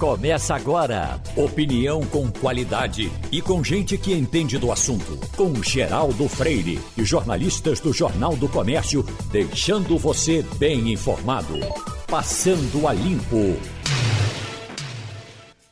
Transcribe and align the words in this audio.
Começa 0.00 0.54
agora. 0.54 1.20
Opinião 1.36 2.00
com 2.06 2.32
qualidade 2.32 3.12
e 3.30 3.42
com 3.42 3.62
gente 3.62 3.98
que 3.98 4.14
entende 4.14 4.56
do 4.56 4.72
assunto. 4.72 5.20
Com 5.36 5.62
Geraldo 5.62 6.26
Freire 6.26 6.80
e 6.96 7.04
jornalistas 7.04 7.80
do 7.80 7.92
Jornal 7.92 8.34
do 8.34 8.48
Comércio, 8.48 9.04
deixando 9.30 9.98
você 9.98 10.42
bem 10.58 10.90
informado. 10.90 11.52
Passando 12.08 12.88
a 12.88 12.94
Limpo. 12.94 13.60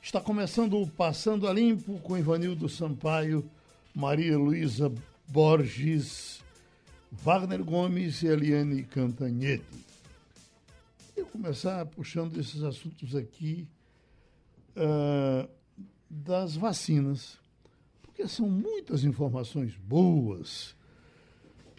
Está 0.03 0.21
começando 0.21 0.79
o 0.79 0.87
Passando 0.87 1.49
a 1.49 1.53
Limpo 1.55 1.99
com 2.01 2.19
Ivanildo 2.19 2.69
Sampaio, 2.69 3.51
Maria 3.95 4.37
Luísa 4.37 4.93
Borges, 5.27 6.45
Wagner 7.11 7.65
Gomes 7.65 8.21
e 8.23 8.27
Eliane 8.27 8.83
Cantanhete. 8.83 9.65
Eu 11.17 11.25
começar 11.25 11.87
puxando 11.87 12.39
esses 12.39 12.63
assuntos 12.63 13.17
aqui 13.17 13.67
uh, 14.79 15.49
das 16.09 16.57
vacinas, 16.57 17.39
porque 18.03 18.27
são 18.27 18.49
muitas 18.49 19.05
informações 19.05 19.77
boas 19.77 20.75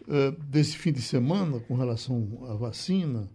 uh, 0.02 0.32
desse 0.44 0.78
fim 0.78 0.92
de 0.92 1.02
semana 1.02 1.60
com 1.60 1.76
relação 1.76 2.46
à 2.50 2.54
vacina. 2.54 3.30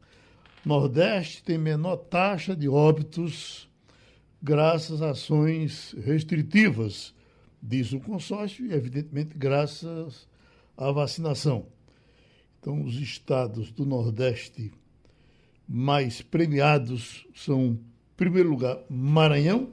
Nordeste 0.64 1.42
tem 1.42 1.58
menor 1.58 1.96
taxa 1.96 2.54
de 2.54 2.68
óbitos 2.68 3.68
graças 4.42 5.00
a 5.00 5.10
ações 5.10 5.94
restritivas, 6.04 7.14
diz 7.62 7.92
o 7.92 8.00
consórcio, 8.00 8.66
e 8.66 8.72
evidentemente 8.74 9.36
graças 9.36 10.28
à 10.76 10.92
vacinação. 10.92 11.66
Então, 12.60 12.82
os 12.82 12.96
estados 12.96 13.70
do 13.72 13.86
Nordeste 13.86 14.70
mais 15.66 16.20
premiados 16.20 17.26
são, 17.34 17.78
primeiro 18.16 18.48
lugar, 18.48 18.78
Maranhão, 18.88 19.70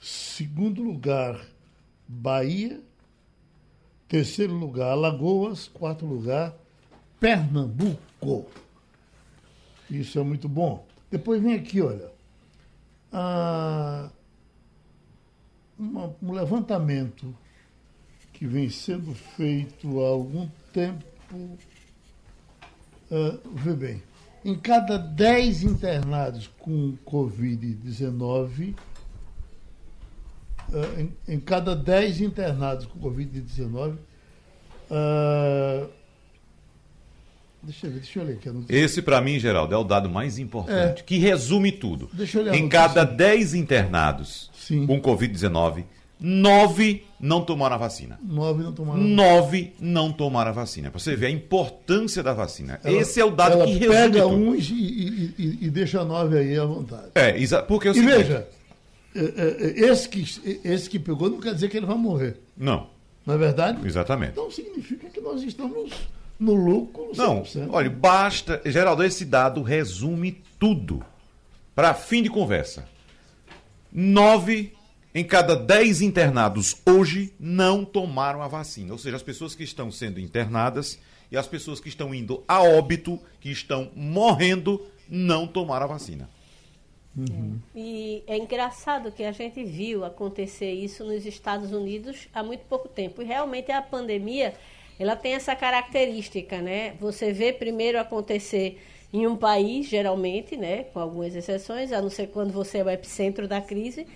segundo 0.00 0.82
lugar, 0.82 1.40
Bahia, 2.06 2.80
terceiro 4.08 4.52
lugar, 4.52 4.92
Alagoas, 4.92 5.68
quarto 5.68 6.04
lugar, 6.04 6.54
Pernambuco. 7.18 8.46
Isso 9.88 10.18
é 10.18 10.22
muito 10.22 10.48
bom. 10.48 10.86
Depois 11.10 11.42
vem 11.42 11.54
aqui, 11.54 11.80
olha, 11.80 12.10
uma, 15.78 16.14
um 16.22 16.32
levantamento 16.32 17.34
que 18.32 18.46
vem 18.46 18.68
sendo 18.70 19.14
feito 19.14 20.00
há 20.00 20.08
algum 20.08 20.48
tempo. 20.72 21.04
Uh, 23.10 23.38
vê 23.54 23.74
bem, 23.74 24.02
em 24.44 24.54
cada 24.54 24.98
10 24.98 25.62
internados 25.64 26.50
com 26.58 26.96
Covid-19, 27.06 28.74
uh, 30.68 31.00
em, 31.00 31.12
em, 31.34 31.40
cada 31.40 31.76
10 31.76 32.20
internados 32.20 32.86
com 32.86 32.98
Covid-19, 32.98 33.96
uh, 34.90 35.88
Deixa 37.62 37.86
eu 37.86 37.92
ver, 37.92 38.00
deixa 38.00 38.18
eu 38.18 38.24
ler 38.24 38.32
aqui 38.32 38.48
a 38.48 38.52
notícia. 38.52 38.76
Esse, 38.76 39.00
para 39.00 39.20
mim, 39.20 39.38
Geraldo, 39.38 39.72
é 39.72 39.78
o 39.78 39.84
dado 39.84 40.10
mais 40.10 40.36
importante, 40.36 41.00
é. 41.00 41.04
que 41.04 41.16
resume 41.18 41.70
tudo. 41.70 42.10
Deixa 42.12 42.38
eu 42.38 42.44
ler 42.44 42.54
em 42.54 42.68
cada 42.68 43.04
10 43.04 43.54
internados 43.54 44.50
Sim. 44.52 44.84
com 44.84 45.00
Covid-19, 45.00 45.84
9 46.22 47.04
não 47.18 47.44
tomaram 47.44 47.74
a 47.74 47.78
vacina. 47.78 48.18
9 48.22 48.62
não 48.62 48.72
tomaram. 48.72 49.00
9 49.02 49.72
não 49.80 50.12
tomaram 50.12 50.50
a 50.50 50.54
vacina. 50.54 50.90
Para 50.90 51.00
você 51.00 51.16
ver 51.16 51.26
a 51.26 51.30
importância 51.30 52.22
da 52.22 52.32
vacina. 52.32 52.80
Ela, 52.84 52.98
Esse 52.98 53.20
é 53.20 53.24
o 53.24 53.30
dado 53.30 53.54
ela 53.54 53.64
que 53.66 53.72
resume 53.72 53.94
pega 53.94 54.26
uns 54.26 54.70
e, 54.70 54.74
e, 54.74 55.34
e, 55.38 55.58
e, 55.62 55.70
deixa 55.70 56.04
9 56.04 56.38
aí 56.38 56.56
à 56.56 56.64
vontade. 56.64 57.10
É, 57.14 57.32
porque 57.62 57.88
é 57.88 57.90
o 57.90 57.96
E 57.96 58.02
veja, 58.02 58.48
é, 59.14 59.20
é, 59.20 59.90
esse 59.90 60.08
que, 60.08 60.60
esse 60.64 60.88
que 60.88 60.98
pegou 60.98 61.28
não 61.28 61.40
quer 61.40 61.54
dizer 61.54 61.68
que 61.68 61.76
ele 61.76 61.86
vai 61.86 61.96
morrer. 61.96 62.36
Não. 62.56 62.86
Não 63.26 63.34
é 63.34 63.38
verdade? 63.38 63.86
Exatamente. 63.86 64.32
Então 64.32 64.50
significa 64.50 65.08
que 65.08 65.20
nós 65.20 65.42
estamos 65.42 65.92
no 66.38 66.54
lucro. 66.54 67.10
Não, 67.16 67.42
olha, 67.70 67.90
basta. 67.90 68.60
Geraldo, 68.64 69.02
esse 69.04 69.24
dado 69.24 69.62
resume 69.62 70.40
tudo. 70.58 71.04
Para 71.74 71.94
fim 71.94 72.22
de 72.22 72.28
conversa. 72.28 72.86
Nove 73.92 74.72
em 75.14 75.24
cada 75.24 75.54
dez 75.54 76.00
internados 76.00 76.76
hoje 76.86 77.32
não 77.38 77.84
tomaram 77.84 78.42
a 78.42 78.48
vacina. 78.48 78.92
Ou 78.92 78.98
seja, 78.98 79.16
as 79.16 79.22
pessoas 79.22 79.54
que 79.54 79.62
estão 79.62 79.90
sendo 79.90 80.18
internadas 80.18 80.98
e 81.30 81.36
as 81.36 81.46
pessoas 81.46 81.80
que 81.80 81.88
estão 81.88 82.14
indo 82.14 82.42
a 82.46 82.62
óbito, 82.62 83.20
que 83.40 83.50
estão 83.50 83.90
morrendo, 83.94 84.86
não 85.08 85.46
tomaram 85.46 85.84
a 85.84 85.88
vacina. 85.88 86.28
Uhum. 87.16 87.58
É. 87.74 87.78
E 87.78 88.22
é 88.26 88.38
engraçado 88.38 89.12
que 89.12 89.22
a 89.22 89.32
gente 89.32 89.62
viu 89.62 90.04
acontecer 90.04 90.72
isso 90.72 91.04
nos 91.04 91.26
Estados 91.26 91.72
Unidos 91.72 92.28
há 92.32 92.42
muito 92.42 92.64
pouco 92.64 92.88
tempo. 92.88 93.20
E 93.20 93.24
realmente 93.24 93.70
a 93.70 93.82
pandemia 93.82 94.54
ela 94.98 95.16
tem 95.16 95.34
essa 95.34 95.54
característica, 95.54 96.60
né? 96.60 96.94
Você 97.00 97.32
vê 97.32 97.52
primeiro 97.52 97.98
acontecer 97.98 98.80
em 99.12 99.26
um 99.26 99.36
país, 99.36 99.88
geralmente, 99.88 100.56
né, 100.56 100.84
com 100.84 100.98
algumas 100.98 101.34
exceções, 101.34 101.92
a 101.92 102.00
não 102.00 102.08
ser 102.08 102.28
quando 102.28 102.50
você 102.50 102.78
é 102.78 102.84
o 102.84 102.88
epicentro 102.88 103.46
da 103.46 103.60
crise, 103.60 104.06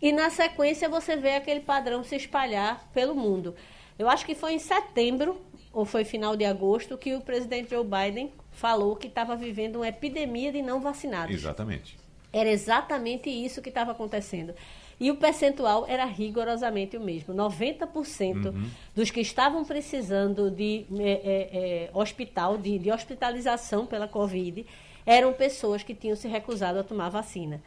e 0.00 0.12
na 0.12 0.30
sequência 0.30 0.88
você 0.88 1.16
vê 1.16 1.36
aquele 1.36 1.60
padrão 1.60 2.04
se 2.04 2.16
espalhar 2.16 2.88
pelo 2.92 3.14
mundo. 3.14 3.54
Eu 3.98 4.08
acho 4.08 4.26
que 4.26 4.34
foi 4.34 4.54
em 4.54 4.58
setembro, 4.58 5.40
ou 5.72 5.84
foi 5.84 6.04
final 6.04 6.36
de 6.36 6.44
agosto, 6.44 6.98
que 6.98 7.14
o 7.14 7.20
presidente 7.20 7.70
Joe 7.70 7.84
Biden 7.84 8.32
falou 8.50 8.96
que 8.96 9.06
estava 9.06 9.36
vivendo 9.36 9.76
uma 9.76 9.88
epidemia 9.88 10.52
de 10.52 10.62
não 10.62 10.80
vacinados. 10.80 11.34
Exatamente. 11.34 11.96
Era 12.32 12.50
exatamente 12.50 13.30
isso 13.30 13.62
que 13.62 13.68
estava 13.68 13.92
acontecendo. 13.92 14.54
E 14.98 15.10
o 15.10 15.16
percentual 15.16 15.84
era 15.88 16.04
rigorosamente 16.04 16.96
o 16.96 17.00
mesmo. 17.00 17.34
90% 17.34 18.46
uhum. 18.46 18.70
dos 18.94 19.10
que 19.10 19.20
estavam 19.20 19.64
precisando 19.64 20.50
de 20.50 20.86
é, 20.98 21.10
é, 21.10 21.88
é, 21.88 21.90
hospital, 21.92 22.56
de, 22.56 22.78
de 22.78 22.90
hospitalização 22.90 23.86
pela 23.86 24.06
Covid, 24.06 24.64
eram 25.04 25.32
pessoas 25.32 25.82
que 25.82 25.94
tinham 25.94 26.16
se 26.16 26.28
recusado 26.28 26.78
a 26.78 26.84
tomar 26.84 27.08
vacina. 27.08 27.60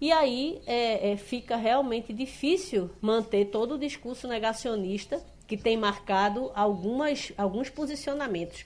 E 0.00 0.12
aí 0.12 0.60
é, 0.66 1.12
é, 1.12 1.16
fica 1.16 1.56
realmente 1.56 2.12
difícil 2.12 2.90
manter 3.00 3.46
todo 3.46 3.74
o 3.74 3.78
discurso 3.78 4.28
negacionista 4.28 5.20
que 5.46 5.56
tem 5.56 5.76
marcado 5.76 6.52
algumas, 6.54 7.32
alguns 7.36 7.68
posicionamentos. 7.68 8.64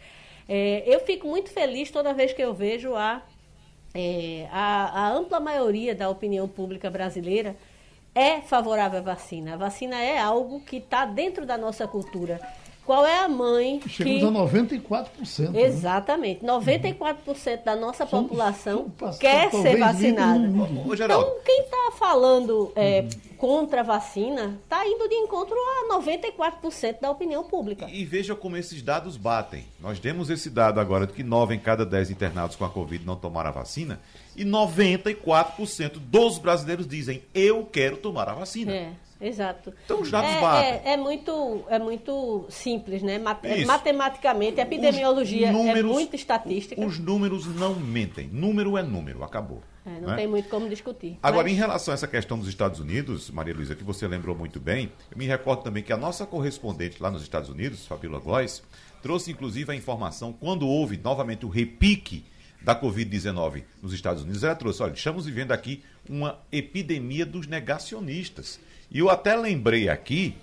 É, 0.49 0.83
eu 0.87 1.01
fico 1.01 1.27
muito 1.27 1.51
feliz 1.51 1.91
toda 1.91 2.13
vez 2.13 2.33
que 2.33 2.43
eu 2.43 2.53
vejo 2.53 2.95
a, 2.95 3.23
é, 3.95 4.47
a, 4.51 5.07
a 5.07 5.13
ampla 5.13 5.41
maioria 5.41 5.95
da 5.95 6.11
opinião 6.11 6.47
pública 6.47 6.91
brasileira 6.91 7.57
é 8.15 8.41
favorável 8.41 8.99
à 8.99 9.03
vacina. 9.03 9.55
A 9.55 9.57
vacina 9.57 10.03
é 10.03 10.19
algo 10.19 10.61
que 10.61 10.77
está 10.77 11.07
dentro 11.07 11.47
da 11.47 11.57
nossa 11.57 11.87
cultura. 11.89 12.41
Qual 12.85 13.07
é 13.07 13.21
a 13.21 13.29
mãe 13.29 13.81
Chegamos 13.87 14.51
que... 14.51 14.59
a 14.59 14.71
94%. 14.71 15.51
Né? 15.51 15.63
Exatamente. 15.63 16.45
94% 16.45 17.63
da 17.65 17.77
nossa 17.77 18.05
população 18.05 18.93
quer 19.21 19.51
ser 19.51 19.79
vacinada. 19.79 20.47
Então, 20.47 21.37
quem 21.45 21.61
está 21.61 21.93
falando 21.97 22.73
é, 22.75 23.03
uhum. 23.03 23.09
contra 23.39 23.81
a 23.81 23.85
vacina 23.85 24.59
está 24.65 24.85
indo 24.87 25.09
de 25.09 25.15
encontro 25.15 25.55
a 25.57 25.95
94% 25.95 27.01
da 27.01 27.11
opinião 27.11 27.45
pública. 27.45 27.87
E, 27.89 28.01
e, 28.03 28.05
veja 28.05 28.35
como 28.35 28.57
esses 28.57 28.83
dados 28.83 29.17
batem. 29.17 29.65
Nós 29.81 30.01
demos 30.01 30.29
esse 30.29 30.51
dado 30.51 30.81
agora 30.81 31.07
de 31.07 31.13
que 31.13 31.23
9 31.23 31.55
em 31.55 31.61
cada 31.61 31.87
10 31.87 32.11
internados 32.11 32.57
com 32.57 32.65
a 32.65 32.71
Covid 32.71 33.07
não 33.07 33.15
tomaram 33.15 33.51
a 33.51 33.53
vacina 33.53 34.01
e 34.35 34.45
94% 34.45 35.99
dos 35.99 36.39
brasileiros 36.39 36.87
dizem 36.87 37.23
eu 37.33 37.65
quero 37.65 37.97
tomar 37.97 38.29
a 38.29 38.35
vacina. 38.35 38.73
É. 38.73 38.93
Exato. 39.23 39.73
Então 39.85 40.01
os 40.01 40.11
dados 40.11 40.31
é, 40.31 40.41
batem. 40.41 40.71
É, 40.71 40.93
é, 40.95 40.97
muito, 40.97 41.65
é 41.69 41.79
muito 41.79 42.45
simples, 42.49 43.03
né? 43.03 43.19
Matematicamente, 43.67 44.61
a 44.61 44.65
epidemiologia 44.65 45.49
é 45.49 45.53
números, 45.53 45.79
é 45.79 45.83
muito 45.83 46.17
estatística. 46.17 46.85
Os 46.85 46.99
números 46.99 47.47
não 47.47 47.75
mentem. 47.75 48.29
Número 48.33 48.77
é 48.77 48.83
número, 48.83 49.23
acabou. 49.23 49.63
É, 49.87 49.91
não, 49.91 50.01
não 50.01 50.13
é? 50.13 50.17
tem 50.17 50.27
muito 50.27 50.49
como 50.49 50.69
discutir. 50.69 51.19
Agora, 51.23 51.45
mas... 51.45 51.53
em 51.53 51.57
relação 51.57 51.93
a 51.93 51.95
essa 51.95 52.09
questão 52.09 52.39
dos 52.39 52.49
Estados 52.49 52.81
Unidos, 52.81 53.31
Maria 53.31 53.55
Luísa, 53.55 53.75
que 53.75 53.85
você 53.85 54.07
lembrou 54.09 54.37
muito 54.37 54.59
bem, 54.59 54.91
eu 55.11 55.17
me 55.17 55.27
recordo 55.27 55.63
também 55.63 55.83
que 55.83 55.93
a 55.93 55.97
nossa 55.97 56.27
correspondente 56.27 57.01
lá 57.01 57.11
nos 57.11 57.23
Estados 57.23 57.49
Unidos, 57.49 57.87
Fabíola 57.87 58.19
Góes, 58.19 58.63
trouxe 59.03 59.31
inclusive 59.31 59.71
a 59.71 59.75
informação 59.75 60.33
quando 60.33 60.67
houve 60.67 60.97
novamente 60.97 61.47
o 61.47 61.49
repique 61.49 62.25
da 62.61 62.81
Covid-19 62.81 63.65
nos 63.83 63.93
Estados 63.93 64.23
Unidos, 64.23 64.45
ela 64.45 64.55
trouxe, 64.55 64.83
olha, 64.83 64.93
estamos 64.93 65.27
vivendo 65.27 65.53
aqui 65.53 65.83
uma 66.09 66.39
epidemia 66.51 67.27
dos 67.27 67.47
negacionistas. 67.47 68.61
E 68.93 68.99
eu 68.99 69.09
até 69.09 69.35
lembrei 69.35 69.89
aqui, 69.89 70.35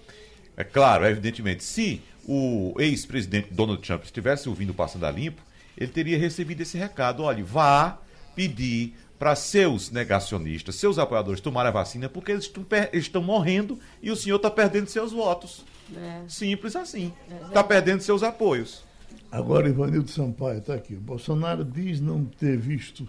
é 0.57 0.63
claro, 0.63 1.05
evidentemente, 1.05 1.63
se 1.63 2.01
o 2.27 2.73
ex-presidente 2.79 3.53
Donald 3.53 3.81
Trump 3.81 4.03
estivesse 4.03 4.49
ouvindo 4.49 4.71
o 4.71 4.73
Passando 4.73 5.05
a 5.05 5.11
Limpo, 5.11 5.41
ele 5.77 5.91
teria 5.91 6.17
recebido 6.17 6.61
esse 6.61 6.77
recado, 6.77 7.23
olha, 7.23 7.43
vá 7.43 7.99
pedir 8.35 8.95
para 9.19 9.35
seus 9.35 9.91
negacionistas, 9.91 10.75
seus 10.75 10.97
apoiadores 10.97 11.41
tomarem 11.41 11.69
a 11.69 11.73
vacina, 11.73 12.09
porque 12.09 12.31
eles 12.31 12.45
estão, 12.45 12.65
estão 12.91 13.21
morrendo 13.21 13.77
e 14.01 14.09
o 14.09 14.15
senhor 14.15 14.37
está 14.37 14.49
perdendo 14.49 14.87
seus 14.87 15.11
votos. 15.11 15.63
É. 15.95 16.21
Simples 16.27 16.75
assim. 16.75 17.13
Está 17.47 17.59
é 17.59 17.63
perdendo 17.63 18.01
seus 18.01 18.23
apoios. 18.23 18.83
Agora, 19.31 19.69
Ivanildo 19.69 20.09
Sampaio 20.09 20.59
está 20.59 20.73
aqui. 20.73 20.95
O 20.95 20.99
Bolsonaro 20.99 21.63
diz 21.63 21.99
não 21.99 22.25
ter 22.25 22.57
visto 22.57 23.07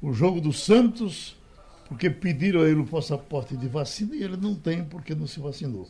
o 0.00 0.12
jogo 0.12 0.40
do 0.40 0.52
Santos 0.52 1.37
porque 1.88 2.10
pediram 2.10 2.60
a 2.60 2.68
ele 2.68 2.80
o 2.80 2.86
passaporte 2.86 3.56
de 3.56 3.66
vacina 3.66 4.14
e 4.14 4.22
ele 4.22 4.36
não 4.36 4.54
tem 4.54 4.84
porque 4.84 5.14
não 5.14 5.26
se 5.26 5.40
vacinou. 5.40 5.88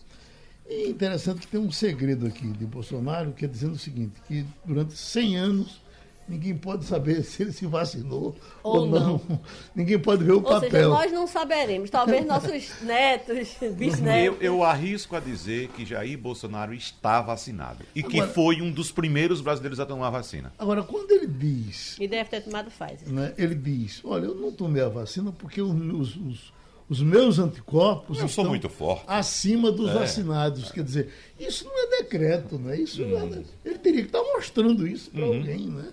E 0.68 0.84
é 0.84 0.88
interessante 0.88 1.40
que 1.40 1.48
tem 1.48 1.60
um 1.60 1.72
segredo 1.72 2.26
aqui 2.26 2.46
de 2.46 2.66
Bolsonaro, 2.66 3.32
que 3.32 3.44
é 3.44 3.48
dizendo 3.48 3.72
o 3.72 3.78
seguinte, 3.78 4.12
que 4.26 4.44
durante 4.64 4.94
100 4.94 5.36
anos 5.36 5.80
ninguém 6.28 6.56
pode 6.56 6.84
saber 6.84 7.22
se 7.24 7.42
ele 7.42 7.52
se 7.52 7.66
vacinou 7.66 8.36
ou, 8.62 8.80
ou 8.80 8.86
não. 8.86 9.22
não. 9.28 9.40
Ninguém 9.74 9.98
pode 9.98 10.24
ver 10.24 10.32
o 10.32 10.36
ou 10.36 10.42
papel. 10.42 10.70
Seja, 10.70 10.88
nós 10.88 11.12
não 11.12 11.26
saberemos. 11.26 11.90
Talvez 11.90 12.26
nossos 12.26 12.80
netos, 12.82 13.56
bisnetos. 13.74 14.40
Eu, 14.40 14.56
eu, 14.56 14.64
arrisco 14.64 15.16
a 15.16 15.20
dizer 15.20 15.68
que 15.68 15.84
Jair 15.84 16.18
Bolsonaro 16.18 16.74
está 16.74 17.20
vacinado. 17.20 17.84
E 17.94 18.00
agora, 18.00 18.26
que 18.26 18.34
foi 18.34 18.60
um 18.60 18.70
dos 18.70 18.90
primeiros 18.92 19.40
brasileiros 19.40 19.80
a 19.80 19.86
tomar 19.86 20.08
a 20.08 20.10
vacina. 20.10 20.52
Agora, 20.58 20.82
quando 20.82 21.10
ele 21.10 21.26
diz. 21.26 21.96
E 21.98 22.06
deve 22.06 22.28
ter 22.28 22.42
tomado 22.42 22.70
Pfizer. 22.70 23.08
Né, 23.08 23.32
ele 23.38 23.54
diz: 23.54 24.00
olha, 24.04 24.26
eu 24.26 24.34
não 24.34 24.52
tomei 24.52 24.82
a 24.82 24.88
vacina 24.88 25.32
porque 25.32 25.60
os, 25.62 26.16
os, 26.16 26.52
os 26.88 27.02
meus 27.02 27.38
anticorpos 27.38 28.18
eu 28.18 28.26
estão 28.26 28.44
muito 28.46 28.68
forte. 28.68 29.04
acima 29.06 29.70
dos 29.70 29.90
é. 29.90 29.94
vacinados. 29.94 30.72
Quer 30.72 30.84
dizer, 30.84 31.12
isso 31.38 31.64
não 31.64 31.78
é 31.78 32.02
decreto, 32.02 32.58
né? 32.58 32.80
Isso 32.80 33.02
hum. 33.02 33.44
é, 33.64 33.68
ele 33.68 33.78
teria 33.78 34.00
que 34.00 34.08
estar 34.08 34.22
mostrando 34.22 34.86
isso 34.86 35.10
para 35.10 35.24
uhum. 35.24 35.36
alguém, 35.36 35.66
né? 35.66 35.88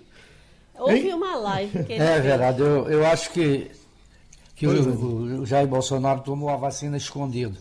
Houve 0.78 1.12
uma 1.12 1.36
live 1.36 1.84
que 1.84 1.92
ele 1.94 2.02
É 2.02 2.20
verdade, 2.20 2.60
eu, 2.60 2.88
eu 2.88 3.06
acho 3.06 3.30
que, 3.30 3.70
que 4.54 4.66
o, 4.66 5.40
o, 5.40 5.46
Jair 5.46 5.66
Bolsonaro 5.66 6.20
tomou 6.20 6.48
a 6.50 6.56
vacina 6.56 6.96
escondido. 6.96 7.58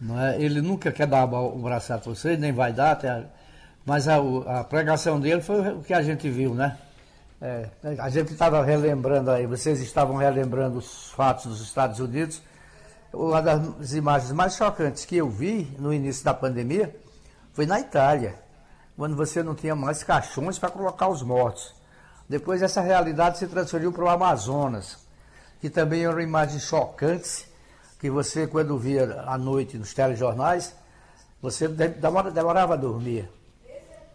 Não 0.00 0.20
é? 0.20 0.40
Ele 0.40 0.60
nunca 0.60 0.90
quer 0.90 1.06
dar 1.06 1.24
o 1.24 1.58
braço 1.58 1.92
a 1.92 1.96
você, 1.96 2.36
nem 2.36 2.52
vai 2.52 2.72
dar, 2.72 2.92
até, 2.92 3.24
mas 3.84 4.08
a, 4.08 4.16
a, 4.46 4.64
pregação 4.64 5.18
dele 5.20 5.40
foi 5.40 5.72
o 5.72 5.82
que 5.82 5.92
a 5.92 6.02
gente 6.02 6.28
viu, 6.28 6.54
né? 6.54 6.76
É, 7.40 7.68
a 7.98 8.08
gente 8.08 8.32
estava 8.32 8.64
relembrando 8.64 9.30
aí, 9.30 9.46
vocês 9.46 9.80
estavam 9.80 10.16
relembrando 10.16 10.78
os 10.78 11.10
fatos 11.10 11.46
dos 11.46 11.60
Estados 11.60 11.98
Unidos. 11.98 12.40
Uma 13.12 13.42
das 13.42 13.92
imagens 13.92 14.32
mais 14.32 14.54
chocantes 14.54 15.04
que 15.04 15.16
eu 15.16 15.28
vi 15.28 15.68
no 15.78 15.92
início 15.92 16.24
da 16.24 16.32
pandemia 16.32 16.94
foi 17.52 17.66
na 17.66 17.80
Itália, 17.80 18.36
quando 18.96 19.16
você 19.16 19.42
não 19.42 19.54
tinha 19.54 19.74
mais 19.74 20.04
caixões 20.04 20.58
para 20.58 20.70
colocar 20.70 21.08
os 21.08 21.22
mortos. 21.22 21.74
Depois 22.32 22.62
essa 22.62 22.80
realidade 22.80 23.36
se 23.36 23.46
transferiu 23.46 23.92
para 23.92 24.04
o 24.04 24.08
Amazonas, 24.08 24.96
que 25.60 25.68
também 25.68 26.06
eram 26.06 26.18
imagens 26.18 26.62
chocantes, 26.62 27.44
que 28.00 28.08
você, 28.08 28.46
quando 28.46 28.78
via 28.78 29.22
à 29.26 29.36
noite 29.36 29.76
nos 29.76 29.92
telejornais, 29.92 30.74
você 31.42 31.68
demorava 31.68 32.72
a 32.72 32.76
dormir. 32.78 33.28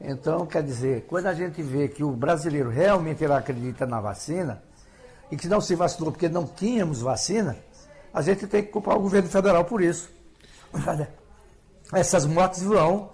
Então, 0.02 0.48
quer 0.48 0.64
dizer, 0.64 1.06
quando 1.08 1.28
a 1.28 1.34
gente 1.36 1.62
vê 1.62 1.88
que 1.90 2.04
o 2.04 2.10
brasileiro 2.10 2.72
realmente 2.72 3.24
acredita 3.24 3.86
na 3.86 4.02
vacina, 4.02 4.64
e 5.30 5.38
que 5.38 5.48
não 5.48 5.62
se 5.62 5.76
vacinou 5.76 6.12
porque 6.12 6.28
não 6.28 6.48
tínhamos 6.48 7.02
vacina, 7.02 7.56
a 8.12 8.24
gente 8.24 8.48
tem 8.48 8.64
que 8.64 8.70
culpar 8.70 8.98
o 8.98 9.02
governo 9.02 9.30
federal 9.30 9.64
por 9.64 9.80
isso. 9.80 10.10
Essas 11.94 12.26
mortes 12.26 12.64
vão 12.64 13.12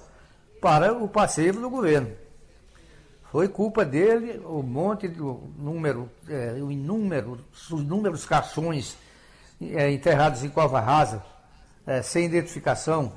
para 0.61 0.93
o 0.93 1.09
passeio 1.09 1.51
do 1.51 1.69
governo. 1.69 2.22
Foi 3.33 3.47
culpa 3.47 3.83
dele 3.83 4.39
o 4.45 4.61
monte 4.61 5.07
de 5.07 5.19
número, 5.19 6.07
é, 6.29 6.53
o 6.61 6.71
inúmero, 6.71 7.39
os 7.51 7.67
inúmeros 7.71 8.25
caixões 8.25 8.95
é, 9.59 9.91
enterrados 9.91 10.43
em 10.43 10.49
cova 10.49 10.79
rasa, 10.79 11.25
é, 11.83 12.03
sem 12.03 12.27
identificação 12.27 13.11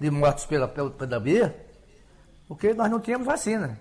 de 0.00 0.10
mortos 0.10 0.46
pela, 0.46 0.66
pela 0.66 0.88
pandemia, 0.88 1.54
porque 2.48 2.72
nós 2.72 2.90
não 2.90 2.98
tínhamos 2.98 3.26
vacina. 3.26 3.78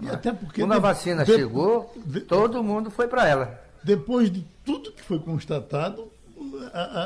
E 0.00 0.10
até 0.10 0.32
porque 0.32 0.60
Quando 0.60 0.72
de, 0.72 0.76
a 0.76 0.80
vacina 0.80 1.24
de, 1.24 1.32
chegou, 1.32 1.94
de, 2.04 2.22
todo 2.22 2.60
mundo 2.60 2.90
foi 2.90 3.06
para 3.06 3.28
ela. 3.28 3.62
Depois 3.84 4.32
de 4.32 4.44
tudo 4.64 4.90
que 4.90 5.04
foi 5.04 5.20
constatado, 5.20 6.10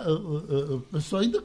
o 0.09 0.81
pessoal 0.91 1.21
ainda 1.21 1.45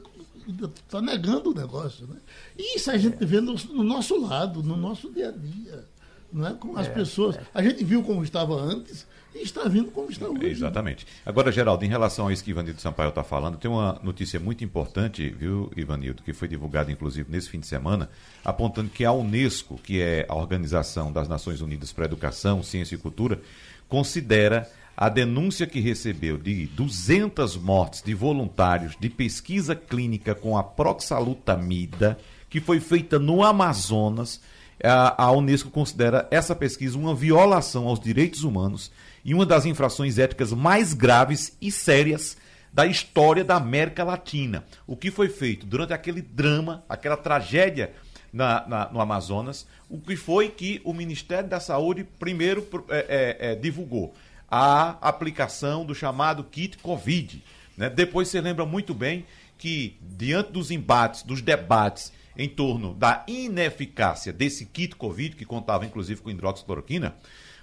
está 0.74 1.02
negando 1.02 1.50
o 1.50 1.54
negócio. 1.54 2.06
Né? 2.06 2.16
E 2.56 2.78
isso 2.78 2.90
a 2.90 2.96
gente 2.96 3.22
vê 3.26 3.42
no, 3.42 3.52
no 3.52 3.84
nosso 3.84 4.18
lado, 4.26 4.62
no 4.62 4.74
nosso 4.74 5.12
dia 5.12 5.28
a 5.28 5.32
dia 5.32 5.97
né, 6.32 6.56
com 6.58 6.76
as 6.76 6.86
é, 6.86 6.90
pessoas. 6.90 7.36
É. 7.36 7.42
A 7.54 7.62
gente 7.62 7.84
viu 7.84 8.02
como 8.02 8.22
estava 8.22 8.54
antes 8.54 9.06
e 9.34 9.42
está 9.42 9.68
vindo 9.68 9.90
como 9.90 10.10
está 10.10 10.26
hoje. 10.28 10.46
Exatamente. 10.46 11.06
Agora, 11.24 11.52
Geraldo, 11.52 11.84
em 11.84 11.88
relação 11.88 12.28
a 12.28 12.32
isso 12.32 12.42
que 12.42 12.50
Ivanildo 12.50 12.80
Sampaio 12.80 13.10
está 13.10 13.22
falando, 13.22 13.56
tem 13.56 13.70
uma 13.70 13.98
notícia 14.02 14.40
muito 14.40 14.64
importante, 14.64 15.28
viu, 15.28 15.70
Ivanildo, 15.76 16.22
que 16.22 16.32
foi 16.32 16.48
divulgada 16.48 16.90
inclusive 16.90 17.30
nesse 17.30 17.48
fim 17.48 17.60
de 17.60 17.66
semana, 17.66 18.08
apontando 18.44 18.90
que 18.90 19.04
a 19.04 19.12
Unesco, 19.12 19.78
que 19.78 20.00
é 20.00 20.26
a 20.28 20.34
Organização 20.34 21.12
das 21.12 21.28
Nações 21.28 21.60
Unidas 21.60 21.92
para 21.92 22.04
a 22.04 22.06
Educação, 22.06 22.62
Ciência 22.62 22.94
e 22.94 22.98
Cultura, 22.98 23.40
considera 23.88 24.68
a 24.96 25.08
denúncia 25.08 25.64
que 25.64 25.78
recebeu 25.78 26.36
de 26.36 26.66
200 26.66 27.56
mortes 27.56 28.02
de 28.02 28.14
voluntários 28.14 28.96
de 28.98 29.08
pesquisa 29.08 29.76
clínica 29.76 30.34
com 30.34 30.58
a 30.58 30.64
proxalutamida, 30.64 32.18
que 32.50 32.60
foi 32.60 32.80
feita 32.80 33.16
no 33.16 33.44
Amazonas, 33.44 34.40
a, 34.82 35.24
a 35.24 35.32
Unesco 35.32 35.70
considera 35.70 36.28
essa 36.30 36.54
pesquisa 36.54 36.98
uma 36.98 37.14
violação 37.14 37.88
aos 37.88 37.98
direitos 37.98 38.44
humanos 38.44 38.90
e 39.24 39.34
uma 39.34 39.44
das 39.44 39.66
infrações 39.66 40.18
éticas 40.18 40.52
mais 40.52 40.94
graves 40.94 41.56
e 41.60 41.70
sérias 41.70 42.36
da 42.72 42.86
história 42.86 43.44
da 43.44 43.56
América 43.56 44.04
Latina. 44.04 44.64
O 44.86 44.96
que 44.96 45.10
foi 45.10 45.28
feito 45.28 45.66
durante 45.66 45.92
aquele 45.92 46.22
drama, 46.22 46.84
aquela 46.88 47.16
tragédia 47.16 47.92
na, 48.32 48.66
na, 48.68 48.88
no 48.90 49.00
Amazonas, 49.00 49.66
o 49.88 49.98
que 49.98 50.16
foi 50.16 50.48
que 50.48 50.80
o 50.84 50.92
Ministério 50.92 51.48
da 51.48 51.60
Saúde 51.60 52.04
primeiro 52.18 52.66
é, 52.88 53.36
é, 53.40 53.52
é, 53.52 53.54
divulgou? 53.54 54.14
A 54.50 54.96
aplicação 55.00 55.84
do 55.84 55.94
chamado 55.94 56.44
kit 56.44 56.78
Covid. 56.78 57.42
Né? 57.76 57.90
Depois 57.90 58.28
você 58.28 58.40
lembra 58.40 58.64
muito 58.64 58.94
bem 58.94 59.26
que, 59.58 59.98
diante 60.00 60.52
dos 60.52 60.70
embates, 60.70 61.22
dos 61.22 61.42
debates 61.42 62.12
em 62.38 62.48
torno 62.48 62.94
da 62.94 63.24
ineficácia 63.26 64.32
desse 64.32 64.64
kit 64.64 64.94
Covid, 64.94 65.34
que 65.34 65.44
contava 65.44 65.84
inclusive 65.84 66.22
com 66.22 66.30
hidroxicloroquina, 66.30 67.16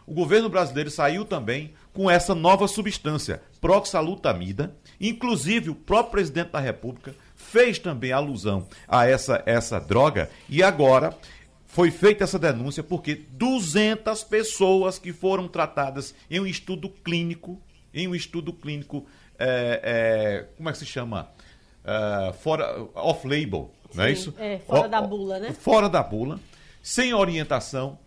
o 0.06 0.13
governo 0.13 0.50
brasileiro 0.50 0.92
saiu 0.92 1.25
também 1.25 1.74
com 1.92 2.12
essa 2.12 2.36
nova 2.36 2.68
substância, 2.68 3.42
proxalutamida. 3.60 4.75
Inclusive, 5.01 5.72
o 5.72 5.75
próprio 5.75 6.12
presidente 6.12 6.51
da 6.51 6.60
República 6.60 7.16
fez 7.36 7.80
também 7.80 8.12
alusão 8.12 8.68
a 8.88 9.07
essa, 9.07 9.42
essa 9.45 9.80
droga 9.80 10.30
e 10.48 10.62
agora 10.62 11.18
foi 11.66 11.89
feita 11.89 12.24
essa 12.24 12.38
denúncia 12.38 12.83
porque 12.83 13.16
200 13.16 14.24
pessoas 14.25 15.00
que 15.00 15.12
foram 15.12 15.48
tratadas 15.48 16.13
em 16.30 16.39
um 16.39 16.45
estudo 16.45 16.88
clínico, 16.89 17.60
em 17.94 18.07
um 18.07 18.13
estudo 18.13 18.54
clínico, 18.54 19.06
é, 19.39 19.81
é, 19.83 20.56
como 20.56 20.69
é 20.69 20.72
que 20.72 20.77
se 20.77 20.86
chama? 20.86 21.29
Uh, 21.86 22.34
fora 22.34 22.84
off-label, 22.96 23.70
não 23.94 24.04
é 24.04 24.12
isso? 24.12 24.34
É, 24.39 24.58
fora 24.58 24.88
o, 24.88 24.89
da 24.89 25.01
bula, 25.01 25.39
né? 25.39 25.54
Fora 25.54 25.88
da 25.88 26.01
bula, 26.01 26.39
sem 26.82 27.13
orientação, 27.13 27.98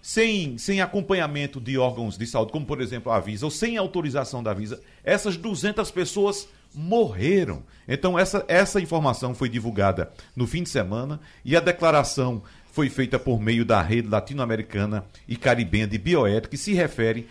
sem, 0.00 0.56
sem 0.56 0.80
acompanhamento 0.80 1.60
de 1.60 1.76
órgãos 1.76 2.16
de 2.16 2.26
saúde, 2.26 2.52
como 2.52 2.64
por 2.64 2.80
exemplo 2.80 3.10
a 3.10 3.18
Visa, 3.18 3.44
ou 3.44 3.50
sem 3.50 3.76
autorização 3.76 4.42
da 4.42 4.54
Visa, 4.54 4.80
essas 5.02 5.36
200 5.36 5.90
pessoas 5.90 6.48
morreram. 6.74 7.62
Então 7.88 8.18
essa, 8.18 8.44
essa 8.46 8.80
informação 8.80 9.34
foi 9.34 9.48
divulgada 9.48 10.12
no 10.36 10.46
fim 10.46 10.62
de 10.62 10.68
semana 10.68 11.20
e 11.44 11.56
a 11.56 11.60
declaração 11.60 12.42
foi 12.74 12.90
feita 12.90 13.20
por 13.20 13.40
meio 13.40 13.64
da 13.64 13.80
rede 13.80 14.08
latino-americana 14.08 15.04
e 15.28 15.36
caribenha 15.36 15.86
de 15.86 15.96
bioética 15.96 16.50
que 16.50 16.56
se 16.56 16.74
refere 16.74 17.28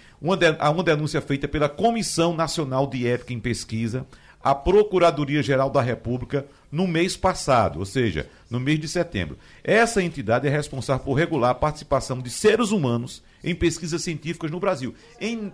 a 0.57 0.69
uma 0.69 0.83
denúncia 0.83 1.21
feita 1.21 1.49
pela 1.49 1.67
Comissão 1.67 2.33
Nacional 2.33 2.87
de 2.87 3.05
Ética 3.05 3.33
em 3.33 3.39
Pesquisa, 3.39 4.05
a 4.43 4.53
Procuradoria-Geral 4.53 5.69
da 5.69 5.81
República 5.81 6.45
no 6.69 6.85
mês 6.85 7.15
passado, 7.15 7.79
ou 7.79 7.85
seja, 7.85 8.27
no 8.49 8.59
mês 8.59 8.79
de 8.79 8.89
setembro. 8.89 9.37
Essa 9.63 10.03
entidade 10.03 10.47
é 10.47 10.51
responsável 10.51 11.05
por 11.05 11.13
regular 11.13 11.51
a 11.51 11.55
participação 11.55 12.19
de 12.19 12.29
seres 12.29 12.71
humanos 12.71 13.23
em 13.41 13.55
pesquisas 13.55 14.03
científicas 14.03 14.51
no 14.51 14.59
Brasil. 14.59 14.93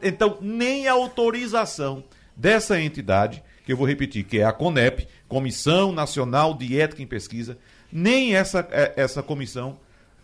Então, 0.01 0.39
nem 0.41 0.87
a 0.87 0.93
autorização 0.93 2.03
dessa 2.35 2.81
entidade, 2.81 3.43
que 3.63 3.71
eu 3.71 3.77
vou 3.77 3.85
repetir, 3.85 4.23
que 4.23 4.39
é 4.39 4.45
a 4.45 4.51
CONEP, 4.51 5.07
Comissão 5.27 5.91
Nacional 5.91 6.55
de 6.55 6.79
Ética 6.79 7.03
em 7.03 7.07
Pesquisa, 7.07 7.57
nem 7.91 8.35
essa, 8.35 8.67
é, 8.71 8.93
essa 8.95 9.21
comissão 9.21 9.77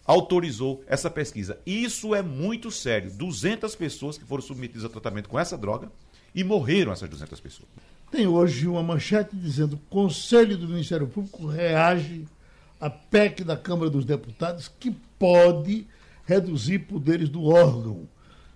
autorizou 0.05 0.84
essa 0.88 1.10
pesquisa. 1.10 1.60
Isso 1.65 2.15
é 2.15 2.22
muito 2.22 2.72
sério. 2.72 3.12
200 3.12 3.75
pessoas 3.75 4.17
que 4.17 4.25
foram 4.25 4.41
submetidas 4.41 4.86
a 4.86 4.89
tratamento 4.89 5.29
com 5.29 5.39
essa 5.39 5.57
droga 5.57 5.91
e 6.34 6.43
morreram 6.43 6.91
essas 6.91 7.10
200 7.10 7.39
pessoas. 7.39 7.69
Tem 8.15 8.27
hoje 8.27 8.65
uma 8.65 8.81
manchete 8.81 9.36
dizendo: 9.36 9.77
Conselho 9.89 10.57
do 10.57 10.69
Ministério 10.69 11.05
Público 11.05 11.48
reage 11.48 12.25
à 12.79 12.89
PEC 12.89 13.43
da 13.43 13.57
Câmara 13.57 13.89
dos 13.89 14.05
Deputados 14.05 14.69
que 14.69 14.89
pode 15.19 15.86
reduzir 16.25 16.79
poderes 16.79 17.27
do 17.27 17.43
órgão. 17.43 18.07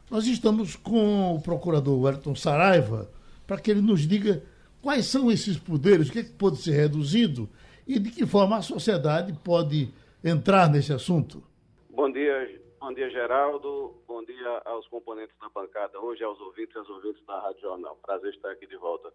Nós 0.10 0.26
estamos 0.28 0.78
com 0.78 1.36
o 1.36 1.42
procurador 1.42 2.00
Wellington 2.00 2.36
Saraiva 2.36 3.12
para 3.46 3.60
que 3.60 3.70
ele 3.70 3.82
nos 3.82 4.08
diga 4.08 4.42
quais 4.82 5.08
são 5.08 5.30
esses 5.30 5.58
poderes, 5.58 6.08
o 6.08 6.14
que, 6.14 6.20
é 6.20 6.24
que 6.24 6.32
pode 6.32 6.56
ser 6.56 6.72
reduzido 6.72 7.50
e 7.86 8.00
de 8.00 8.12
que 8.12 8.26
forma 8.26 8.56
a 8.56 8.62
sociedade 8.62 9.34
pode 9.44 9.94
entrar 10.24 10.70
nesse 10.70 10.94
assunto. 10.94 11.44
Bom 11.90 12.10
dia, 12.10 12.62
bom 12.80 12.94
dia 12.94 13.10
Geraldo, 13.10 13.94
bom 14.08 14.24
dia 14.24 14.62
aos 14.64 14.88
componentes 14.88 15.36
da 15.38 15.50
bancada 15.50 16.00
hoje, 16.00 16.24
aos 16.24 16.40
ouvintes 16.40 16.74
e 16.78 16.80
às 16.80 16.90
ouvintes 16.90 17.22
da 17.26 17.42
Rádio 17.42 17.60
Jornal. 17.60 18.00
Prazer 18.02 18.34
estar 18.34 18.52
aqui 18.52 18.66
de 18.66 18.78
volta. 18.78 19.12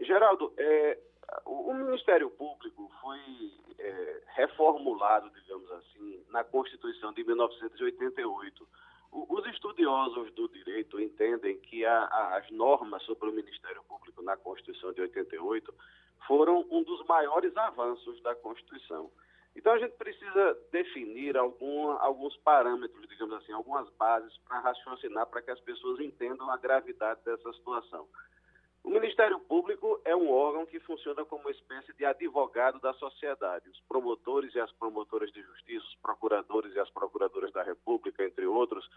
Geraldo, 0.00 0.52
é, 0.56 0.98
o, 1.44 1.72
Ministério 1.74 2.30
Público 2.30 2.90
foi 3.00 3.18
é, 3.78 4.22
reformulado, 4.34 5.30
digamos 5.30 5.70
assim, 5.72 6.24
na 6.30 6.44
Constituição 6.44 7.12
de 7.12 7.24
1988. 7.24 8.68
O, 9.12 9.36
os 9.36 9.46
estudiosos 9.46 10.32
do 10.34 10.48
direito 10.48 11.00
entendem 11.00 11.58
que 11.58 11.84
a, 11.84 12.04
a, 12.04 12.36
as 12.38 12.50
normas 12.50 13.02
sobre 13.02 13.28
o 13.28 13.32
Ministério 13.32 13.82
Público 13.84 14.22
na 14.22 14.36
Constituição 14.36 14.92
de 14.92 15.00
88 15.00 15.74
foram 16.26 16.66
um 16.70 16.82
dos 16.82 17.04
maiores 17.06 17.56
avanços 17.56 18.20
da 18.22 18.34
Constituição. 18.34 19.10
Então 19.56 19.72
a 19.72 19.78
gente 19.78 19.96
precisa 19.96 20.56
definir 20.70 21.36
alguma, 21.36 21.98
alguns 22.00 22.36
parâmetros, 22.38 23.08
digamos 23.08 23.34
assim, 23.34 23.52
algumas 23.52 23.88
bases 23.90 24.36
para 24.46 24.60
raciocinar 24.60 25.26
para 25.26 25.42
que 25.42 25.50
as 25.50 25.60
pessoas 25.60 25.98
entendam 26.00 26.48
a 26.50 26.56
gravidade 26.56 27.20
dessa 27.24 27.52
situação. 27.54 28.06
O 28.82 28.88
Ministério 28.88 29.38
Público 29.40 30.00
é 30.04 30.16
um 30.16 30.30
órgão 30.30 30.64
que 30.64 30.80
funciona 30.80 31.24
como 31.24 31.42
uma 31.42 31.50
espécie 31.50 31.92
de 31.92 32.04
advogado 32.04 32.80
da 32.80 32.92
sociedade. 32.94 33.68
Os 33.68 33.80
promotores 33.82 34.54
e 34.54 34.60
as 34.60 34.72
promotoras 34.72 35.30
de 35.32 35.42
justiça, 35.42 35.86
os 35.86 35.94
procuradores 35.96 36.74
e 36.74 36.80
as 36.80 36.90
procuradoras 36.90 37.52
da 37.52 37.62
República, 37.62 38.24
entre 38.24 38.46
outros, 38.46 38.88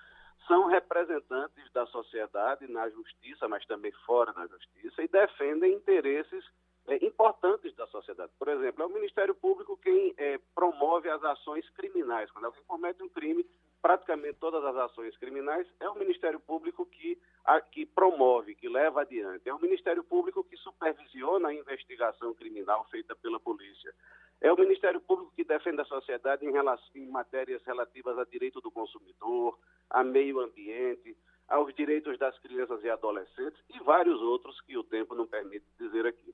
são 0.47 0.67
representantes 0.67 1.71
da 1.73 1.85
sociedade 1.87 2.67
na 2.67 2.89
justiça, 2.89 3.47
mas 3.47 3.65
também 3.65 3.91
fora 4.05 4.31
da 4.33 4.47
justiça, 4.47 5.03
e 5.03 5.07
defendem 5.07 5.73
interesses 5.73 6.43
é, 6.87 7.05
importantes 7.05 7.73
da 7.75 7.87
sociedade. 7.87 8.31
Por 8.37 8.47
exemplo, 8.47 8.83
é 8.83 8.85
o 8.85 8.93
Ministério 8.93 9.35
Público 9.35 9.77
quem 9.77 10.13
é, 10.17 10.39
promove 10.55 11.09
as 11.09 11.23
ações 11.23 11.69
criminais. 11.71 12.31
Quando 12.31 12.45
alguém 12.45 12.63
comete 12.67 13.03
um 13.03 13.09
crime, 13.09 13.45
praticamente 13.83 14.37
todas 14.39 14.63
as 14.63 14.77
ações 14.77 15.15
criminais 15.17 15.67
é 15.77 15.89
o 15.89 15.99
Ministério 15.99 16.39
Público 16.39 16.85
que, 16.85 17.19
a, 17.43 17.59
que 17.59 17.85
promove, 17.85 18.55
que 18.55 18.69
leva 18.69 19.01
adiante. 19.01 19.49
É 19.49 19.53
o 19.53 19.59
Ministério 19.59 20.01
Público 20.05 20.41
que 20.41 20.55
supervisiona 20.55 21.49
a 21.49 21.53
investigação 21.53 22.33
criminal 22.33 22.87
feita 22.89 23.13
pela 23.13 23.41
polícia. 23.41 23.93
É 24.39 24.51
o 24.53 24.57
Ministério 24.57 25.01
Público 25.01 25.33
que 25.35 25.43
defende 25.43 25.81
a 25.81 25.85
sociedade 25.85 26.45
em, 26.45 26.51
relação, 26.51 26.87
em 26.95 27.09
matérias 27.09 27.61
relativas 27.65 28.17
a 28.17 28.23
direito 28.23 28.61
do 28.61 28.71
consumidor, 28.71 29.59
a 29.89 30.01
meio 30.01 30.39
ambiente, 30.39 31.17
aos 31.49 31.75
direitos 31.75 32.17
das 32.17 32.39
crianças 32.39 32.81
e 32.85 32.89
adolescentes 32.89 33.61
e 33.69 33.83
vários 33.83 34.21
outros 34.21 34.61
que 34.61 34.77
o 34.77 34.83
tempo 34.83 35.13
não 35.13 35.27
permite 35.27 35.65
dizer 35.77 36.05
aqui. 36.07 36.33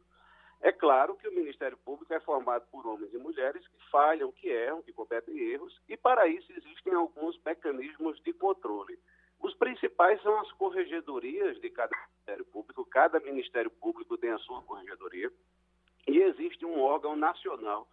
É 0.62 0.72
claro 0.72 1.16
que 1.16 1.28
o 1.28 1.34
Ministério 1.34 1.78
Público 1.78 2.14
é 2.14 2.20
formado 2.20 2.66
por 2.70 2.86
homens 2.86 3.14
e 3.14 3.18
mulheres 3.18 3.66
que 3.68 3.90
falham, 3.90 4.32
que 4.32 4.50
erram, 4.50 4.82
que 4.82 4.92
cometem 4.92 5.38
erros, 5.38 5.80
e 5.88 5.96
para 5.96 6.28
isso 6.28 6.52
existem 6.52 6.94
alguns 6.94 7.40
mecanismos 7.46 8.22
de 8.24 8.34
controle. 8.34 9.00
Os 9.40 9.54
principais 9.54 10.22
são 10.22 10.38
as 10.42 10.52
corregedorias 10.54 11.60
de 11.62 11.70
cada 11.70 11.96
Ministério 11.96 12.46
Público, 12.46 12.86
cada 12.86 13.20
Ministério 13.22 13.72
Público 13.72 14.18
tem 14.18 14.32
a 14.32 14.38
sua 14.40 14.62
corregedoria, 14.64 15.32
e 16.08 16.18
existe 16.20 16.66
um 16.66 16.82
órgão 16.82 17.16
nacional 17.16 17.88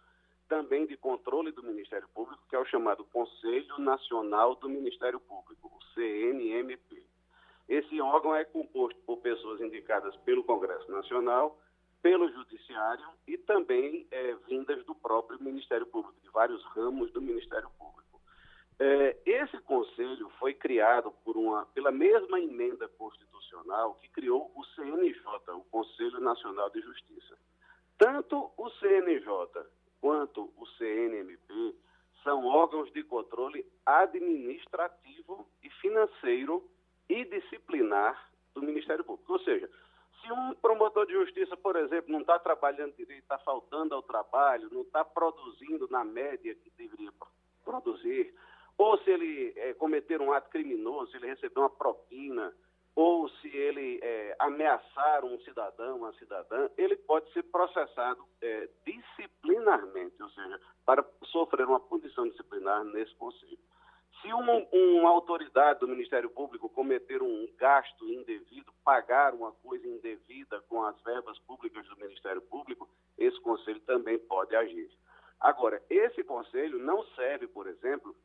também 0.49 0.85
de 0.85 0.97
controle 0.97 1.51
do 1.51 1.63
Ministério 1.63 2.07
Público, 2.09 2.43
que 2.49 2.55
é 2.55 2.59
o 2.59 2.65
chamado 2.65 3.03
Conselho 3.05 3.77
Nacional 3.79 4.55
do 4.55 4.69
Ministério 4.69 5.19
Público, 5.19 5.71
o 5.73 5.83
CNMP. 5.93 7.03
Esse 7.67 7.99
órgão 8.01 8.35
é 8.35 8.45
composto 8.45 8.99
por 9.01 9.17
pessoas 9.17 9.61
indicadas 9.61 10.15
pelo 10.17 10.43
Congresso 10.43 10.89
Nacional, 10.89 11.59
pelo 12.01 12.31
Judiciário 12.31 13.05
e 13.27 13.37
também 13.37 14.07
é, 14.11 14.35
vindas 14.47 14.85
do 14.85 14.95
próprio 14.95 15.41
Ministério 15.41 15.85
Público, 15.87 16.19
de 16.21 16.29
vários 16.29 16.63
ramos 16.65 17.11
do 17.11 17.21
Ministério 17.21 17.69
Público. 17.77 18.21
É, 18.79 19.17
esse 19.25 19.57
conselho 19.59 20.29
foi 20.39 20.53
criado 20.53 21.11
por 21.23 21.35
uma, 21.35 21.65
pela 21.67 21.91
mesma 21.91 22.39
emenda 22.39 22.87
constitucional 22.89 23.95
que 23.95 24.09
criou 24.09 24.51
o 24.55 24.63
CNJ, 24.63 25.23
o 25.55 25.63
Conselho 25.71 26.19
Nacional 26.19 26.69
de 26.69 26.81
Justiça. 26.81 27.37
Tanto 27.97 28.51
o 28.55 28.69
CNJ 28.69 29.65
quanto 29.99 30.53
o 30.55 30.65
CNMP 30.77 31.75
são 32.23 32.45
órgãos 32.45 32.91
de 32.93 33.03
controle 33.03 33.65
administrativo 33.85 35.47
e 35.63 35.69
financeiro 35.81 36.63
e 37.09 37.25
disciplinar 37.25 38.29
do 38.53 38.61
Ministério 38.61 39.03
Público. 39.03 39.33
Ou 39.33 39.39
seja, 39.39 39.69
se 40.21 40.31
um 40.31 40.53
promotor 40.55 41.05
de 41.05 41.13
justiça, 41.13 41.55
por 41.57 41.75
exemplo, 41.75 42.11
não 42.11 42.21
está 42.21 42.39
trabalhando 42.39 42.95
direito, 42.95 43.23
está 43.23 43.37
faltando 43.39 43.93
ao 43.93 44.01
trabalho, 44.01 44.69
não 44.71 44.81
está 44.81 45.03
produzindo 45.05 45.87
na 45.89 46.03
média 46.03 46.55
que 46.55 46.71
deveria 46.77 47.11
produzir, 47.63 48.33
ou 48.77 48.97
se 48.99 49.09
ele 49.09 49.53
é, 49.55 49.73
cometer 49.73 50.21
um 50.21 50.31
ato 50.31 50.49
criminoso, 50.49 51.11
se 51.11 51.17
ele 51.17 51.27
receber 51.27 51.59
uma 51.59 51.69
propina, 51.69 52.53
ou 52.95 53.29
se 53.29 53.47
ele 53.47 53.99
é, 54.01 54.35
ameaçar 54.39 55.23
um 55.23 55.39
cidadão, 55.41 55.97
uma 55.97 56.13
cidadã, 56.13 56.67
ele 56.77 56.95
pode 56.95 57.31
ser 57.31 57.43
processado 57.43 58.23
é, 58.41 58.67
disciplinarmente, 58.85 60.21
ou 60.21 60.29
seja, 60.29 60.59
para 60.83 61.05
sofrer 61.25 61.67
uma 61.67 61.79
punição 61.79 62.27
disciplinar 62.27 62.83
nesse 62.85 63.13
conselho. 63.15 63.59
Se 64.21 64.33
uma, 64.33 65.09
autoridade 65.09 65.79
do 65.79 65.87
Ministério 65.87 66.29
Público 66.29 66.69
cometer 66.69 67.21
um 67.21 67.47
gasto 67.57 68.05
indevido, 68.05 68.73
pagar 68.83 69.33
uma 69.33 69.51
coisa 69.51 69.87
indevida 69.87 70.59
com 70.61 70.83
as 70.83 70.99
verbas 71.01 71.37
públicas 71.39 71.87
do 71.87 71.97
Ministério 71.97 72.41
Público, 72.41 72.89
esse 73.17 73.39
conselho 73.41 73.79
também 73.81 74.17
pode 74.17 74.55
agir. 74.55 74.89
Agora, 75.39 75.81
esse 75.89 76.23
conselho 76.23 76.79
não 76.79 77.03
serve, 77.15 77.47
por 77.47 77.67
exemplo, 77.67 78.15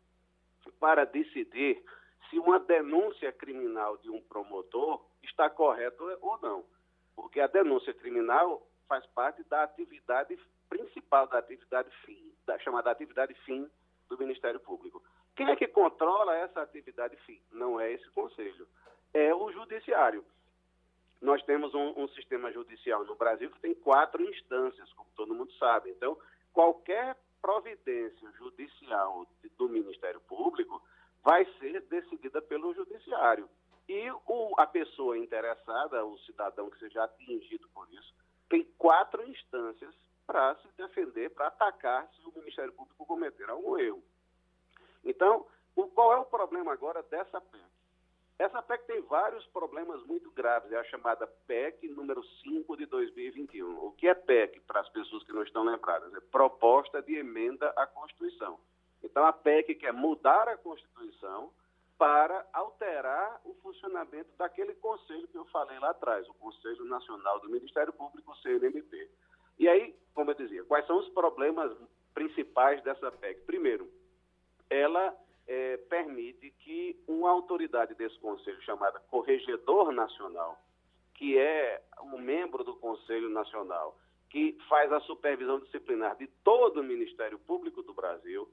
para 0.80 1.04
decidir 1.04 1.82
se 2.30 2.38
uma 2.38 2.58
denúncia 2.58 3.30
criminal 3.32 3.98
de 3.98 4.08
um 4.08 4.20
promotor 4.22 5.04
está 5.22 5.50
correta 5.50 6.02
ou 6.20 6.38
não. 6.40 6.64
Porque 7.14 7.40
a 7.40 7.46
denúncia 7.46 7.92
criminal 7.92 8.66
faz 8.88 9.04
parte 9.08 9.42
da 9.44 9.62
atividade 9.62 10.38
principal, 10.68 11.26
da 11.26 11.38
atividade 11.38 11.90
fim, 12.06 12.32
da 12.46 12.58
chamada 12.58 12.90
atividade 12.90 13.34
fim 13.44 13.68
do 14.08 14.16
Ministério 14.16 14.60
Público. 14.60 15.02
Quem 15.34 15.48
é 15.48 15.56
que 15.56 15.66
controla 15.66 16.36
essa 16.36 16.62
atividade 16.62 17.16
fim? 17.24 17.40
Não 17.50 17.80
é 17.80 17.92
esse 17.92 18.08
conselho, 18.10 18.66
é 19.14 19.34
o 19.34 19.50
judiciário. 19.50 20.24
Nós 21.20 21.42
temos 21.44 21.72
um, 21.74 21.94
um, 21.96 22.08
sistema 22.08 22.50
judicial 22.52 23.04
no 23.04 23.14
Brasil 23.14 23.50
que 23.50 23.60
tem 23.60 23.74
quatro 23.74 24.22
instâncias, 24.22 24.92
como 24.94 25.08
todo 25.14 25.34
mundo 25.34 25.52
sabe. 25.52 25.90
Então, 25.90 26.18
qualquer 26.52 27.16
providência 27.40 28.30
judicial 28.32 29.26
do 29.56 29.68
Ministério 29.68 30.20
Público 30.22 30.82
vai 31.22 31.44
ser 31.58 31.80
decidida 31.82 32.42
pelo 32.42 32.74
judiciário. 32.74 33.48
E 33.88 34.10
o, 34.26 34.54
a 34.58 34.66
pessoa 34.66 35.16
interessada, 35.16 36.04
o 36.04 36.18
cidadão 36.20 36.70
que 36.70 36.78
seja 36.78 37.04
atingido 37.04 37.68
por 37.70 37.88
isso, 37.92 38.14
tem 38.48 38.64
quatro 38.76 39.22
instâncias 39.28 39.94
para 40.26 40.54
se 40.56 40.68
defender, 40.76 41.30
para 41.30 41.48
atacar 41.48 42.08
se 42.14 42.26
o 42.26 42.32
Ministério 42.38 42.72
Público 42.72 43.06
cometer 43.06 43.48
algum 43.48 43.78
erro. 43.78 44.02
Então, 45.04 45.46
o, 45.76 45.86
qual 45.88 46.12
é 46.12 46.16
o 46.18 46.24
problema 46.24 46.72
agora 46.72 47.02
dessa 47.04 47.40
PEC? 47.40 47.62
Essa 48.38 48.62
PEC 48.62 48.86
tem 48.86 49.00
vários 49.02 49.46
problemas 49.46 50.04
muito 50.04 50.30
graves, 50.32 50.72
é 50.72 50.76
a 50.76 50.84
chamada 50.84 51.26
PEC 51.46 51.88
número 51.88 52.24
5 52.42 52.76
de 52.76 52.86
2021. 52.86 53.86
O 53.86 53.92
que 53.92 54.08
é 54.08 54.14
PEC, 54.14 54.60
para 54.60 54.80
as 54.80 54.88
pessoas 54.88 55.22
que 55.24 55.32
não 55.32 55.42
estão 55.42 55.62
lembradas? 55.62 56.12
É 56.14 56.20
proposta 56.20 57.00
de 57.02 57.14
emenda 57.14 57.68
à 57.76 57.86
Constituição. 57.86 58.58
Então, 59.02 59.24
a 59.24 59.32
PEC 59.32 59.74
quer 59.76 59.92
mudar 59.92 60.48
a 60.48 60.56
Constituição 60.56 61.52
para 61.98 62.44
alterar 62.52 63.40
o 63.44 63.54
funcionamento 63.62 64.30
daquele 64.36 64.74
conselho 64.74 65.28
que 65.28 65.38
eu 65.38 65.44
falei 65.46 65.78
lá 65.78 65.90
atrás, 65.90 66.28
o 66.28 66.34
Conselho 66.34 66.84
Nacional 66.84 67.38
do 67.38 67.48
Ministério 67.48 67.92
Público, 67.92 68.34
CNMP. 68.38 69.08
E 69.58 69.68
aí, 69.68 69.94
como 70.14 70.32
eu 70.32 70.34
dizia, 70.34 70.64
quais 70.64 70.84
são 70.86 70.98
os 70.98 71.08
problemas 71.10 71.72
principais 72.12 72.82
dessa 72.82 73.10
PEC? 73.12 73.42
Primeiro, 73.42 73.88
ela 74.72 75.14
é, 75.46 75.76
permite 75.76 76.50
que 76.60 76.98
uma 77.06 77.30
autoridade 77.30 77.94
desse 77.94 78.18
conselho, 78.18 78.60
chamada 78.62 79.00
Corregedor 79.10 79.92
Nacional, 79.92 80.58
que 81.14 81.38
é 81.38 81.82
um 82.02 82.18
membro 82.18 82.64
do 82.64 82.74
Conselho 82.76 83.28
Nacional, 83.28 83.96
que 84.30 84.56
faz 84.68 84.90
a 84.90 85.00
supervisão 85.00 85.60
disciplinar 85.60 86.16
de 86.16 86.26
todo 86.42 86.80
o 86.80 86.84
Ministério 86.84 87.38
Público 87.38 87.82
do 87.82 87.92
Brasil, 87.92 88.48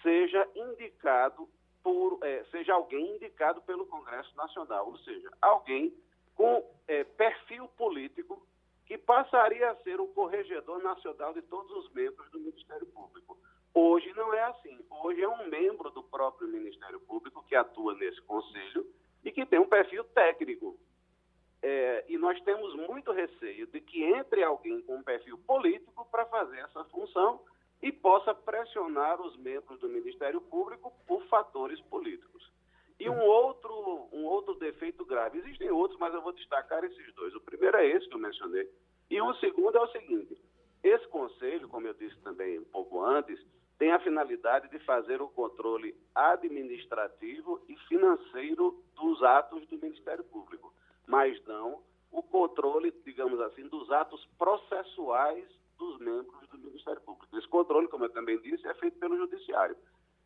seja 0.00 0.48
indicado 0.54 1.48
por, 1.82 2.18
é, 2.22 2.44
seja 2.52 2.72
alguém 2.72 3.16
indicado 3.16 3.60
pelo 3.62 3.86
Congresso 3.86 4.34
Nacional, 4.36 4.86
ou 4.86 4.96
seja, 4.98 5.30
alguém 5.42 5.92
com 6.36 6.64
é, 6.86 7.02
perfil 7.04 7.66
político 7.76 8.46
que 8.86 8.96
passaria 8.96 9.70
a 9.70 9.76
ser 9.76 10.00
o 10.00 10.06
corregedor 10.08 10.82
nacional 10.82 11.32
de 11.34 11.42
todos 11.42 11.70
os 11.78 11.92
membros 11.92 12.30
do 12.30 12.38
Ministério 12.38 12.86
Público. 12.86 13.36
Hoje 13.74 14.12
não 14.14 14.32
é 14.32 14.42
assim. 14.44 14.78
Hoje 15.02 15.20
é 15.20 15.28
um 15.28 15.48
membro 15.48 15.90
do 15.90 16.04
próprio 16.04 16.46
Ministério 16.46 17.00
Público 17.00 17.44
que 17.48 17.56
atua 17.56 17.94
nesse 17.96 18.20
conselho 18.22 18.86
e 19.24 19.32
que 19.32 19.44
tem 19.44 19.58
um 19.58 19.68
perfil 19.68 20.04
técnico. 20.04 20.78
É, 21.60 22.04
e 22.08 22.16
nós 22.16 22.40
temos 22.42 22.72
muito 22.74 23.10
receio 23.10 23.66
de 23.66 23.80
que 23.80 24.04
entre 24.04 24.44
alguém 24.44 24.80
com 24.82 24.96
um 24.96 25.02
perfil 25.02 25.36
político 25.38 26.06
para 26.08 26.24
fazer 26.26 26.58
essa 26.58 26.84
função 26.84 27.40
e 27.82 27.90
possa 27.90 28.32
pressionar 28.32 29.20
os 29.20 29.36
membros 29.38 29.80
do 29.80 29.88
Ministério 29.88 30.40
Público 30.40 30.92
por 31.06 31.26
fatores 31.26 31.80
políticos. 31.82 32.48
E 33.00 33.10
um 33.10 33.20
outro, 33.20 34.08
um 34.12 34.24
outro 34.24 34.54
defeito 34.54 35.04
grave, 35.04 35.38
existem 35.38 35.70
outros, 35.70 35.98
mas 35.98 36.14
eu 36.14 36.22
vou 36.22 36.32
destacar 36.32 36.84
esses 36.84 37.14
dois. 37.14 37.34
O 37.34 37.40
primeiro 37.40 37.76
é 37.76 37.88
esse 37.88 38.08
que 38.08 38.14
eu 38.14 38.20
mencionei, 38.20 38.70
E 39.10 39.20
um 39.20 39.34
segundo 39.34 39.76
é 39.76 39.80
o 39.80 39.88
seguinte: 39.88 40.40
esse 40.82 41.06
conselho, 41.08 41.68
como 41.68 41.86
eu 41.86 41.94
disse 41.94 42.16
também 42.20 42.58
um 42.58 42.64
pouco 42.64 43.02
antes, 43.02 43.40
tem 43.78 43.92
a 43.92 44.00
finalidade 44.00 44.68
de 44.68 44.78
fazer 44.80 45.20
o 45.20 45.28
controle 45.28 45.94
administrativo 46.14 47.60
e 47.68 47.76
financeiro 47.88 48.82
dos 48.94 49.22
atos 49.22 49.66
do 49.66 49.78
Ministério 49.78 50.24
Público, 50.24 50.72
mas 51.06 51.42
não 51.46 51.82
o 52.10 52.22
controle, 52.22 52.92
digamos 53.04 53.40
assim, 53.40 53.66
dos 53.68 53.90
atos 53.90 54.24
processuais 54.38 55.44
dos 55.76 55.98
membros 55.98 56.48
do 56.48 56.58
Ministério 56.58 57.00
Público. 57.00 57.36
Esse 57.36 57.48
controle, 57.48 57.88
como 57.88 58.04
eu 58.04 58.10
também 58.10 58.40
disse, 58.40 58.66
é 58.68 58.74
feito 58.74 58.98
pelo 58.98 59.16
Judiciário. 59.16 59.76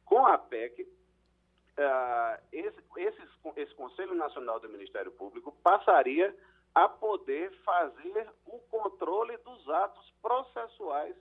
Com 0.04 0.26
a 0.26 0.36
PEC, 0.36 0.82
uh, 0.82 2.42
esse, 2.52 2.78
esse, 2.96 3.22
esse 3.56 3.74
Conselho 3.74 4.14
Nacional 4.14 4.60
do 4.60 4.68
Ministério 4.68 5.10
Público 5.12 5.56
passaria 5.62 6.36
a 6.74 6.88
poder 6.88 7.50
fazer 7.64 8.28
o 8.46 8.58
controle 8.70 9.36
dos 9.38 9.68
atos 9.70 10.12
processuais 10.20 11.16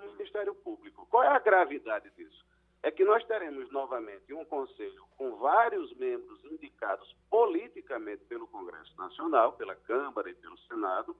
do 0.00 0.12
Ministério 0.12 0.54
Público. 0.54 1.06
Qual 1.10 1.22
é 1.22 1.28
a 1.28 1.38
gravidade 1.38 2.10
disso? 2.16 2.44
É 2.82 2.90
que 2.90 3.04
nós 3.04 3.24
teremos 3.24 3.70
novamente 3.70 4.32
um 4.34 4.44
conselho 4.44 5.04
com 5.16 5.36
vários 5.36 5.92
membros 5.96 6.44
indicados 6.44 7.16
politicamente 7.30 8.24
pelo 8.24 8.46
Congresso 8.48 8.94
Nacional, 8.98 9.54
pela 9.54 9.74
Câmara 9.74 10.28
e 10.28 10.34
pelo 10.34 10.58
Senado, 10.58 11.16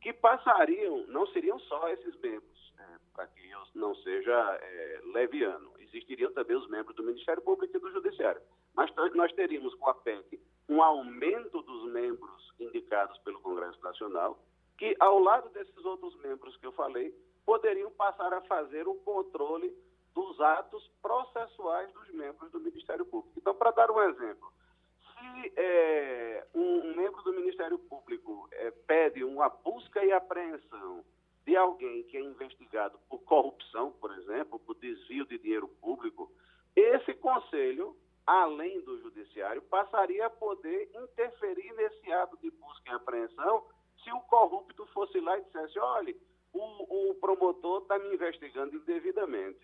que 0.00 0.12
passariam, 0.12 1.06
não 1.06 1.26
seriam 1.28 1.58
só 1.60 1.88
esses 1.88 2.14
membros, 2.20 2.74
é, 2.78 2.84
para 3.14 3.26
que 3.28 3.48
eu 3.48 3.60
não 3.74 3.94
seja 3.96 4.58
é, 4.60 5.00
leviano, 5.12 5.72
existiriam 5.78 6.32
também 6.32 6.56
os 6.56 6.68
membros 6.68 6.96
do 6.96 7.04
Ministério 7.04 7.42
Público 7.42 7.76
e 7.76 7.80
do 7.80 7.90
Judiciário. 7.92 8.42
Mas 8.74 8.92
nós 9.14 9.32
teríamos 9.32 9.74
com 9.76 9.88
a 9.88 9.94
PEC 9.94 10.40
um 10.68 10.82
aumento 10.82 11.62
dos 11.62 11.92
membros 11.92 12.52
indicados 12.58 13.16
pelo 13.18 13.40
Congresso 13.40 13.80
Nacional, 13.82 14.38
que, 14.76 14.96
ao 14.98 15.18
lado 15.18 15.48
desses 15.50 15.84
outros 15.84 16.16
membros 16.16 16.56
que 16.56 16.66
eu 16.66 16.72
falei, 16.72 17.14
poderiam 17.44 17.90
passar 17.90 18.32
a 18.32 18.40
fazer 18.42 18.86
o 18.88 18.94
controle 18.96 19.74
dos 20.14 20.40
atos 20.40 20.88
processuais 21.02 21.92
dos 21.92 22.08
membros 22.10 22.50
do 22.50 22.60
Ministério 22.60 23.04
Público. 23.04 23.38
Então, 23.38 23.54
para 23.54 23.72
dar 23.72 23.90
um 23.90 24.00
exemplo, 24.02 24.52
se 25.00 25.52
é, 25.56 26.46
um, 26.54 26.94
membro 26.94 27.22
do 27.22 27.32
Ministério 27.32 27.78
Público 27.78 28.48
é, 28.52 28.70
pede 28.86 29.24
uma 29.24 29.48
busca 29.48 30.04
e 30.04 30.12
apreensão 30.12 31.04
de 31.44 31.56
alguém 31.56 32.04
que 32.04 32.16
é 32.16 32.20
investigado 32.20 32.98
por 33.08 33.18
corrupção, 33.24 33.92
por 34.00 34.12
exemplo, 34.16 34.58
por 34.58 34.76
desvio 34.76 35.26
de 35.26 35.38
dinheiro 35.38 35.68
público, 35.80 36.30
esse 36.74 37.12
conselho, 37.14 37.96
além 38.26 38.80
do 38.80 38.98
judiciário, 39.00 39.62
passaria 39.62 40.26
a 40.26 40.30
poder 40.30 40.90
interferir 40.94 41.72
nesse 41.74 42.12
ato 42.12 42.36
de 42.38 42.50
busca 42.50 42.90
e 42.90 42.94
apreensão 42.94 43.64
se 44.02 44.10
o 44.12 44.20
corrupto 44.22 44.86
fosse 44.86 45.20
lá 45.20 45.38
e 45.38 45.42
dissesse, 45.42 45.78
olha, 45.78 46.14
o, 46.54 47.10
o 47.10 47.14
promotor 47.16 47.82
está 47.82 47.98
me 47.98 48.14
investigando 48.14 48.76
indevidamente. 48.76 49.58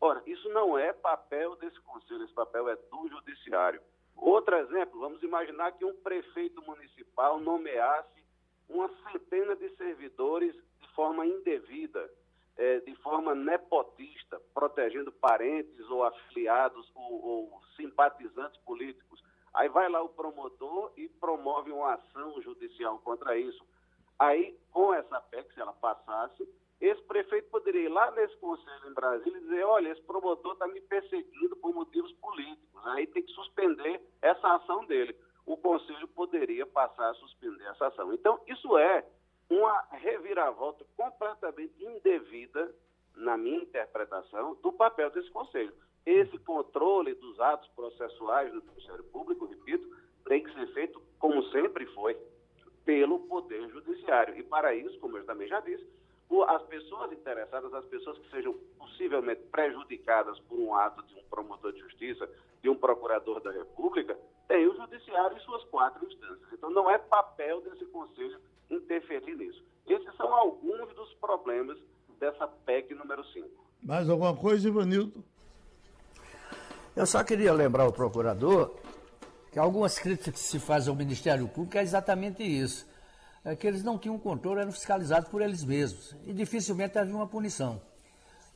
Ora, 0.00 0.22
isso 0.26 0.48
não 0.50 0.78
é 0.78 0.92
papel 0.92 1.56
desse 1.56 1.80
conselho, 1.80 2.24
esse 2.24 2.32
papel 2.32 2.68
é 2.68 2.76
do 2.76 3.08
judiciário. 3.08 3.80
Outro 4.16 4.56
exemplo, 4.56 5.00
vamos 5.00 5.22
imaginar 5.22 5.72
que 5.72 5.84
um 5.84 5.94
prefeito 5.96 6.62
municipal 6.62 7.38
nomeasse 7.40 8.24
uma 8.68 8.88
centena 9.10 9.54
de 9.56 9.68
servidores 9.76 10.54
de 10.54 10.88
forma 10.94 11.26
indevida, 11.26 12.10
é, 12.56 12.80
de 12.80 12.94
forma 12.96 13.34
nepotista, 13.34 14.40
protegendo 14.54 15.12
parentes 15.12 15.88
ou 15.90 16.04
afiliados 16.04 16.90
ou, 16.94 17.24
ou 17.24 17.62
simpatizantes 17.76 18.58
políticos. 18.62 19.22
Aí 19.52 19.68
vai 19.68 19.88
lá 19.88 20.02
o 20.02 20.08
promotor 20.08 20.92
e 20.96 21.08
promove 21.08 21.70
uma 21.70 21.94
ação 21.94 22.40
judicial 22.42 22.98
contra 22.98 23.38
isso. 23.38 23.64
Aí, 24.18 24.58
com 24.72 24.94
essa 24.94 25.20
PEC, 25.20 25.52
se 25.52 25.60
ela 25.60 25.72
passasse, 25.74 26.48
esse 26.80 27.02
prefeito 27.02 27.48
poderia 27.50 27.82
ir 27.82 27.88
lá 27.88 28.10
nesse 28.10 28.36
conselho 28.36 28.88
em 28.88 28.94
Brasília 28.94 29.38
e 29.38 29.42
dizer, 29.42 29.64
olha, 29.64 29.90
esse 29.90 30.02
promotor 30.02 30.52
está 30.52 30.66
me 30.68 30.80
perseguindo 30.82 31.56
por 31.56 31.74
motivos 31.74 32.12
políticos. 32.14 32.86
Aí 32.86 33.06
tem 33.06 33.22
que 33.22 33.32
suspender 33.32 34.00
essa 34.20 34.54
ação 34.56 34.84
dele. 34.84 35.16
O 35.46 35.56
conselho 35.56 36.06
poderia 36.08 36.66
passar 36.66 37.10
a 37.10 37.14
suspender 37.14 37.64
essa 37.64 37.86
ação. 37.86 38.12
Então, 38.12 38.40
isso 38.46 38.76
é 38.76 39.06
uma 39.48 39.80
reviravolta 39.92 40.84
completamente 40.96 41.72
indevida, 41.82 42.74
na 43.14 43.36
minha 43.36 43.62
interpretação, 43.62 44.56
do 44.56 44.72
papel 44.72 45.10
desse 45.10 45.30
conselho. 45.30 45.72
Esse 46.04 46.38
controle 46.38 47.14
dos 47.14 47.40
atos 47.40 47.68
processuais 47.70 48.52
do 48.52 48.62
Ministério 48.62 49.04
Público, 49.04 49.46
repito, 49.46 49.88
tem 50.26 50.42
que 50.42 50.52
ser 50.52 50.66
feito 50.74 51.00
como 51.18 51.42
sempre 51.44 51.86
foi, 51.86 52.16
pelo 52.86 53.18
Poder 53.20 53.68
Judiciário. 53.68 54.38
E 54.38 54.42
para 54.44 54.74
isso, 54.74 54.98
como 55.00 55.18
eu 55.18 55.26
também 55.26 55.48
já 55.48 55.60
disse, 55.60 55.84
as 56.48 56.62
pessoas 56.62 57.12
interessadas, 57.12 57.72
as 57.74 57.84
pessoas 57.86 58.16
que 58.18 58.30
sejam 58.30 58.54
possivelmente 58.78 59.42
prejudicadas 59.50 60.38
por 60.40 60.58
um 60.58 60.74
ato 60.74 61.02
de 61.04 61.14
um 61.14 61.22
promotor 61.28 61.72
de 61.72 61.80
justiça, 61.80 62.28
de 62.62 62.68
um 62.70 62.76
procurador 62.76 63.40
da 63.40 63.50
República, 63.50 64.16
tem 64.48 64.66
o 64.66 64.76
Judiciário 64.76 65.36
em 65.36 65.40
suas 65.40 65.64
quatro 65.64 66.06
instâncias. 66.06 66.52
Então, 66.52 66.70
não 66.70 66.88
é 66.88 66.96
papel 66.96 67.60
desse 67.60 67.84
Conselho 67.86 68.38
interferir 68.70 69.36
nisso. 69.36 69.62
Esses 69.86 70.14
são 70.16 70.32
alguns 70.34 70.94
dos 70.94 71.12
problemas 71.14 71.78
dessa 72.18 72.46
PEC 72.46 72.94
número 72.94 73.24
5. 73.24 73.48
Mais 73.82 74.08
alguma 74.08 74.34
coisa, 74.34 74.68
Ivanildo? 74.68 75.22
Eu 76.94 77.06
só 77.06 77.22
queria 77.22 77.52
lembrar 77.52 77.86
o 77.86 77.92
procurador 77.92 78.74
que 79.56 79.60
algumas 79.60 79.98
críticas 79.98 80.34
que 80.34 80.48
se 80.48 80.58
fazem 80.58 80.90
ao 80.90 80.94
Ministério 80.94 81.48
Público 81.48 81.78
é 81.78 81.82
exatamente 81.82 82.42
isso. 82.42 82.86
É 83.42 83.56
que 83.56 83.66
eles 83.66 83.82
não 83.82 83.96
tinham 83.96 84.18
controle, 84.18 84.60
eram 84.60 84.70
fiscalizados 84.70 85.30
por 85.30 85.40
eles 85.40 85.64
mesmos. 85.64 86.14
E 86.26 86.34
dificilmente 86.34 86.98
havia 86.98 87.14
uma 87.14 87.26
punição. 87.26 87.80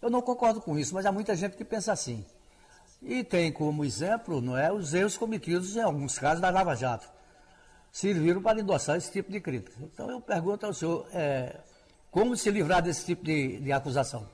Eu 0.02 0.10
não 0.10 0.20
concordo 0.20 0.60
com 0.60 0.78
isso, 0.78 0.92
mas 0.94 1.06
há 1.06 1.10
muita 1.10 1.34
gente 1.34 1.56
que 1.56 1.64
pensa 1.64 1.90
assim. 1.90 2.22
E 3.00 3.24
tem 3.24 3.50
como 3.50 3.82
exemplo 3.82 4.42
não 4.42 4.58
é, 4.58 4.70
os 4.70 4.92
erros 4.92 5.16
cometidos 5.16 5.74
em 5.74 5.80
alguns 5.80 6.18
casos 6.18 6.42
da 6.42 6.50
Lava 6.50 6.74
Jato. 6.74 7.08
Serviram 7.90 8.42
para 8.42 8.60
endossar 8.60 8.98
esse 8.98 9.10
tipo 9.10 9.32
de 9.32 9.40
crítica. 9.40 9.78
Então 9.80 10.10
eu 10.10 10.20
pergunto 10.20 10.66
ao 10.66 10.74
senhor, 10.74 11.06
é, 11.14 11.60
como 12.10 12.36
se 12.36 12.50
livrar 12.50 12.82
desse 12.82 13.06
tipo 13.06 13.24
de, 13.24 13.58
de 13.58 13.72
acusação? 13.72 14.28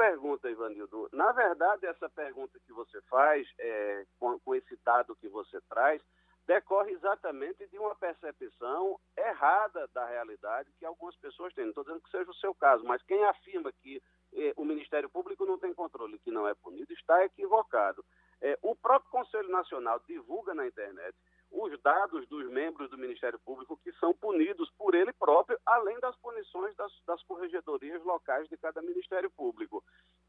Pergunta, 0.00 0.48
Ivanildo. 0.48 1.10
Na 1.12 1.30
verdade, 1.30 1.84
essa 1.84 2.08
pergunta 2.08 2.58
que 2.64 2.72
você 2.72 3.02
faz, 3.02 3.46
é, 3.58 4.06
com, 4.18 4.40
com 4.40 4.54
esse 4.54 4.74
dado 4.82 5.14
que 5.14 5.28
você 5.28 5.60
traz, 5.68 6.00
decorre 6.46 6.92
exatamente 6.92 7.66
de 7.66 7.78
uma 7.78 7.94
percepção 7.94 8.98
errada 9.14 9.86
da 9.88 10.06
realidade 10.06 10.72
que 10.78 10.86
algumas 10.86 11.14
pessoas 11.16 11.52
têm. 11.52 11.64
Não 11.64 11.72
estou 11.72 11.84
dizendo 11.84 12.00
que 12.00 12.10
seja 12.10 12.30
o 12.30 12.34
seu 12.36 12.54
caso, 12.54 12.82
mas 12.82 13.02
quem 13.02 13.22
afirma 13.26 13.70
que 13.82 14.02
eh, 14.32 14.54
o 14.56 14.64
Ministério 14.64 15.10
Público 15.10 15.44
não 15.44 15.58
tem 15.58 15.74
controle, 15.74 16.18
que 16.20 16.30
não 16.30 16.48
é 16.48 16.54
punido, 16.54 16.90
está 16.94 17.22
equivocado. 17.26 18.02
Eh, 18.40 18.58
o 18.62 18.74
próprio 18.74 19.10
Conselho 19.10 19.50
Nacional 19.50 20.00
divulga 20.08 20.54
na 20.54 20.66
internet 20.66 21.14
os 21.50 21.80
dados 21.82 22.26
dos 22.28 22.48
membros 22.48 22.88
do 22.90 22.98
Ministério 22.98 23.38
Público 23.40 23.78
que 23.82 23.92
são 23.94 24.14
punidos 24.14 24.70
por 24.78 24.94
ele 24.94 25.12
próprio, 25.12 25.58
além 25.66 25.98
das 26.00 26.16
punições 26.16 26.74
das, 26.76 26.92
das 27.06 27.22
corregedorias 27.24 28.02
locais 28.04 28.48
de 28.48 28.56
cada 28.56 28.80
Ministério 28.80 29.30
Público. 29.30 29.82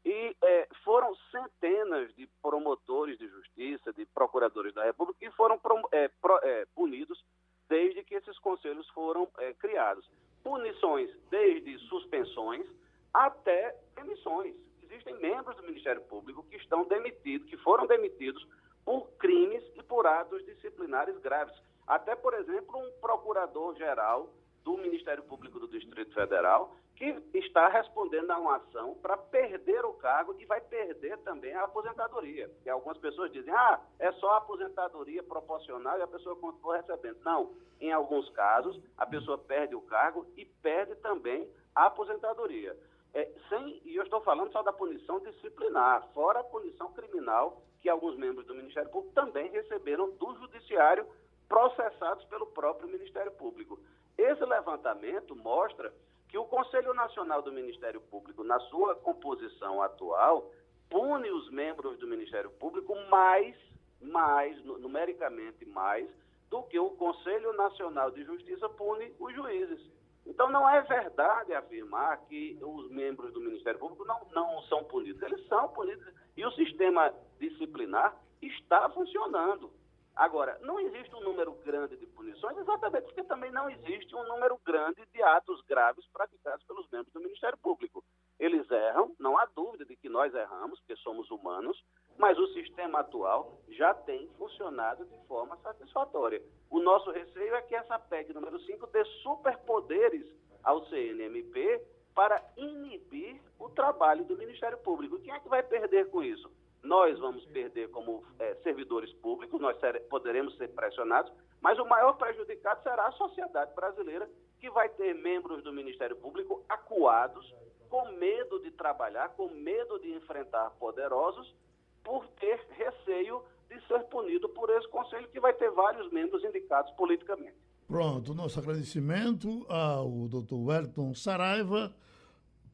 E 0.04 0.36
é, 0.42 0.68
foram 0.84 1.14
centenas 1.30 2.12
de 2.14 2.28
promotores 2.42 3.18
de 3.18 3.28
justiça, 3.28 3.92
de 3.92 4.04
procuradores 4.06 4.74
da 4.74 4.84
República, 4.84 5.20
que 5.20 5.30
foram 5.36 5.60
é, 5.92 6.08
pro, 6.20 6.38
é, 6.42 6.66
punidos 6.74 7.24
desde 7.68 8.02
que 8.02 8.16
esses 8.16 8.38
conselhos 8.40 8.88
foram 8.90 9.28
é, 9.38 9.54
criados. 9.54 10.08
Punições 10.42 11.10
desde 11.30 11.78
suspensões 11.86 12.66
até 13.14 13.76
demissões. 13.94 14.54
Existem 14.82 15.14
membros 15.20 15.56
do 15.56 15.62
Ministério 15.62 16.02
Público 16.02 16.44
que 16.50 16.56
estão 16.56 16.84
demitidos, 16.84 17.48
que 17.48 17.56
foram 17.58 17.86
demitidos 17.86 18.46
por 18.84 19.08
crimes 19.18 19.62
e 19.74 19.82
por 19.82 20.06
atos 20.06 20.44
disciplinares 20.44 21.18
graves. 21.18 21.54
Até, 21.86 22.14
por 22.14 22.34
exemplo, 22.34 22.78
um 22.78 22.90
procurador-geral 23.00 24.30
do 24.64 24.76
Ministério 24.78 25.22
Público 25.24 25.58
do 25.58 25.68
Distrito 25.68 26.14
Federal 26.14 26.74
que 26.94 27.20
está 27.34 27.68
respondendo 27.68 28.30
a 28.30 28.38
uma 28.38 28.56
ação 28.56 28.94
para 29.02 29.16
perder 29.16 29.84
o 29.84 29.94
cargo 29.94 30.36
e 30.38 30.44
vai 30.44 30.60
perder 30.60 31.18
também 31.18 31.52
a 31.54 31.64
aposentadoria. 31.64 32.48
E 32.64 32.70
algumas 32.70 32.98
pessoas 32.98 33.32
dizem, 33.32 33.52
ah, 33.52 33.80
é 33.98 34.12
só 34.12 34.30
a 34.32 34.36
aposentadoria 34.36 35.22
proporcional 35.22 35.98
e 35.98 36.02
a 36.02 36.06
pessoa 36.06 36.36
continua 36.36 36.76
recebendo. 36.76 37.18
Não, 37.24 37.54
em 37.80 37.90
alguns 37.90 38.28
casos, 38.30 38.80
a 38.96 39.04
pessoa 39.04 39.36
perde 39.36 39.74
o 39.74 39.80
cargo 39.80 40.26
e 40.36 40.44
perde 40.44 40.94
também 40.96 41.50
a 41.74 41.86
aposentadoria. 41.86 42.76
É, 43.14 43.28
sem, 43.48 43.82
e 43.84 43.96
eu 43.96 44.04
estou 44.04 44.20
falando 44.20 44.52
só 44.52 44.62
da 44.62 44.72
punição 44.72 45.18
disciplinar, 45.20 46.08
fora 46.14 46.40
a 46.40 46.44
punição 46.44 46.92
criminal 46.92 47.62
que 47.82 47.88
alguns 47.88 48.16
membros 48.16 48.46
do 48.46 48.54
Ministério 48.54 48.88
Público 48.90 49.12
também 49.14 49.50
receberam 49.50 50.10
do 50.12 50.34
Judiciário, 50.36 51.04
processados 51.48 52.24
pelo 52.26 52.46
próprio 52.46 52.88
Ministério 52.88 53.32
Público. 53.32 53.78
Esse 54.16 54.44
levantamento 54.44 55.34
mostra 55.34 55.92
que 56.28 56.38
o 56.38 56.44
Conselho 56.44 56.94
Nacional 56.94 57.42
do 57.42 57.52
Ministério 57.52 58.00
Público, 58.00 58.42
na 58.44 58.58
sua 58.60 58.94
composição 58.94 59.82
atual, 59.82 60.50
pune 60.88 61.30
os 61.30 61.50
membros 61.50 61.98
do 61.98 62.06
Ministério 62.06 62.50
Público 62.52 62.94
mais, 63.10 63.54
mais, 64.00 64.62
numericamente 64.64 65.66
mais, 65.66 66.08
do 66.48 66.62
que 66.62 66.78
o 66.78 66.90
Conselho 66.90 67.52
Nacional 67.54 68.10
de 68.12 68.24
Justiça 68.24 68.68
pune 68.68 69.12
os 69.18 69.34
juízes. 69.34 69.80
Então, 70.26 70.48
não 70.50 70.68
é 70.68 70.80
verdade 70.82 71.52
afirmar 71.52 72.18
que 72.26 72.58
os 72.62 72.90
membros 72.90 73.32
do 73.32 73.40
Ministério 73.40 73.78
Público 73.78 74.04
não, 74.04 74.20
não 74.32 74.62
são 74.62 74.84
punidos. 74.84 75.20
Eles 75.22 75.46
são 75.48 75.68
punidos 75.68 76.06
e 76.36 76.44
o 76.44 76.52
sistema 76.52 77.12
disciplinar 77.38 78.16
está 78.40 78.88
funcionando. 78.90 79.72
Agora, 80.14 80.58
não 80.60 80.78
existe 80.78 81.14
um 81.14 81.20
número 81.20 81.52
grande 81.64 81.96
de 81.96 82.06
punições, 82.06 82.56
exatamente 82.58 83.04
porque 83.04 83.24
também 83.24 83.50
não 83.50 83.70
existe 83.70 84.14
um 84.14 84.26
número 84.28 84.60
grande 84.64 85.02
de 85.06 85.22
atos 85.22 85.62
graves 85.62 86.06
praticados 86.12 86.64
pelos 86.66 86.88
membros 86.90 87.12
do 87.14 87.20
Ministério 87.20 87.56
Público. 87.58 88.04
Eles 88.38 88.70
erram, 88.70 89.14
não 89.18 89.38
há 89.38 89.46
dúvida 89.46 89.86
de 89.86 89.96
que 89.96 90.08
nós 90.10 90.34
erramos, 90.34 90.78
porque 90.80 90.96
somos 90.96 91.30
humanos, 91.30 91.82
mas 92.22 92.38
o 92.38 92.46
sistema 92.52 93.00
atual 93.00 93.58
já 93.70 93.92
tem 93.92 94.28
funcionado 94.38 95.04
de 95.06 95.18
forma 95.26 95.56
satisfatória. 95.56 96.40
O 96.70 96.78
nosso 96.78 97.10
receio 97.10 97.52
é 97.56 97.62
que 97.62 97.74
essa 97.74 97.98
PEC 97.98 98.32
número 98.32 98.60
5 98.60 98.86
dê 98.86 99.04
superpoderes 99.24 100.24
ao 100.62 100.86
CNMP 100.86 101.82
para 102.14 102.40
inibir 102.56 103.42
o 103.58 103.68
trabalho 103.70 104.24
do 104.24 104.38
Ministério 104.38 104.78
Público. 104.78 105.18
Quem 105.18 105.34
é 105.34 105.40
que 105.40 105.48
vai 105.48 105.64
perder 105.64 106.10
com 106.10 106.22
isso? 106.22 106.48
nós 106.82 107.18
vamos 107.18 107.44
perder 107.46 107.88
como 107.90 108.24
é, 108.38 108.54
servidores 108.56 109.12
públicos, 109.14 109.60
nós 109.60 109.76
poderemos 110.10 110.56
ser 110.56 110.68
pressionados, 110.68 111.32
mas 111.60 111.78
o 111.78 111.84
maior 111.84 112.14
prejudicado 112.14 112.82
será 112.82 113.06
a 113.06 113.12
sociedade 113.12 113.72
brasileira, 113.74 114.28
que 114.58 114.68
vai 114.68 114.88
ter 114.88 115.14
membros 115.14 115.62
do 115.62 115.72
Ministério 115.72 116.16
Público 116.16 116.64
acuados, 116.68 117.54
com 117.88 118.10
medo 118.12 118.60
de 118.60 118.72
trabalhar, 118.72 119.28
com 119.30 119.48
medo 119.48 119.98
de 120.00 120.12
enfrentar 120.12 120.70
poderosos, 120.70 121.54
por 122.02 122.26
ter 122.40 122.60
receio 122.76 123.42
de 123.68 123.80
ser 123.86 124.00
punido 124.04 124.48
por 124.50 124.68
esse 124.70 124.88
conselho, 124.88 125.28
que 125.28 125.40
vai 125.40 125.52
ter 125.54 125.70
vários 125.70 126.10
membros 126.12 126.44
indicados 126.44 126.92
politicamente. 126.92 127.56
Pronto, 127.86 128.34
nosso 128.34 128.58
agradecimento 128.58 129.66
ao 129.68 130.28
doutor 130.28 130.58
Wellington 130.58 131.14
Saraiva, 131.14 131.94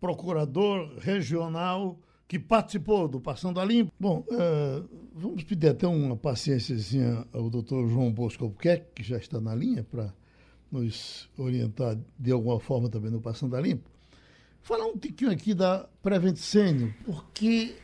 procurador 0.01 0.97
regional 0.99 1.99
que 2.29 2.39
participou 2.39 3.09
do 3.09 3.21
Passando 3.21 3.59
a 3.59 3.65
Limpo. 3.65 3.91
Bom, 3.99 4.25
uh, 4.29 4.89
vamos 5.15 5.43
pedir 5.45 5.69
até 5.69 5.87
uma 5.87 6.17
paciênciazinha 6.17 7.27
ao 7.33 7.49
doutor 7.49 7.89
João 7.89 8.13
Bosco 8.13 8.45
Albuquerque, 8.45 8.87
que 8.97 9.03
já 9.03 9.17
está 9.17 9.41
na 9.41 9.55
linha, 9.55 9.83
para 9.83 10.13
nos 10.71 11.29
orientar 11.39 11.99
de 12.19 12.31
alguma 12.31 12.61
forma 12.61 12.91
também 12.91 13.11
no 13.11 13.21
Passando 13.21 13.57
a 13.57 13.61
Limpo. 13.61 13.91
Falar 14.61 14.85
um 14.85 14.99
tiquinho 14.99 15.31
aqui 15.31 15.55
da 15.55 15.89
Prevent 16.03 16.37
Senior, 16.37 16.93
porque 17.07 17.75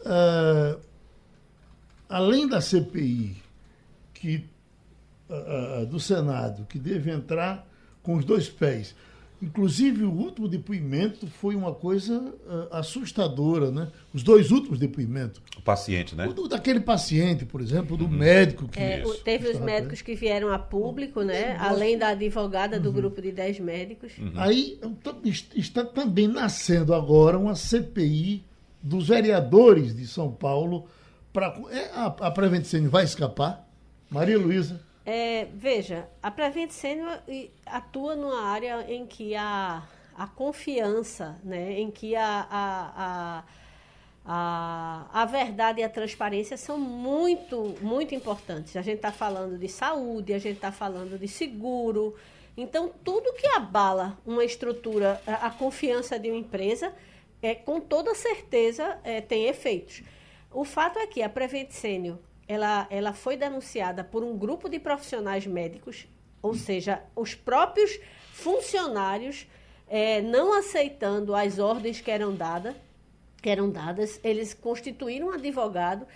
uh, 0.00 0.80
além 2.08 2.46
da 2.46 2.60
CPI 2.60 3.36
que, 4.14 4.44
uh, 5.28 5.86
do 5.86 6.00
Senado, 6.00 6.66
que 6.66 6.78
deve 6.78 7.10
entrar 7.10 7.66
com 8.02 8.16
os 8.16 8.24
dois 8.24 8.48
pés, 8.48 8.94
Inclusive, 9.40 10.02
o 10.02 10.10
último 10.10 10.48
depoimento 10.48 11.28
foi 11.28 11.54
uma 11.54 11.72
coisa 11.72 12.18
uh, 12.18 12.74
assustadora, 12.74 13.70
né? 13.70 13.88
Os 14.12 14.24
dois 14.24 14.50
últimos 14.50 14.80
depoimentos. 14.80 15.40
O 15.56 15.62
paciente, 15.62 16.16
né? 16.16 16.26
O 16.26 16.32
do, 16.32 16.48
daquele 16.48 16.80
paciente, 16.80 17.44
por 17.44 17.60
exemplo, 17.60 17.96
do 17.96 18.06
uhum. 18.06 18.10
médico. 18.10 18.66
Que 18.66 18.80
é, 18.80 19.02
teve 19.24 19.48
os 19.48 19.60
médicos 19.60 20.02
que 20.02 20.16
vieram 20.16 20.52
a 20.52 20.58
público, 20.58 21.22
né? 21.22 21.56
Além 21.60 21.96
da 21.96 22.08
advogada 22.08 22.80
do 22.80 22.88
uhum. 22.88 22.94
grupo 22.96 23.22
de 23.22 23.30
10 23.30 23.60
médicos. 23.60 24.18
Uhum. 24.18 24.32
Aí 24.34 24.80
está 25.54 25.84
também 25.84 26.26
nascendo 26.26 26.92
agora 26.92 27.38
uma 27.38 27.54
CPI 27.54 28.42
dos 28.82 29.08
vereadores 29.08 29.94
de 29.94 30.06
São 30.06 30.30
Paulo. 30.30 30.88
Pra, 31.32 31.54
é, 31.70 31.90
a, 31.94 32.06
a 32.06 32.30
Prevent 32.30 32.66
vai 32.88 33.04
escapar? 33.04 33.68
Maria 34.10 34.38
Luísa. 34.38 34.80
É, 35.04 35.46
veja, 35.54 36.06
a 36.22 36.30
Prevent 36.30 36.70
Senior 36.70 37.18
atua 37.64 38.14
numa 38.14 38.42
área 38.42 38.84
em 38.92 39.06
que 39.06 39.34
a, 39.34 39.82
a 40.14 40.26
confiança, 40.26 41.38
né, 41.42 41.80
em 41.80 41.90
que 41.90 42.14
a, 42.14 42.46
a, 42.50 42.92
a, 42.96 43.44
a, 44.26 45.22
a 45.22 45.24
verdade 45.24 45.80
e 45.80 45.84
a 45.84 45.88
transparência 45.88 46.58
são 46.58 46.78
muito, 46.78 47.74
muito 47.80 48.14
importantes. 48.14 48.76
A 48.76 48.82
gente 48.82 48.96
está 48.96 49.10
falando 49.10 49.56
de 49.58 49.68
saúde, 49.68 50.34
a 50.34 50.38
gente 50.38 50.56
está 50.56 50.70
falando 50.70 51.18
de 51.18 51.26
seguro. 51.26 52.14
Então, 52.54 52.90
tudo 53.02 53.32
que 53.32 53.46
abala 53.46 54.18
uma 54.26 54.44
estrutura, 54.44 55.22
a, 55.26 55.46
a 55.46 55.50
confiança 55.50 56.18
de 56.18 56.28
uma 56.28 56.38
empresa, 56.38 56.92
é, 57.42 57.54
com 57.54 57.80
toda 57.80 58.14
certeza 58.14 58.98
é, 59.04 59.20
tem 59.20 59.46
efeitos. 59.46 60.02
O 60.50 60.64
fato 60.64 60.98
é 60.98 61.06
que 61.06 61.22
a 61.22 61.28
Prevent 61.28 61.70
Senior 61.70 62.18
ela, 62.48 62.86
ela 62.90 63.12
foi 63.12 63.36
denunciada 63.36 64.02
por 64.02 64.24
um 64.24 64.36
grupo 64.36 64.68
de 64.68 64.78
profissionais 64.78 65.46
médicos, 65.46 66.08
ou 66.40 66.54
seja, 66.54 67.02
os 67.14 67.34
próprios 67.34 68.00
funcionários 68.32 69.46
é, 69.86 70.22
não 70.22 70.56
aceitando 70.56 71.34
as 71.34 71.58
ordens 71.58 72.00
que 72.00 72.10
eram, 72.10 72.34
dada, 72.34 72.74
que 73.42 73.50
eram 73.50 73.68
dadas, 73.68 74.18
eles 74.24 74.54
constituíram 74.54 75.28
um 75.28 75.32
advogado, 75.32 76.06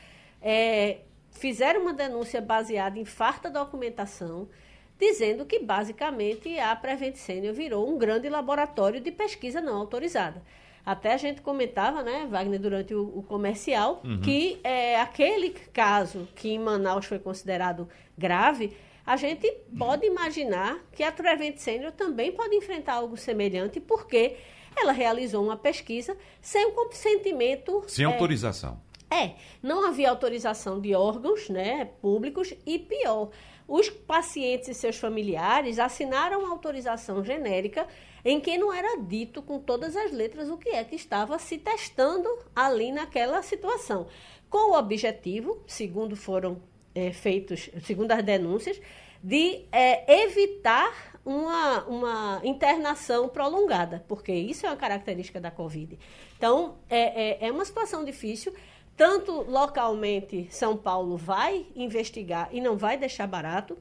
é, 0.40 1.00
fizeram 1.30 1.82
uma 1.82 1.92
denúncia 1.92 2.40
baseada 2.40 2.98
em 2.98 3.04
farta 3.04 3.50
documentação, 3.50 4.48
dizendo 4.98 5.44
que 5.44 5.58
basicamente 5.58 6.58
a 6.58 6.74
Prevent 6.76 7.16
Senior 7.16 7.54
virou 7.54 7.88
um 7.88 7.98
grande 7.98 8.28
laboratório 8.28 9.00
de 9.00 9.10
pesquisa 9.10 9.60
não 9.60 9.76
autorizada. 9.76 10.42
Até 10.84 11.12
a 11.12 11.16
gente 11.16 11.40
comentava, 11.42 12.02
né, 12.02 12.26
Wagner, 12.28 12.60
durante 12.60 12.94
o, 12.94 13.18
o 13.18 13.22
comercial, 13.22 14.00
uhum. 14.04 14.20
que 14.20 14.58
é, 14.64 15.00
aquele 15.00 15.50
caso 15.50 16.28
que 16.34 16.50
em 16.50 16.58
Manaus 16.58 17.06
foi 17.06 17.20
considerado 17.20 17.88
grave, 18.18 18.76
a 19.06 19.16
gente 19.16 19.50
pode 19.76 20.06
imaginar 20.06 20.78
que 20.92 21.02
a 21.02 21.12
Prevent 21.12 21.56
Senior 21.56 21.92
também 21.92 22.32
pode 22.32 22.54
enfrentar 22.54 22.94
algo 22.94 23.16
semelhante, 23.16 23.80
porque 23.80 24.36
ela 24.76 24.92
realizou 24.92 25.44
uma 25.44 25.56
pesquisa 25.56 26.16
sem 26.40 26.66
o 26.66 26.72
consentimento. 26.72 27.84
Sem 27.86 28.04
é, 28.04 28.08
autorização. 28.08 28.80
É, 29.10 29.34
não 29.62 29.86
havia 29.86 30.08
autorização 30.08 30.80
de 30.80 30.94
órgãos 30.94 31.48
né, 31.48 31.84
públicos 32.00 32.54
e 32.64 32.78
pior, 32.78 33.30
os 33.66 33.88
pacientes 33.88 34.68
e 34.68 34.74
seus 34.74 34.96
familiares 34.96 35.78
assinaram 35.78 36.46
autorização 36.46 37.24
genérica 37.24 37.86
em 38.24 38.40
que 38.40 38.56
não 38.56 38.72
era 38.72 39.00
dito 39.00 39.42
com 39.42 39.58
todas 39.58 39.96
as 39.96 40.12
letras 40.12 40.48
o 40.48 40.56
que 40.56 40.70
é 40.70 40.84
que 40.84 40.94
estava 40.94 41.38
se 41.38 41.58
testando 41.58 42.28
ali 42.54 42.92
naquela 42.92 43.42
situação, 43.42 44.06
com 44.48 44.72
o 44.72 44.78
objetivo, 44.78 45.62
segundo 45.66 46.14
foram 46.14 46.62
é, 46.94 47.12
feitos, 47.12 47.70
segundo 47.84 48.12
as 48.12 48.22
denúncias, 48.22 48.80
de 49.22 49.64
é, 49.70 50.22
evitar 50.24 51.12
uma, 51.24 51.84
uma 51.84 52.40
internação 52.44 53.28
prolongada, 53.28 54.04
porque 54.08 54.32
isso 54.32 54.66
é 54.66 54.68
uma 54.68 54.76
característica 54.76 55.40
da 55.40 55.50
Covid. 55.50 55.98
Então, 56.36 56.76
é, 56.90 57.44
é, 57.44 57.48
é 57.48 57.52
uma 57.52 57.64
situação 57.64 58.04
difícil. 58.04 58.52
Tanto 59.02 59.42
localmente, 59.50 60.46
São 60.48 60.76
Paulo 60.76 61.16
vai 61.16 61.66
investigar 61.74 62.48
e 62.52 62.60
não 62.60 62.76
vai 62.76 62.96
deixar 62.96 63.26
barato, 63.26 63.76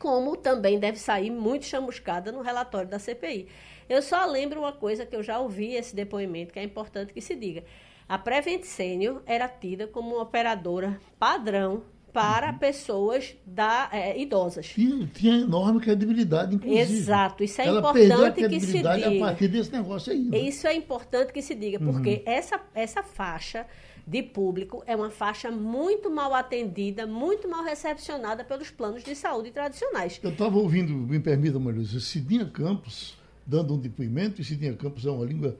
como 0.00 0.38
também 0.38 0.78
deve 0.78 0.98
sair 0.98 1.30
muito 1.30 1.66
chamuscada 1.66 2.32
no 2.32 2.40
relatório 2.40 2.88
da 2.88 2.98
CPI. 2.98 3.46
Eu 3.90 4.00
só 4.00 4.24
lembro 4.24 4.60
uma 4.60 4.72
coisa 4.72 5.04
que 5.04 5.14
eu 5.14 5.22
já 5.22 5.38
ouvi 5.38 5.74
esse 5.74 5.94
depoimento, 5.94 6.50
que 6.50 6.58
é 6.58 6.62
importante 6.62 7.12
que 7.12 7.20
se 7.20 7.36
diga. 7.36 7.62
A 8.08 8.16
Prevent 8.16 8.62
Senior 8.62 9.20
era 9.26 9.46
tida 9.48 9.86
como 9.86 10.14
uma 10.14 10.22
operadora 10.22 10.98
padrão 11.18 11.82
para 12.10 12.52
uhum. 12.52 12.58
pessoas 12.58 13.36
da, 13.44 13.90
é, 13.92 14.18
idosas. 14.18 14.68
Tinha, 14.68 15.06
tinha 15.08 15.40
enorme 15.40 15.78
credibilidade, 15.78 16.54
inclusive. 16.54 16.80
Exato, 16.80 17.44
isso 17.44 17.60
é 17.60 17.66
Ela 17.66 17.80
importante 17.80 18.48
que 18.48 18.60
se 18.60 18.72
diga. 18.72 19.08
a 19.08 19.18
partir 19.18 19.48
desse 19.48 19.72
negócio 19.72 20.10
aí. 20.10 20.22
Né? 20.22 20.38
Isso 20.38 20.66
é 20.66 20.72
importante 20.72 21.34
que 21.34 21.42
se 21.42 21.54
diga, 21.54 21.78
porque 21.78 22.22
uhum. 22.26 22.32
essa, 22.32 22.58
essa 22.72 23.02
faixa 23.02 23.66
de 24.06 24.22
público 24.22 24.82
é 24.86 24.94
uma 24.94 25.10
faixa 25.10 25.50
muito 25.50 26.10
mal 26.10 26.34
atendida, 26.34 27.06
muito 27.06 27.48
mal 27.48 27.64
recepcionada 27.64 28.44
pelos 28.44 28.70
planos 28.70 29.02
de 29.02 29.14
saúde 29.14 29.50
tradicionais. 29.50 30.20
Eu 30.22 30.30
estava 30.30 30.58
ouvindo, 30.58 30.92
me 30.92 31.18
permita, 31.18 31.58
Marisa, 31.58 32.00
Cidinha 32.00 32.46
Campos 32.46 33.16
dando 33.46 33.74
um 33.74 33.78
depoimento, 33.78 34.40
e 34.40 34.44
Cidinha 34.44 34.74
Campos 34.74 35.04
é 35.06 35.10
uma 35.10 35.24
língua 35.24 35.56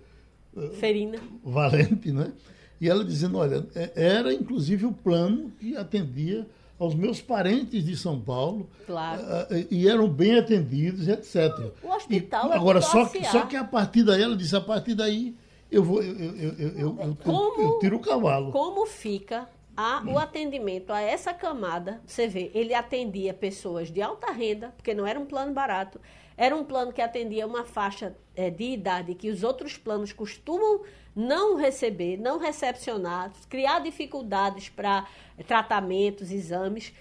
uh, 0.54 0.70
ferina, 0.74 1.18
valente, 1.42 2.12
né? 2.12 2.32
E 2.80 2.88
ela 2.88 3.04
dizendo, 3.04 3.38
olha, 3.38 3.66
é, 3.74 3.92
era 3.94 4.32
inclusive 4.32 4.84
o 4.86 4.92
plano 4.92 5.52
que 5.58 5.76
atendia 5.76 6.46
aos 6.78 6.94
meus 6.94 7.20
parentes 7.20 7.84
de 7.84 7.96
São 7.96 8.20
Paulo. 8.20 8.68
Claro. 8.86 9.22
Uh, 9.22 9.66
e 9.70 9.88
eram 9.88 10.08
bem 10.08 10.38
atendidos, 10.38 11.08
etc. 11.08 11.52
O 11.82 11.88
hospital 11.88 12.48
e, 12.48 12.52
é 12.52 12.56
Agora, 12.56 12.80
só 12.80 13.06
que, 13.06 13.24
só 13.24 13.46
que 13.46 13.56
a 13.56 13.64
partir 13.64 14.02
daí, 14.02 14.22
ela 14.22 14.36
disse, 14.36 14.56
a 14.56 14.60
partir 14.60 14.94
daí 14.94 15.34
eu 15.74 15.82
vou 15.82 16.02
eu, 16.02 16.14
eu, 16.14 16.52
eu, 16.58 16.78
eu, 16.78 17.16
como, 17.22 17.60
eu 17.60 17.78
tiro 17.78 17.96
o 17.96 18.00
cavalo. 18.00 18.52
Como 18.52 18.86
fica 18.86 19.48
a, 19.76 20.02
o 20.06 20.18
atendimento 20.18 20.90
a 20.92 21.00
essa 21.00 21.34
camada? 21.34 22.00
Você 22.06 22.28
vê, 22.28 22.50
ele 22.54 22.72
atendia 22.74 23.34
pessoas 23.34 23.90
de 23.90 24.00
alta 24.00 24.30
renda, 24.30 24.72
porque 24.76 24.94
não 24.94 25.06
era 25.06 25.18
um 25.18 25.26
plano 25.26 25.52
barato, 25.52 26.00
era 26.36 26.54
um 26.54 26.64
plano 26.64 26.92
que 26.92 27.02
atendia 27.02 27.46
uma 27.46 27.64
faixa 27.64 28.16
é, 28.36 28.50
de 28.50 28.64
idade 28.64 29.14
que 29.14 29.28
os 29.28 29.42
outros 29.42 29.76
planos 29.76 30.12
costumam 30.12 30.82
não 31.14 31.56
receber, 31.56 32.16
não 32.16 32.38
recepcionar, 32.38 33.32
criar 33.48 33.80
dificuldades 33.80 34.68
para 34.68 35.06
tratamentos, 35.46 36.30
exames. 36.30 36.92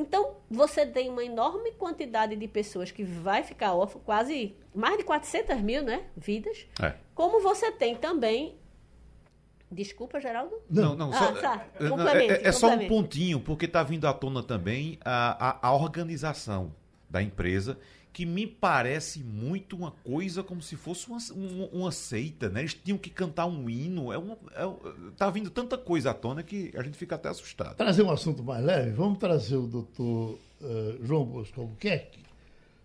Então, 0.00 0.36
você 0.50 0.86
tem 0.86 1.10
uma 1.10 1.22
enorme 1.22 1.72
quantidade 1.72 2.34
de 2.34 2.48
pessoas 2.48 2.90
que 2.90 3.04
vai 3.04 3.42
ficar 3.42 3.74
órfã, 3.74 4.00
quase 4.00 4.54
mais 4.74 4.96
de 4.96 5.04
400 5.04 5.60
mil 5.60 5.82
né, 5.82 6.04
vidas. 6.16 6.66
É. 6.82 6.94
Como 7.14 7.40
você 7.42 7.70
tem 7.70 7.94
também. 7.94 8.56
Desculpa, 9.70 10.18
Geraldo? 10.18 10.56
Não, 10.68 10.96
não, 10.96 11.10
Ah, 11.12 11.18
só, 11.18 11.32
tá. 11.32 11.66
é, 11.78 11.88
Complemente, 11.88 12.32
é, 12.32 12.48
é 12.48 12.52
só 12.52 12.68
um 12.74 12.88
pontinho, 12.88 13.38
porque 13.38 13.66
está 13.66 13.82
vindo 13.82 14.06
à 14.06 14.12
tona 14.12 14.42
também 14.42 14.98
a, 15.04 15.50
a, 15.50 15.68
a 15.68 15.74
organização 15.74 16.74
da 17.08 17.22
empresa, 17.22 17.78
que 18.12 18.26
me 18.26 18.46
parece 18.46 19.22
muito 19.22 19.76
uma 19.76 19.92
coisa 19.92 20.42
como 20.42 20.60
se 20.60 20.74
fosse 20.76 21.08
uma, 21.08 21.18
uma, 21.34 21.66
uma 21.72 21.92
seita, 21.92 22.48
né? 22.48 22.60
Eles 22.60 22.74
tinham 22.74 22.98
que 22.98 23.08
cantar 23.10 23.46
um 23.46 23.70
hino. 23.70 24.12
É 24.12 24.18
uma, 24.18 24.36
é, 24.54 24.66
um- 24.66 24.76
tá 25.16 25.30
vindo 25.30 25.48
tanta 25.50 25.78
coisa 25.78 26.10
à 26.10 26.14
tona 26.14 26.42
que 26.42 26.72
a 26.74 26.82
gente 26.82 26.96
fica 26.96 27.14
até 27.14 27.28
assustado. 27.28 27.76
Trazer 27.76 28.02
um 28.02 28.10
assunto 28.10 28.42
mais 28.42 28.64
leve, 28.64 28.90
vamos 28.90 29.18
trazer 29.18 29.56
o 29.56 29.66
doutor 29.66 30.38
eh, 30.62 30.96
João 31.02 31.24
Bosco 31.24 31.60
Albuquerque. 31.60 32.20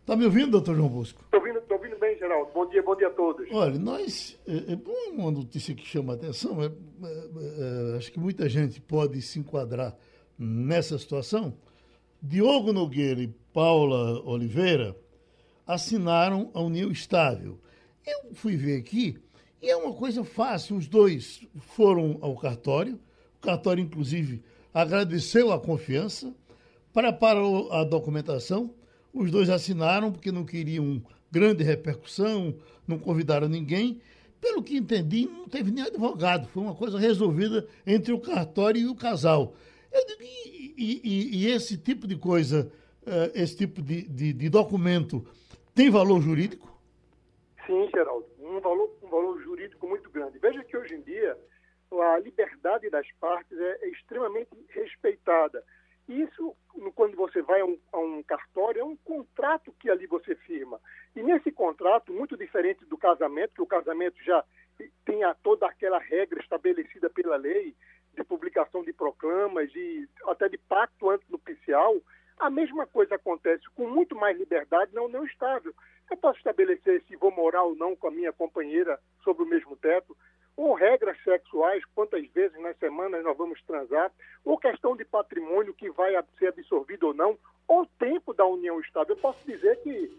Está 0.02 0.16
me 0.16 0.26
ouvindo, 0.26 0.52
doutor 0.52 0.76
João 0.76 0.88
Bosco? 0.90 1.22
Estou 1.24 1.40
ouvindo, 1.40 1.60
tô 1.62 1.74
ouvindo 1.74 1.98
bem, 2.00 2.16
Geraldo. 2.20 2.52
Bom 2.54 2.70
dia, 2.70 2.84
bom 2.84 2.96
dia 2.96 3.08
a 3.08 3.12
todos. 3.12 3.48
Olha, 3.52 3.80
nós. 3.80 4.38
É, 4.48 4.74
é 4.74 4.80
uma 5.12 5.32
notícia 5.32 5.74
que 5.74 5.84
chama 5.84 6.14
a 6.14 6.16
atenção. 6.16 6.62
é, 6.62 6.68
é, 6.68 7.94
é, 7.94 7.98
acho 7.98 8.12
que 8.12 8.20
muita 8.20 8.48
gente 8.48 8.80
pode 8.80 9.20
se 9.24 9.40
enquadrar 9.40 9.96
nessa 10.38 11.00
situação. 11.00 11.56
Diogo 12.22 12.72
Nogueira 12.72 13.22
e 13.22 13.28
Paula 13.52 14.22
Oliveira 14.24 14.96
assinaram 15.66 16.50
a 16.54 16.62
União 16.62 16.92
Estável. 16.92 17.60
Eu 18.06 18.34
fui 18.34 18.56
ver 18.56 18.78
aqui 18.80 19.18
e 19.62 19.70
é 19.70 19.76
uma 19.76 19.94
coisa 19.94 20.24
fácil. 20.24 20.76
Os 20.78 20.88
dois 20.88 21.42
foram 21.76 22.18
ao 22.22 22.36
cartório. 22.36 23.00
O 23.38 23.42
cartório, 23.42 23.84
inclusive, 23.84 24.42
agradeceu 24.74 25.52
a 25.52 25.60
confiança, 25.60 26.34
preparou 26.94 27.72
a 27.72 27.84
documentação. 27.84 28.72
Os 29.14 29.32
dois 29.32 29.50
assinaram 29.50 30.12
porque 30.12 30.32
não 30.32 30.44
queriam 30.46 31.02
grande 31.32 31.64
repercussão, 31.64 32.56
não 32.88 32.98
convidaram 33.00 33.48
ninguém. 33.48 34.00
Pelo 34.42 34.62
que 34.62 34.78
entendi, 34.78 35.26
não 35.26 35.48
teve 35.48 35.72
nem 35.72 35.84
advogado. 35.84 36.48
Foi 36.48 36.62
uma 36.62 36.76
coisa 36.76 37.00
resolvida 37.00 37.68
entre 37.88 38.14
o 38.14 38.20
cartório 38.20 38.80
e 38.82 38.88
o 38.88 38.94
casal. 38.96 39.56
Eu 39.92 40.06
digo, 40.06 40.22
e, 40.22 41.02
e- 41.04 41.38
e- 41.38 41.48
esse 41.48 41.78
tipo 41.78 42.06
de 42.06 42.16
coisa, 42.16 42.70
eh, 43.06 43.32
esse 43.34 43.56
tipo 43.56 43.82
de, 43.82 44.04
de- 44.04 44.34
de 44.34 44.50
documento, 44.50 45.26
tem 45.76 45.90
valor 45.90 46.22
jurídico? 46.22 46.74
Sim, 47.66 47.90
Geraldo, 47.94 48.26
um 48.40 48.60
valor, 48.62 48.98
um 49.04 49.08
valor 49.08 49.42
jurídico 49.42 49.88
muito 49.88 50.10
grande. 50.10 50.40
Veja 50.40 50.64
que 50.64 50.78
hoje 50.78 50.96
em 50.96 51.02
dia 51.02 51.38
a 51.92 52.20
liberdade 52.20 52.90
das 52.90 53.08
partes 53.20 53.58
é, 53.58 53.80
é 53.82 53.90
extremamente 53.90 54.50
respeitada. 54.70 55.64
Isso, 56.08 56.56
quando 56.94 57.16
você 57.16 57.42
vai 57.42 57.62
a 57.62 57.66
um, 57.66 57.80
a 57.92 57.98
um 57.98 58.24
cartório, 58.24 58.82
é 58.82 58.84
um 58.84 58.96
contrato 58.98 59.74
que 59.80 59.90
ali 59.90 60.06
você 60.06 60.36
firma. 60.36 60.80
E 61.16 61.24
nesse 61.24 61.52
contrato, 61.52 62.14
muito 62.14 62.38
diferente 62.38 62.86
do 62.86 62.98
casamento, 62.98 63.56
que 63.56 63.62
o 63.62 63.68
casamento 63.68 64.24
já 64.24 64.44
tem 65.04 65.24
a, 65.24 65.34
toda 65.34 65.66
aquela 65.66 66.00
regra 66.00 66.40
estabelecida 66.40 67.10
pela 67.10 67.38
lei, 67.38 67.76
de 68.16 68.24
publicação 68.24 68.84
de 68.84 68.94
proclamas, 68.94 69.72
de, 69.72 70.08
até 70.28 70.48
de 70.48 70.58
pacto 70.58 71.10
antinupcial, 71.10 71.96
a 72.40 72.50
mesma 72.50 72.86
coisa 72.86 73.16
acontece 73.16 73.64
com 73.76 73.88
muito 73.88 74.16
mais 74.16 74.38
liberdade 74.38 74.94
na 74.94 75.02
união 75.02 75.26
estável. 75.26 75.74
Eu 76.10 76.18
posso 76.18 76.38
estabelecer 76.38 77.02
se 77.04 77.16
vou 77.16 77.32
morar 77.32 77.64
ou 77.64 77.76
não 77.76 77.96
com 77.96 78.08
a 78.08 78.12
minha 78.12 78.32
companheira 78.32 79.00
sobre 79.24 79.44
o 79.44 79.48
mesmo 79.48 79.76
teto, 79.76 80.16
ou 80.56 80.74
regras 80.74 81.22
sexuais, 81.24 81.84
quantas 81.94 82.26
vezes 82.30 82.60
nas 82.62 82.78
semanas 82.78 83.24
nós 83.24 83.36
vamos 83.36 83.62
transar, 83.64 84.12
ou 84.44 84.58
questão 84.58 84.96
de 84.96 85.04
patrimônio 85.04 85.74
que 85.74 85.90
vai 85.90 86.14
ser 86.38 86.48
absorvido 86.48 87.08
ou 87.08 87.14
não, 87.14 87.38
ou 87.68 87.86
tempo 88.00 88.34
da 88.34 88.46
união 88.46 88.80
estável. 88.80 89.16
Eu 89.16 89.22
posso 89.22 89.46
dizer 89.46 89.82
que 89.82 90.16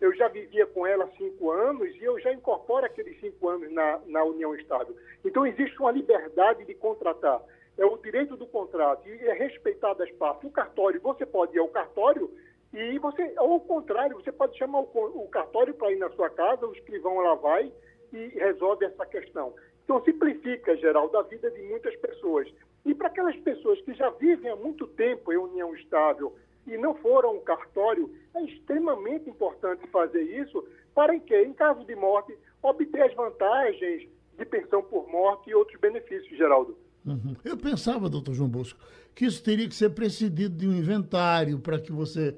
eu 0.00 0.14
já 0.14 0.28
vivia 0.28 0.66
com 0.66 0.86
ela 0.86 1.08
cinco 1.16 1.50
anos 1.50 1.94
e 1.96 2.02
eu 2.02 2.18
já 2.20 2.32
incorporo 2.32 2.84
aqueles 2.84 3.18
cinco 3.20 3.48
anos 3.48 3.72
na, 3.72 4.00
na 4.06 4.24
união 4.24 4.54
estável. 4.54 4.96
Então 5.24 5.46
existe 5.46 5.78
uma 5.78 5.92
liberdade 5.92 6.64
de 6.64 6.74
contratar. 6.74 7.40
É 7.78 7.84
o 7.84 7.96
direito 7.96 8.36
do 8.36 8.46
contrato 8.46 9.08
e 9.08 9.12
é 9.26 9.32
respeitado 9.32 10.02
as 10.02 10.10
partes. 10.12 10.48
O 10.48 10.52
cartório, 10.52 11.00
você 11.00 11.24
pode 11.24 11.56
ir 11.56 11.58
ao 11.58 11.68
cartório 11.68 12.30
e 12.72 12.98
você, 12.98 13.32
ao 13.36 13.60
contrário, 13.60 14.16
você 14.16 14.32
pode 14.32 14.56
chamar 14.56 14.80
o, 14.80 14.88
o 14.94 15.28
cartório 15.28 15.74
para 15.74 15.92
ir 15.92 15.98
na 15.98 16.10
sua 16.10 16.30
casa, 16.30 16.66
o 16.66 16.72
escrivão 16.72 17.18
lá 17.18 17.34
vai 17.34 17.72
e 18.12 18.28
resolve 18.28 18.84
essa 18.84 19.04
questão. 19.06 19.54
Então 19.84 20.02
simplifica, 20.04 20.76
Geraldo, 20.76 21.18
a 21.18 21.22
vida 21.22 21.50
de 21.50 21.62
muitas 21.62 21.94
pessoas. 21.96 22.48
E 22.84 22.94
para 22.94 23.08
aquelas 23.08 23.36
pessoas 23.36 23.80
que 23.82 23.94
já 23.94 24.10
vivem 24.10 24.50
há 24.50 24.56
muito 24.56 24.86
tempo 24.86 25.32
em 25.32 25.36
união 25.36 25.74
estável 25.74 26.34
e 26.66 26.76
não 26.76 26.94
foram 26.94 27.30
ao 27.30 27.40
cartório, 27.40 28.10
é 28.34 28.42
extremamente 28.42 29.28
importante 29.28 29.86
fazer 29.88 30.22
isso 30.22 30.66
para 30.94 31.18
que, 31.18 31.36
em 31.36 31.52
caso 31.52 31.84
de 31.84 31.94
morte, 31.94 32.36
obter 32.62 33.02
as 33.02 33.14
vantagens 33.14 34.08
de 34.36 34.44
pensão 34.44 34.82
por 34.82 35.08
morte 35.08 35.50
e 35.50 35.54
outros 35.54 35.78
benefícios, 35.80 36.36
Geraldo. 36.36 36.76
Uhum. 37.04 37.34
Eu 37.44 37.56
pensava, 37.56 38.08
doutor 38.08 38.34
João 38.34 38.48
Bosco, 38.48 38.78
que 39.14 39.24
isso 39.24 39.42
teria 39.42 39.68
que 39.68 39.74
ser 39.74 39.90
precedido 39.90 40.56
de 40.56 40.68
um 40.68 40.76
inventário 40.76 41.58
para 41.58 41.78
que 41.78 41.92
você 41.92 42.36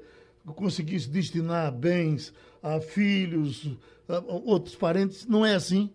conseguisse 0.55 1.09
destinar 1.09 1.71
bens 1.71 2.33
a 2.61 2.79
filhos, 2.79 3.77
a 4.07 4.19
outros 4.45 4.75
parentes. 4.75 5.25
Não 5.27 5.45
é 5.45 5.55
assim? 5.55 5.93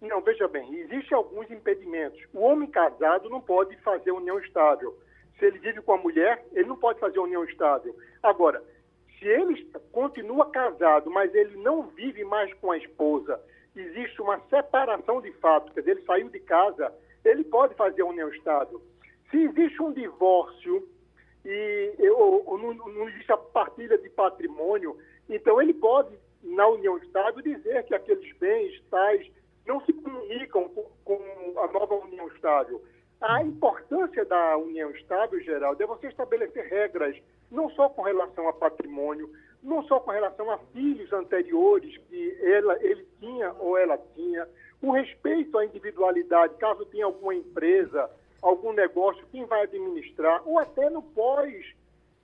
Não, 0.00 0.20
veja 0.20 0.48
bem, 0.48 0.74
existem 0.74 1.16
alguns 1.16 1.50
impedimentos. 1.50 2.20
O 2.32 2.40
homem 2.40 2.68
casado 2.68 3.30
não 3.30 3.40
pode 3.40 3.76
fazer 3.78 4.10
união 4.10 4.38
estável. 4.40 4.98
Se 5.38 5.44
ele 5.44 5.58
vive 5.58 5.80
com 5.82 5.92
a 5.92 5.98
mulher, 5.98 6.44
ele 6.52 6.68
não 6.68 6.76
pode 6.76 6.98
fazer 6.98 7.18
união 7.18 7.44
estável. 7.44 7.94
Agora, 8.22 8.62
se 9.18 9.26
ele 9.26 9.64
continua 9.92 10.50
casado, 10.50 11.10
mas 11.10 11.32
ele 11.34 11.56
não 11.62 11.82
vive 11.88 12.24
mais 12.24 12.52
com 12.54 12.72
a 12.72 12.78
esposa, 12.78 13.40
existe 13.76 14.20
uma 14.20 14.40
separação 14.50 15.20
de 15.20 15.32
fato, 15.34 15.72
quer 15.72 15.80
dizer, 15.80 15.92
ele 15.92 16.04
saiu 16.04 16.28
de 16.28 16.40
casa, 16.40 16.92
ele 17.24 17.44
pode 17.44 17.74
fazer 17.74 18.02
união 18.02 18.28
estável. 18.28 18.82
Se 19.30 19.38
existe 19.38 19.82
um 19.82 19.92
divórcio 19.92 20.86
e 21.44 22.10
ou, 22.10 22.42
ou 22.46 22.58
não, 22.58 22.74
não 22.74 23.08
existe 23.08 23.32
a 23.32 23.36
partilha 23.36 23.98
de 23.98 24.08
patrimônio, 24.10 24.96
então 25.28 25.60
ele 25.60 25.74
pode, 25.74 26.16
na 26.42 26.68
união 26.68 26.98
estável, 26.98 27.42
dizer 27.42 27.84
que 27.84 27.94
aqueles 27.94 28.36
bens 28.38 28.80
tais 28.90 29.26
não 29.66 29.80
se 29.84 29.92
comunicam 29.92 30.68
com, 30.68 30.84
com 31.04 31.60
a 31.60 31.66
nova 31.68 31.94
união 31.94 32.28
estável. 32.28 32.82
A 33.20 33.42
importância 33.42 34.24
da 34.24 34.56
união 34.56 34.90
estável, 34.90 35.40
Geraldo, 35.40 35.82
é 35.82 35.86
você 35.86 36.08
estabelecer 36.08 36.66
regras, 36.66 37.16
não 37.50 37.70
só 37.70 37.88
com 37.88 38.02
relação 38.02 38.48
a 38.48 38.52
patrimônio, 38.52 39.30
não 39.62 39.82
só 39.84 40.00
com 40.00 40.10
relação 40.10 40.50
a 40.50 40.58
filhos 40.72 41.12
anteriores 41.12 41.96
que 42.08 42.38
ela, 42.42 42.76
ele 42.82 43.06
tinha 43.20 43.52
ou 43.60 43.78
ela 43.78 43.96
tinha, 44.16 44.48
o 44.82 44.90
respeito 44.90 45.56
à 45.56 45.64
individualidade, 45.64 46.54
caso 46.58 46.84
tenha 46.86 47.04
alguma 47.06 47.34
empresa, 47.34 48.10
algum 48.42 48.72
negócio, 48.72 49.24
quem 49.30 49.44
vai 49.46 49.62
administrar, 49.62 50.42
ou 50.46 50.58
até 50.58 50.90
no 50.90 51.00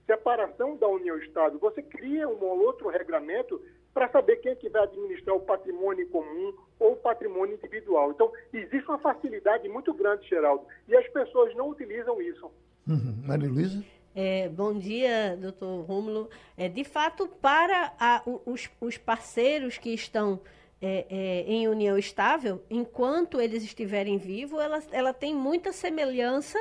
pós-separação 0.06 0.76
da 0.76 0.88
união 0.88 1.16
estável. 1.18 1.58
Você 1.60 1.82
cria 1.82 2.28
um 2.28 2.42
ou 2.42 2.60
outro 2.64 2.88
regramento 2.88 3.60
para 3.94 4.08
saber 4.08 4.36
quem 4.36 4.52
é 4.52 4.54
que 4.54 4.68
vai 4.68 4.82
administrar 4.82 5.34
o 5.36 5.40
patrimônio 5.40 6.08
comum 6.08 6.52
ou 6.78 6.92
o 6.92 6.96
patrimônio 6.96 7.54
individual. 7.54 8.10
Então, 8.10 8.30
existe 8.52 8.88
uma 8.88 8.98
facilidade 8.98 9.68
muito 9.68 9.92
grande, 9.94 10.28
Geraldo, 10.28 10.64
e 10.86 10.96
as 10.96 11.08
pessoas 11.08 11.54
não 11.54 11.68
utilizam 11.70 12.20
isso. 12.20 12.50
Uhum. 12.86 13.14
Maria 13.26 13.48
Luísa? 13.48 13.82
É, 14.14 14.48
bom 14.48 14.72
dia, 14.76 15.36
doutor 15.40 15.82
Rômulo. 15.82 16.28
É, 16.56 16.68
de 16.68 16.82
fato, 16.84 17.28
para 17.40 17.92
a- 18.00 18.22
os, 18.46 18.68
os 18.80 18.98
parceiros 18.98 19.78
que 19.78 19.90
estão 19.94 20.40
é, 20.80 21.06
é, 21.10 21.40
em 21.50 21.66
união 21.68 21.98
estável, 21.98 22.62
enquanto 22.70 23.40
eles 23.40 23.62
estiverem 23.64 24.16
vivos, 24.18 24.60
ela, 24.60 24.82
ela 24.92 25.12
tem 25.12 25.34
muita 25.34 25.72
semelhança 25.72 26.58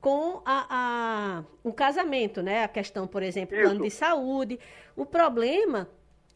com 0.00 0.40
a, 0.44 0.66
a- 0.70 1.44
o 1.62 1.72
casamento, 1.72 2.42
né? 2.42 2.64
A 2.64 2.68
questão, 2.68 3.06
por 3.06 3.22
exemplo, 3.22 3.54
Isso. 3.54 3.64
plano 3.64 3.82
de 3.82 3.90
saúde. 3.90 4.58
O 4.96 5.04
problema 5.06 5.88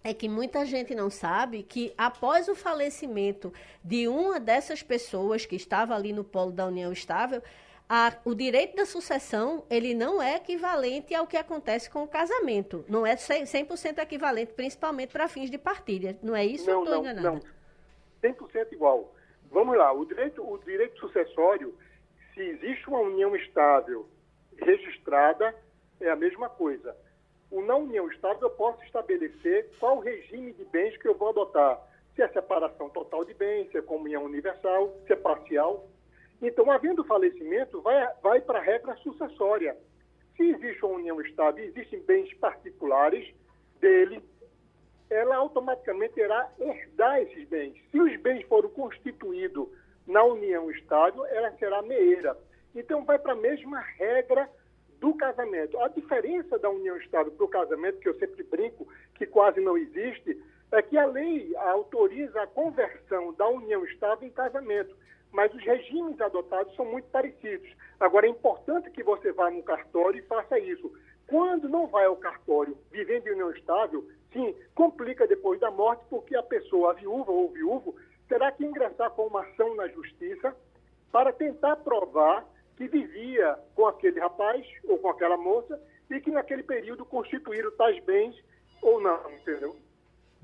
é 0.02 0.12
que 0.12 0.28
muita 0.28 0.66
gente 0.66 0.94
não 0.94 1.08
sabe 1.08 1.62
que 1.62 1.92
após 1.96 2.46
o 2.46 2.54
falecimento 2.54 3.52
de 3.82 4.06
uma 4.06 4.38
dessas 4.38 4.82
pessoas 4.82 5.46
que 5.46 5.56
estava 5.56 5.94
ali 5.94 6.12
no 6.12 6.22
polo 6.22 6.52
da 6.52 6.66
união 6.66 6.92
estável, 6.92 7.42
a- 7.88 8.16
o 8.24 8.34
direito 8.34 8.76
da 8.76 8.86
sucessão 8.86 9.64
ele 9.70 9.94
não 9.94 10.22
é 10.22 10.36
equivalente 10.36 11.14
ao 11.14 11.26
que 11.26 11.36
acontece 11.36 11.90
com 11.90 12.02
o 12.02 12.08
casamento. 12.08 12.84
Não 12.88 13.06
é 13.06 13.16
100%, 13.16 13.46
100% 13.46 13.98
equivalente, 13.98 14.52
principalmente 14.52 15.12
para 15.12 15.28
fins 15.28 15.50
de 15.50 15.58
partilha. 15.58 16.18
Não 16.22 16.34
é 16.34 16.44
isso? 16.44 16.70
ou 16.70 16.76
não, 16.76 16.82
estou 16.84 16.94
não, 17.02 17.10
enganada? 17.10 17.30
não. 17.30 17.40
100% 18.20 18.72
igual. 18.72 19.14
Vamos 19.50 19.76
lá, 19.76 19.92
o 19.92 20.04
direito, 20.04 20.42
o 20.42 20.58
direito 20.58 20.98
sucessório, 20.98 21.76
se 22.32 22.40
existe 22.40 22.88
uma 22.88 23.00
união 23.00 23.36
estável 23.36 24.08
registrada, 24.58 25.54
é 26.00 26.10
a 26.10 26.16
mesma 26.16 26.48
coisa. 26.48 26.96
O 27.50 27.60
não 27.60 27.82
união 27.82 28.10
estável, 28.10 28.42
eu 28.42 28.50
posso 28.50 28.82
estabelecer 28.84 29.70
qual 29.78 30.00
regime 30.00 30.52
de 30.54 30.64
bens 30.64 30.96
que 30.96 31.06
eu 31.06 31.14
vou 31.14 31.28
adotar. 31.28 31.80
Se 32.16 32.22
é 32.22 32.28
separação 32.28 32.88
total 32.90 33.24
de 33.24 33.34
bens, 33.34 33.70
se 33.70 33.78
é 33.78 33.82
comunhão 33.82 34.24
universal, 34.24 34.92
se 35.06 35.12
é 35.12 35.16
parcial. 35.16 35.88
Então, 36.42 36.70
havendo 36.70 37.04
falecimento, 37.04 37.80
vai, 37.80 38.06
vai 38.22 38.40
para 38.40 38.58
a 38.58 38.62
regra 38.62 38.96
sucessória. 38.96 39.76
Se 40.36 40.42
existe 40.42 40.84
uma 40.84 40.96
união 40.96 41.20
estável, 41.20 41.64
existem 41.64 42.00
bens 42.00 42.32
particulares 42.34 43.32
dele, 43.80 44.22
ela 45.08 45.36
automaticamente 45.36 46.18
irá 46.18 46.50
herdar 46.58 47.20
esses 47.22 47.48
bens. 47.48 47.76
Se 47.90 48.00
os 48.00 48.20
bens 48.20 48.44
foram 48.46 48.68
constituídos 48.70 49.68
na 50.06 50.22
união 50.24 50.70
estável, 50.70 51.24
ela 51.26 51.52
será 51.52 51.82
meeira. 51.82 52.36
Então, 52.74 53.04
vai 53.04 53.18
para 53.18 53.32
a 53.32 53.36
mesma 53.36 53.78
regra 53.80 54.50
do 55.00 55.14
casamento. 55.14 55.78
A 55.80 55.88
diferença 55.88 56.58
da 56.58 56.68
união 56.70 56.96
estável 56.96 57.32
para 57.32 57.44
o 57.44 57.48
casamento, 57.48 57.98
que 57.98 58.08
eu 58.08 58.18
sempre 58.18 58.42
brinco 58.42 58.88
que 59.14 59.26
quase 59.26 59.60
não 59.60 59.76
existe, 59.76 60.42
é 60.72 60.82
que 60.82 60.98
a 60.98 61.06
lei 61.06 61.54
autoriza 61.56 62.42
a 62.42 62.46
conversão 62.46 63.32
da 63.34 63.46
união 63.46 63.84
estável 63.84 64.26
em 64.26 64.30
casamento, 64.30 64.96
mas 65.34 65.52
os 65.52 65.62
regimes 65.64 66.20
adotados 66.20 66.74
são 66.76 66.84
muito 66.84 67.08
parecidos. 67.08 67.68
Agora, 67.98 68.26
é 68.26 68.30
importante 68.30 68.88
que 68.90 69.02
você 69.02 69.32
vá 69.32 69.50
no 69.50 69.64
cartório 69.64 70.20
e 70.20 70.26
faça 70.26 70.56
isso. 70.60 70.92
Quando 71.26 71.68
não 71.68 71.88
vai 71.88 72.04
ao 72.04 72.16
cartório 72.16 72.78
vivendo 72.92 73.26
em 73.26 73.32
união 73.32 73.50
estável, 73.50 74.08
sim, 74.32 74.54
complica 74.76 75.26
depois 75.26 75.58
da 75.58 75.72
morte, 75.72 76.04
porque 76.08 76.36
a 76.36 76.42
pessoa, 76.42 76.92
a 76.92 76.94
viúva 76.94 77.32
ou 77.32 77.46
o 77.46 77.52
viúvo, 77.52 77.96
terá 78.28 78.52
que 78.52 78.64
ingressar 78.64 79.10
com 79.10 79.26
uma 79.26 79.42
ação 79.42 79.74
na 79.74 79.88
justiça 79.88 80.56
para 81.10 81.32
tentar 81.32 81.76
provar 81.76 82.46
que 82.76 82.86
vivia 82.86 83.58
com 83.74 83.88
aquele 83.88 84.20
rapaz 84.20 84.64
ou 84.84 84.98
com 84.98 85.08
aquela 85.08 85.36
moça 85.36 85.80
e 86.10 86.20
que 86.20 86.30
naquele 86.30 86.62
período 86.62 87.04
constituíram 87.04 87.72
tais 87.72 88.02
bens 88.04 88.36
ou 88.80 89.00
não, 89.00 89.30
entendeu? 89.32 89.76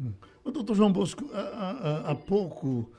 Hum. 0.01 0.13
Doutor 0.45 0.75
João 0.75 0.93
Bosco, 0.93 1.31
há, 1.33 2.11
há, 2.11 2.15
pouco 2.15 2.91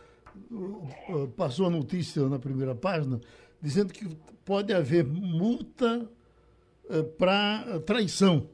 passou 1.36 1.68
a 1.68 1.70
notícia 1.70 2.28
na 2.28 2.40
primeira 2.40 2.76
página 2.76 3.20
dizendo 3.62 3.94
que 3.94 4.08
pode 4.44 4.74
haver 4.74 5.06
multa 5.06 6.10
eh, 6.90 7.04
para 7.04 7.80
traição. 7.86 8.50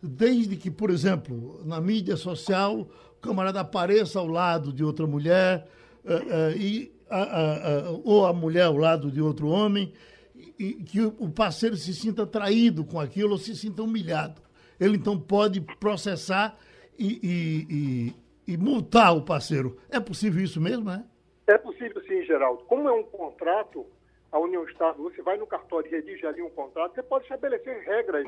Desde 0.00 0.56
que, 0.56 0.70
por 0.70 0.90
exemplo, 0.90 1.60
na 1.64 1.80
mídia 1.80 2.16
social, 2.16 2.80
o 2.80 3.20
camarada 3.20 3.60
apareça 3.60 4.18
ao 4.18 4.26
lado 4.26 4.72
de 4.72 4.82
outra 4.84 5.06
mulher, 5.06 5.68
e, 6.56 6.90
ou 8.02 8.26
a 8.26 8.32
mulher 8.32 8.64
ao 8.64 8.76
lado 8.76 9.12
de 9.12 9.20
outro 9.20 9.46
homem, 9.46 9.92
e 10.58 10.74
que 10.74 11.00
o 11.00 11.28
parceiro 11.30 11.76
se 11.76 11.94
sinta 11.94 12.26
traído 12.26 12.84
com 12.84 12.98
aquilo 12.98 13.32
ou 13.32 13.38
se 13.38 13.54
sinta 13.54 13.82
humilhado. 13.82 14.42
Ele 14.80 14.96
então 14.96 15.16
pode 15.16 15.60
processar 15.60 16.58
e, 16.98 17.20
e, 17.22 18.12
e, 18.48 18.54
e 18.54 18.56
multar 18.56 19.16
o 19.16 19.22
parceiro. 19.22 19.76
É 19.88 20.00
possível 20.00 20.42
isso 20.42 20.60
mesmo, 20.60 20.90
é? 20.90 21.04
Possível 21.82 22.02
sim, 22.02 22.24
Geraldo. 22.24 22.62
Como 22.64 22.88
é 22.88 22.92
um 22.92 23.02
contrato, 23.02 23.84
a 24.30 24.38
União 24.38 24.64
Estável, 24.64 25.02
você 25.02 25.20
vai 25.20 25.36
no 25.36 25.46
cartório 25.46 25.88
e 25.88 25.90
redige 25.90 26.26
ali 26.26 26.40
um 26.40 26.50
contrato, 26.50 26.94
você 26.94 27.02
pode 27.02 27.24
estabelecer 27.24 27.82
regras. 27.82 28.26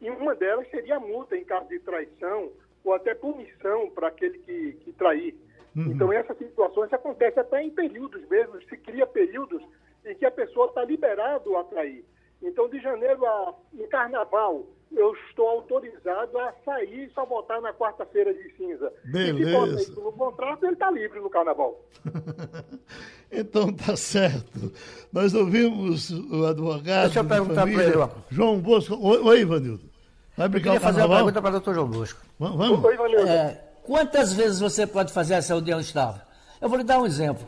E 0.00 0.10
uma 0.10 0.34
delas 0.34 0.68
seria 0.70 0.96
a 0.96 1.00
multa 1.00 1.36
em 1.36 1.44
caso 1.44 1.68
de 1.68 1.78
traição 1.78 2.52
ou 2.84 2.92
até 2.92 3.14
punição 3.14 3.88
para 3.90 4.08
aquele 4.08 4.38
que, 4.40 4.72
que 4.84 4.92
trair. 4.92 5.34
Uhum. 5.74 5.92
Então, 5.92 6.12
essas 6.12 6.36
situações 6.36 6.92
acontecem 6.92 7.40
até 7.40 7.62
em 7.62 7.70
períodos 7.70 8.28
mesmo, 8.28 8.60
se 8.62 8.76
cria 8.76 9.06
períodos 9.06 9.62
em 10.04 10.14
que 10.14 10.26
a 10.26 10.30
pessoa 10.30 10.66
está 10.66 10.84
liberado 10.84 11.56
a 11.56 11.64
trair. 11.64 12.04
Então, 12.42 12.68
de 12.68 12.80
janeiro 12.80 13.24
a 13.24 13.54
em 13.74 13.86
carnaval, 13.88 14.66
eu 14.90 15.14
estou 15.28 15.48
autorizado 15.48 16.38
a 16.38 16.52
sair 16.64 17.08
e 17.08 17.12
só 17.12 17.24
voltar 17.24 17.60
na 17.60 17.72
quarta-feira 17.72 18.32
de 18.34 18.56
cinza. 18.56 18.92
Beleza. 19.04 19.40
E 19.40 19.44
se 19.44 19.52
bota 19.52 19.82
isso 19.82 20.00
no 20.00 20.12
contrato, 20.12 20.64
ele 20.64 20.74
está 20.74 20.90
livre 20.90 21.20
no 21.20 21.30
carnaval. 21.30 21.80
então 23.30 23.72
tá 23.72 23.96
certo. 23.96 24.72
Nós 25.12 25.34
ouvimos 25.34 26.10
o 26.10 26.46
advogado. 26.46 27.04
Deixa 27.04 27.20
eu 27.20 27.24
perguntar 27.24 27.62
para 27.62 27.84
ele. 27.84 28.12
João 28.30 28.58
Bosco. 28.58 28.98
Oi, 29.00 29.18
oi 29.18 29.40
Ivanildo. 29.40 29.90
Vai 30.36 30.48
brincar 30.48 30.70
eu 30.70 30.72
queria 30.72 30.80
fazer 30.80 31.04
uma 31.04 31.16
pergunta 31.16 31.42
para 31.42 31.48
o 31.48 31.52
doutor 31.52 31.74
João 31.74 31.88
Bosco. 31.88 32.20
Vamos? 32.38 32.84
Oi, 32.84 32.94
Ivanildo. 32.94 33.28
É, 33.28 33.64
quantas 33.84 34.32
vezes 34.32 34.60
você 34.60 34.86
pode 34.86 35.12
fazer 35.12 35.34
essa 35.34 35.56
união 35.56 35.80
estável? 35.80 36.22
Eu 36.60 36.68
vou 36.68 36.76
lhe 36.76 36.84
dar 36.84 37.00
um 37.00 37.06
exemplo. 37.06 37.46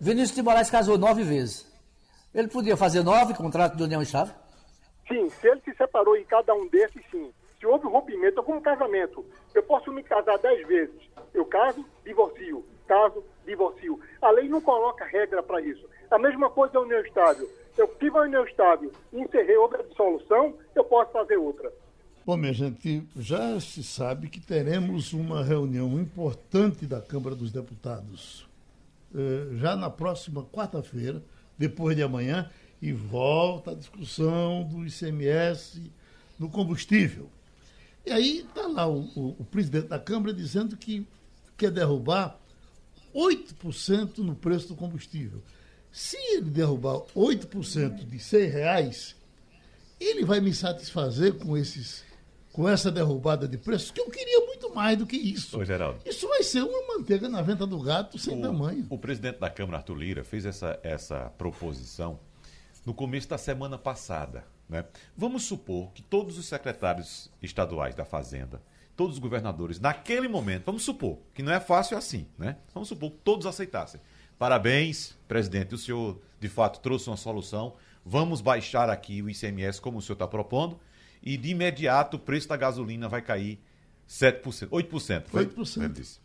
Vinícius 0.00 0.36
de 0.36 0.42
Moraes 0.42 0.70
casou 0.70 0.96
nove 0.96 1.22
vezes. 1.22 1.67
Ele 2.34 2.48
podia 2.48 2.76
fazer 2.76 3.02
nove 3.02 3.34
contratos 3.34 3.76
de 3.76 3.84
união 3.84 4.02
estável? 4.02 4.34
Sim, 5.06 5.28
se 5.30 5.48
ele 5.48 5.60
se 5.62 5.74
separou 5.74 6.16
em 6.16 6.24
cada 6.24 6.54
um 6.54 6.68
desses, 6.68 7.02
sim. 7.10 7.32
Se 7.58 7.66
houve 7.66 7.86
um 7.86 7.90
rompimento, 7.90 8.40
é 8.40 8.42
como 8.42 8.58
um 8.58 8.62
casamento. 8.62 9.24
Eu 9.54 9.62
posso 9.62 9.92
me 9.92 10.02
casar 10.02 10.38
dez 10.38 10.66
vezes. 10.68 11.00
Eu 11.34 11.44
caso, 11.46 11.84
divorcio. 12.04 12.64
Caso, 12.86 13.24
divorcio. 13.44 13.98
A 14.22 14.30
lei 14.30 14.48
não 14.48 14.60
coloca 14.60 15.04
regra 15.04 15.42
para 15.42 15.60
isso. 15.60 15.84
A 16.10 16.18
mesma 16.18 16.48
coisa 16.50 16.74
é 16.74 16.78
a 16.78 16.82
união 16.82 17.00
estável. 17.00 17.48
Eu 17.76 17.88
tive 17.98 18.16
a 18.18 18.22
união 18.22 18.44
estável 18.44 18.92
e 19.12 19.20
encerrei 19.20 19.56
outra 19.56 19.82
dissolução, 19.82 20.54
eu 20.74 20.84
posso 20.84 21.12
fazer 21.12 21.36
outra. 21.36 21.72
Bom, 22.26 22.36
minha 22.36 22.52
gente, 22.52 23.08
já 23.16 23.58
se 23.60 23.82
sabe 23.82 24.28
que 24.28 24.40
teremos 24.40 25.12
uma 25.12 25.42
reunião 25.42 25.98
importante 25.98 26.86
da 26.86 27.00
Câmara 27.00 27.34
dos 27.34 27.50
Deputados 27.50 28.48
eh, 29.14 29.54
já 29.54 29.74
na 29.74 29.88
próxima 29.88 30.44
quarta-feira, 30.44 31.22
depois 31.58 31.96
de 31.96 32.02
amanhã, 32.02 32.50
e 32.80 32.92
volta 32.92 33.72
a 33.72 33.74
discussão 33.74 34.64
do 34.64 34.86
ICMS 34.86 35.90
no 36.38 36.48
combustível. 36.48 37.28
E 38.06 38.12
aí 38.12 38.38
está 38.38 38.66
lá 38.66 38.86
o, 38.86 39.00
o, 39.14 39.36
o, 39.40 39.44
presidente 39.44 39.88
da 39.88 39.98
Câmara 39.98 40.32
dizendo 40.32 40.76
que 40.76 41.06
quer 41.56 41.70
derrubar 41.70 42.38
8% 43.14 44.18
no 44.18 44.34
preço 44.34 44.68
do 44.68 44.76
combustível. 44.76 45.42
Se 45.90 46.16
ele 46.16 46.50
derrubar 46.50 47.00
8% 47.14 48.06
de 48.06 48.18
100 48.18 48.48
reais, 48.48 49.16
ele 49.98 50.24
vai 50.24 50.40
me 50.40 50.54
satisfazer 50.54 51.34
com 51.34 51.56
esses 51.56 52.04
com 52.58 52.68
essa 52.68 52.90
derrubada 52.90 53.46
de 53.46 53.56
preços, 53.56 53.92
que 53.92 54.00
eu 54.00 54.10
queria 54.10 54.44
muito 54.44 54.74
mais 54.74 54.98
do 54.98 55.06
que 55.06 55.16
isso. 55.16 55.56
Ô, 55.56 55.64
Geraldo. 55.64 56.00
Isso 56.04 56.26
vai 56.26 56.42
ser 56.42 56.60
uma 56.62 56.88
manteiga 56.88 57.28
na 57.28 57.40
venta 57.40 57.64
do 57.64 57.80
gato 57.80 58.18
sem 58.18 58.36
o, 58.36 58.42
tamanho. 58.42 58.84
O 58.90 58.98
presidente 58.98 59.38
da 59.38 59.48
Câmara, 59.48 59.78
Arthur 59.78 59.94
Lira, 59.94 60.24
fez 60.24 60.44
essa, 60.44 60.76
essa 60.82 61.32
proposição 61.38 62.18
no 62.84 62.92
começo 62.92 63.28
da 63.28 63.38
semana 63.38 63.78
passada. 63.78 64.44
Né? 64.68 64.84
Vamos 65.16 65.44
supor 65.44 65.92
que 65.92 66.02
todos 66.02 66.36
os 66.36 66.46
secretários 66.46 67.30
estaduais 67.40 67.94
da 67.94 68.04
Fazenda, 68.04 68.60
todos 68.96 69.14
os 69.14 69.20
governadores, 69.20 69.78
naquele 69.78 70.26
momento, 70.26 70.64
vamos 70.64 70.82
supor 70.82 71.20
que 71.32 71.44
não 71.44 71.52
é 71.52 71.60
fácil 71.60 71.96
assim, 71.96 72.26
né? 72.36 72.56
Vamos 72.74 72.88
supor 72.88 73.12
que 73.12 73.18
todos 73.18 73.46
aceitassem. 73.46 74.00
Parabéns, 74.36 75.16
presidente, 75.28 75.76
o 75.76 75.78
senhor 75.78 76.20
de 76.40 76.48
fato 76.48 76.80
trouxe 76.80 77.08
uma 77.08 77.16
solução. 77.16 77.76
Vamos 78.04 78.40
baixar 78.40 78.90
aqui 78.90 79.22
o 79.22 79.30
ICMS 79.30 79.80
como 79.80 79.98
o 79.98 80.02
senhor 80.02 80.14
está 80.14 80.26
propondo 80.26 80.80
e 81.22 81.36
de 81.36 81.50
imediato 81.50 82.16
o 82.16 82.20
preço 82.20 82.48
da 82.48 82.56
gasolina 82.56 83.08
vai 83.08 83.22
cair 83.22 83.60
7%, 84.08 84.68
8%. 84.68 85.24
Foi? 85.26 85.46
8%. 85.46 85.82
Ele 85.82 85.88
disse. 85.92 86.20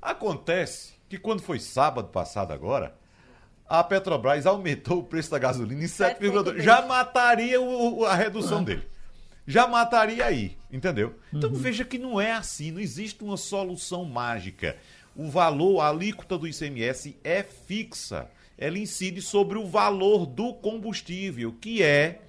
Acontece 0.00 0.94
que 1.08 1.18
quando 1.18 1.42
foi 1.42 1.58
sábado 1.58 2.08
passado 2.08 2.52
agora, 2.52 2.96
a 3.68 3.84
Petrobras 3.84 4.46
aumentou 4.46 5.00
o 5.00 5.04
preço 5.04 5.30
da 5.30 5.38
gasolina 5.38 5.82
em 5.82 5.86
7,2. 5.86 6.60
Já 6.60 6.86
mataria 6.86 7.60
o, 7.60 8.04
a 8.04 8.14
redução 8.14 8.64
dele. 8.64 8.86
Já 9.46 9.66
mataria 9.66 10.26
aí, 10.26 10.56
entendeu? 10.70 11.14
Então 11.32 11.50
uhum. 11.50 11.56
veja 11.56 11.84
que 11.84 11.98
não 11.98 12.20
é 12.20 12.32
assim, 12.32 12.70
não 12.70 12.80
existe 12.80 13.22
uma 13.24 13.36
solução 13.36 14.04
mágica. 14.04 14.76
O 15.16 15.30
valor, 15.30 15.80
a 15.80 15.88
alíquota 15.88 16.36
do 16.36 16.46
ICMS 16.46 17.16
é 17.24 17.42
fixa. 17.42 18.30
Ela 18.56 18.78
incide 18.78 19.22
sobre 19.22 19.56
o 19.56 19.66
valor 19.66 20.26
do 20.26 20.52
combustível, 20.54 21.52
que 21.60 21.82
é 21.82 22.20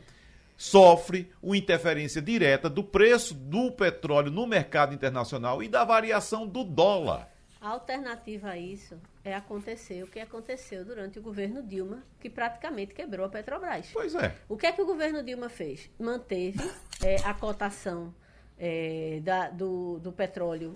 sofre 0.59 1.31
uma 1.41 1.55
interferência 1.55 2.21
direta 2.21 2.69
do 2.69 2.83
preço 2.83 3.33
do 3.33 3.71
petróleo 3.71 4.29
no 4.29 4.45
mercado 4.45 4.93
internacional 4.93 5.63
e 5.63 5.69
da 5.69 5.85
variação 5.85 6.45
do 6.45 6.65
dólar. 6.65 7.29
A 7.61 7.69
alternativa 7.69 8.49
a 8.49 8.57
isso 8.57 8.99
é 9.23 9.33
acontecer 9.33 10.03
o 10.03 10.07
que 10.07 10.19
aconteceu 10.19 10.83
durante 10.83 11.17
o 11.17 11.21
governo 11.21 11.63
Dilma, 11.63 12.03
que 12.19 12.29
praticamente 12.29 12.93
quebrou 12.93 13.25
a 13.25 13.29
Petrobras. 13.29 13.89
Pois 13.93 14.13
é. 14.15 14.35
O 14.49 14.57
que 14.57 14.65
é 14.65 14.71
que 14.73 14.81
o 14.81 14.85
governo 14.85 15.23
Dilma 15.23 15.47
fez? 15.47 15.89
Manteve 15.97 16.69
é, 17.01 17.15
a 17.23 17.33
cotação 17.33 18.13
é, 18.57 19.21
da, 19.23 19.49
do, 19.49 19.97
do 19.99 20.11
petróleo 20.11 20.73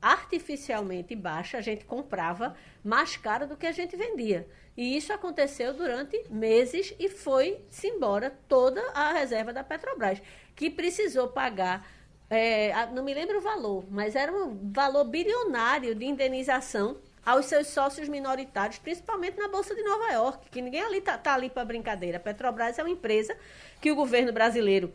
artificialmente 0.00 1.16
baixa, 1.16 1.58
a 1.58 1.62
gente 1.62 1.84
comprava 1.86 2.54
mais 2.84 3.16
caro 3.16 3.48
do 3.48 3.56
que 3.56 3.66
a 3.66 3.72
gente 3.72 3.96
vendia. 3.96 4.46
E 4.76 4.96
isso 4.96 5.12
aconteceu 5.12 5.72
durante 5.72 6.24
meses 6.28 6.94
e 6.98 7.08
foi-se 7.08 7.86
embora 7.86 8.36
toda 8.48 8.80
a 8.92 9.12
reserva 9.12 9.52
da 9.52 9.62
Petrobras, 9.62 10.20
que 10.56 10.68
precisou 10.68 11.28
pagar 11.28 11.86
é, 12.30 12.86
não 12.86 13.04
me 13.04 13.14
lembro 13.14 13.38
o 13.38 13.40
valor, 13.40 13.84
mas 13.90 14.16
era 14.16 14.32
um 14.32 14.72
valor 14.72 15.04
bilionário 15.04 15.94
de 15.94 16.06
indenização 16.06 16.96
aos 17.24 17.46
seus 17.46 17.68
sócios 17.68 18.08
minoritários, 18.08 18.78
principalmente 18.78 19.38
na 19.38 19.48
Bolsa 19.48 19.74
de 19.74 19.82
Nova 19.82 20.12
York, 20.12 20.50
que 20.50 20.60
ninguém 20.60 20.82
ali 20.82 20.98
está 20.98 21.16
tá 21.16 21.34
ali 21.34 21.48
para 21.48 21.64
brincadeira. 21.64 22.18
A 22.18 22.20
Petrobras 22.20 22.78
é 22.78 22.82
uma 22.82 22.90
empresa 22.90 23.36
que 23.80 23.90
o 23.90 23.94
governo 23.94 24.32
brasileiro 24.32 24.92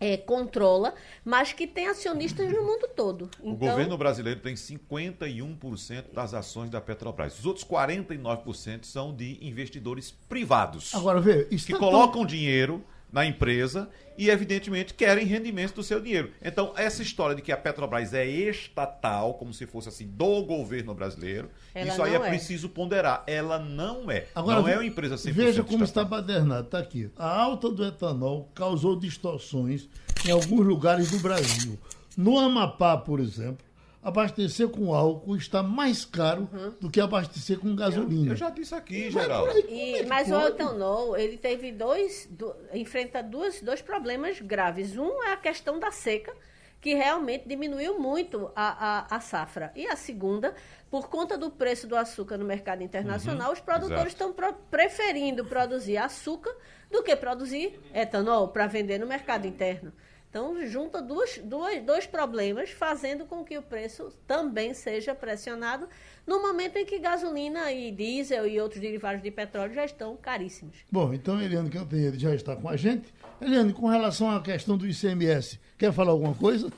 é, 0.00 0.16
controla, 0.16 0.94
mas 1.24 1.52
que 1.52 1.66
tem 1.66 1.88
acionistas 1.88 2.50
no 2.52 2.62
mundo 2.62 2.88
todo. 2.94 3.30
Então... 3.40 3.52
O 3.52 3.56
governo 3.56 3.96
brasileiro 3.98 4.40
tem 4.40 4.54
51% 4.54 6.12
das 6.12 6.34
ações 6.34 6.70
da 6.70 6.80
Petrobras. 6.80 7.38
Os 7.38 7.46
outros 7.46 7.64
49% 7.64 8.84
são 8.84 9.14
de 9.14 9.38
investidores 9.40 10.10
privados. 10.28 10.94
Agora, 10.94 11.20
vê, 11.20 11.44
que 11.44 11.74
colocam 11.74 12.24
dinheiro 12.26 12.84
na 13.16 13.24
empresa 13.24 13.88
e, 14.18 14.28
evidentemente, 14.28 14.92
querem 14.92 15.24
rendimentos 15.24 15.72
do 15.72 15.82
seu 15.82 15.98
dinheiro. 15.98 16.32
Então, 16.44 16.74
essa 16.76 17.00
história 17.00 17.34
de 17.34 17.40
que 17.40 17.50
a 17.50 17.56
Petrobras 17.56 18.12
é 18.12 18.26
estatal, 18.26 19.34
como 19.34 19.54
se 19.54 19.66
fosse 19.66 19.88
assim, 19.88 20.06
do 20.06 20.42
governo 20.42 20.94
brasileiro, 20.94 21.48
Ela 21.74 21.88
isso 21.88 22.02
aí 22.02 22.12
é, 22.12 22.16
é. 22.16 22.28
preciso 22.28 22.68
ponderar. 22.68 23.24
Ela 23.26 23.58
não 23.58 24.10
é. 24.10 24.26
Agora, 24.34 24.60
não 24.60 24.68
é 24.68 24.74
uma 24.74 24.84
empresa 24.84 25.14
100% 25.14 25.32
Veja 25.32 25.64
como 25.64 25.82
está 25.82 26.02
estatal. 26.02 26.20
badernado, 26.20 26.66
está 26.66 26.78
aqui. 26.78 27.10
A 27.16 27.40
alta 27.40 27.70
do 27.70 27.82
etanol 27.86 28.50
causou 28.54 28.98
distorções 28.98 29.88
em 30.26 30.30
alguns 30.30 30.66
lugares 30.66 31.10
do 31.10 31.18
Brasil. 31.18 31.78
No 32.18 32.38
Amapá, 32.38 32.98
por 32.98 33.18
exemplo, 33.18 33.64
abastecer 34.06 34.68
com 34.68 34.94
álcool 34.94 35.36
está 35.36 35.62
mais 35.64 36.04
caro 36.04 36.48
do 36.80 36.88
que 36.88 37.00
abastecer 37.00 37.58
com 37.58 37.74
gasolina. 37.74 38.32
Eu 38.32 38.36
já 38.36 38.50
disse 38.50 38.72
aqui, 38.74 39.04
Mas 39.04 39.12
Geraldo. 39.14 39.46
por 39.48 39.56
aí, 39.56 39.62
como 39.64 39.74
E- 39.76 39.94
é 39.98 40.06
mas 40.06 40.30
o 40.30 40.40
etanol, 40.46 41.16
ele 41.16 41.36
teve 41.36 41.72
dois, 41.72 42.28
do- 42.30 42.54
enfrenta 42.72 43.20
duas, 43.20 43.60
dois 43.60 43.82
problemas 43.82 44.40
graves. 44.40 44.96
Um 44.96 45.22
é 45.24 45.32
a 45.32 45.36
questão 45.36 45.80
da 45.80 45.90
seca, 45.90 46.32
que 46.80 46.94
realmente 46.94 47.48
diminuiu 47.48 47.98
muito 47.98 48.48
a, 48.54 49.08
a, 49.10 49.16
a 49.16 49.20
safra. 49.20 49.72
E 49.74 49.88
a 49.88 49.96
segunda, 49.96 50.54
por 50.88 51.08
conta 51.08 51.36
do 51.36 51.50
preço 51.50 51.88
do 51.88 51.96
açúcar 51.96 52.38
no 52.38 52.44
mercado 52.44 52.82
internacional, 52.84 53.50
os 53.52 53.58
produtores 53.58 53.94
exato. 53.94 54.08
estão 54.12 54.32
pro- 54.32 54.54
preferindo 54.70 55.44
produzir 55.44 55.96
açúcar 55.96 56.54
do 56.92 57.02
que 57.02 57.16
produzir 57.16 57.80
etanol 57.92 58.48
para 58.48 58.68
vender 58.68 58.98
no 59.00 59.06
mercado 59.06 59.48
interno. 59.48 59.92
Então, 60.36 60.66
junta 60.66 61.00
duas, 61.00 61.38
duas, 61.38 61.82
dois 61.82 62.06
problemas, 62.06 62.68
fazendo 62.68 63.24
com 63.24 63.42
que 63.42 63.56
o 63.56 63.62
preço 63.62 64.12
também 64.26 64.74
seja 64.74 65.14
pressionado 65.14 65.88
no 66.26 66.42
momento 66.42 66.76
em 66.76 66.84
que 66.84 66.98
gasolina 66.98 67.72
e 67.72 67.90
diesel 67.90 68.46
e 68.46 68.60
outros 68.60 68.78
derivados 68.78 69.22
de 69.22 69.30
petróleo 69.30 69.72
já 69.72 69.86
estão 69.86 70.14
caríssimos. 70.14 70.76
Bom, 70.92 71.14
então 71.14 71.40
Eliane 71.40 71.70
Cantanhede 71.70 72.18
já 72.18 72.34
está 72.34 72.54
com 72.54 72.68
a 72.68 72.76
gente. 72.76 73.14
Eliane, 73.40 73.72
com 73.72 73.86
relação 73.86 74.30
à 74.30 74.42
questão 74.42 74.76
do 74.76 74.86
ICMS, 74.86 75.58
quer 75.78 75.90
falar 75.90 76.10
alguma 76.10 76.34
coisa? 76.34 76.70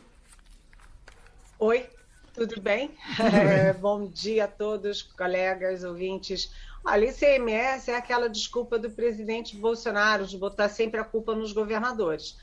Oi, 1.59 1.85
tudo 2.33 2.61
bem? 2.61 2.93
É, 3.19 3.73
bom 3.73 4.07
dia 4.07 4.45
a 4.45 4.49
todos, 4.49 5.03
colegas, 5.03 5.83
ouvintes. 5.83 6.55
Olha, 6.85 7.07
ICMS 7.07 7.91
é 7.91 7.97
aquela 7.97 8.29
desculpa 8.29 8.79
do 8.79 8.89
presidente 8.89 9.57
Bolsonaro 9.57 10.29
de 10.29 10.39
botar 10.39 10.69
sempre 10.69 11.01
a 11.01 11.05
culpa 11.05 11.35
nos 11.35 11.53
governadores. 11.53 12.37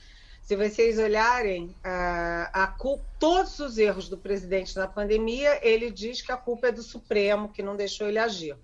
Se 0.46 0.56
vocês 0.56 1.00
olharem 1.00 1.76
ah, 1.84 2.52
a 2.54 2.68
cul- 2.68 3.02
todos 3.20 3.58
os 3.58 3.80
erros 3.80 4.08
do 4.08 4.16
presidente 4.16 4.78
na 4.78 4.88
pandemia, 4.88 5.60
ele 5.68 5.90
diz 5.90 6.22
que 6.22 6.32
a 6.32 6.38
culpa 6.38 6.68
é 6.68 6.72
do 6.72 6.84
Supremo, 6.84 7.50
que 7.50 7.64
não 7.64 7.76
deixou 7.76 8.08
ele 8.08 8.20
agir. 8.20 8.56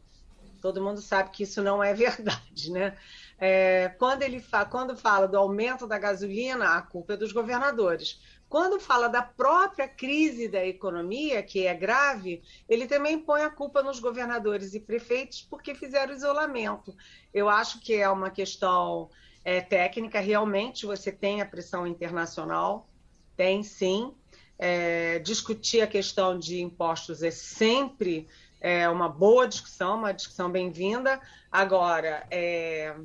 Todo 0.62 0.80
mundo 0.80 1.02
sabe 1.02 1.32
que 1.32 1.42
isso 1.42 1.60
não 1.64 1.84
é 1.84 1.92
verdade, 1.96 2.72
né? 2.72 2.96
É, 3.40 3.90
quando 3.98 4.22
ele 4.22 4.40
fa 4.40 4.64
quando 4.64 4.96
fala 4.96 5.28
do 5.28 5.36
aumento 5.40 5.88
da 5.88 5.98
gasolina, 5.98 6.76
a 6.78 6.84
culpa 6.84 7.14
é 7.14 7.18
dos 7.18 7.32
governadores. 7.32 8.22
Quando 8.48 8.80
fala 8.80 9.08
da 9.08 9.24
própria 9.24 9.88
crise 9.88 10.48
da 10.48 10.64
economia, 10.64 11.42
que 11.42 11.66
é 11.66 11.74
grave, 11.74 12.44
ele 12.70 12.86
também 12.86 13.18
põe 13.18 13.42
a 13.42 13.50
culpa 13.50 13.82
nos 13.82 14.00
governadores 14.00 14.76
e 14.76 14.80
prefeitos 14.80 15.42
porque 15.50 15.74
fizeram 15.74 16.14
isolamento. 16.14 16.96
Eu 17.34 17.50
acho 17.50 17.80
que 17.80 17.96
é 17.96 18.08
uma 18.08 18.30
questão 18.30 19.10
é, 19.44 19.62
técnica, 19.62 20.20
realmente 20.20 20.86
você 20.86 21.12
tem 21.12 21.42
a 21.42 21.46
pressão 21.46 21.86
internacional, 21.88 22.88
tem 23.36 23.64
sim. 23.64 24.14
É, 24.58 25.18
discutir 25.20 25.82
a 25.82 25.88
questão 25.88 26.38
de 26.38 26.62
impostos 26.62 27.24
é 27.24 27.32
sempre 27.32 28.28
é, 28.60 28.88
uma 28.88 29.10
boa 29.10 29.48
discussão, 29.48 29.98
uma 29.98 30.12
discussão 30.12 30.52
bem-vinda. 30.52 31.20
Agora, 31.52 32.26
é, 32.30 32.96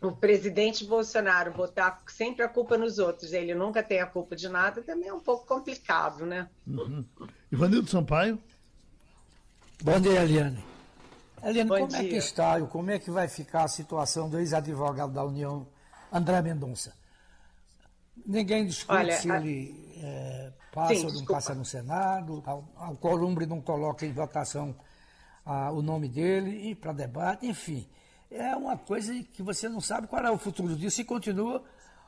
o 0.00 0.12
presidente 0.12 0.84
Bolsonaro 0.84 1.52
botar 1.52 2.00
sempre 2.06 2.44
a 2.44 2.48
culpa 2.48 2.78
nos 2.78 2.98
outros, 3.00 3.32
ele 3.32 3.54
nunca 3.54 3.82
tem 3.82 4.00
a 4.00 4.06
culpa 4.06 4.36
de 4.36 4.48
nada, 4.48 4.82
também 4.82 5.08
é 5.08 5.12
um 5.12 5.20
pouco 5.20 5.46
complicado, 5.46 6.24
né? 6.24 6.48
Ivanildo 7.50 7.90
Sampaio? 7.90 8.38
Bom 9.82 9.98
dia, 10.00 10.22
Eliane. 10.22 10.73
Bom 11.66 11.78
como 11.80 11.96
é 11.96 12.00
que 12.02 12.08
dia. 12.10 12.18
está, 12.18 12.58
e 12.58 12.66
como 12.66 12.90
é 12.90 12.98
que 12.98 13.10
vai 13.10 13.28
ficar 13.28 13.64
a 13.64 13.68
situação 13.68 14.28
do 14.30 14.38
ex-advogado 14.38 15.12
da 15.12 15.22
União, 15.24 15.66
André 16.12 16.40
Mendonça? 16.42 16.94
Ninguém 18.26 18.66
discute 18.66 18.96
Olha, 18.98 19.16
se 19.20 19.30
a- 19.30 19.36
ele 19.36 19.92
eh, 20.02 20.52
passa 20.72 20.94
Sim, 20.94 20.98
ou 21.00 21.02
não 21.04 21.10
desculpa. 21.10 21.32
passa 21.34 21.54
no 21.54 21.64
Senado, 21.64 22.42
a- 22.46 22.88
a 22.90 22.94
Columbre 22.96 23.44
não 23.46 23.60
coloca 23.60 24.06
em 24.06 24.12
votação 24.12 24.74
ah, 25.46 25.70
o 25.70 25.82
nome 25.82 26.08
dele 26.08 26.70
e 26.70 26.74
para 26.74 26.92
debate, 26.92 27.46
enfim. 27.46 27.86
É 28.30 28.56
uma 28.56 28.78
coisa 28.78 29.12
que 29.22 29.42
você 29.42 29.68
não 29.68 29.80
sabe 29.80 30.06
qual 30.06 30.24
é 30.24 30.30
o 30.30 30.38
futuro 30.38 30.74
disso 30.74 31.00
e 31.02 31.04
continua 31.04 31.62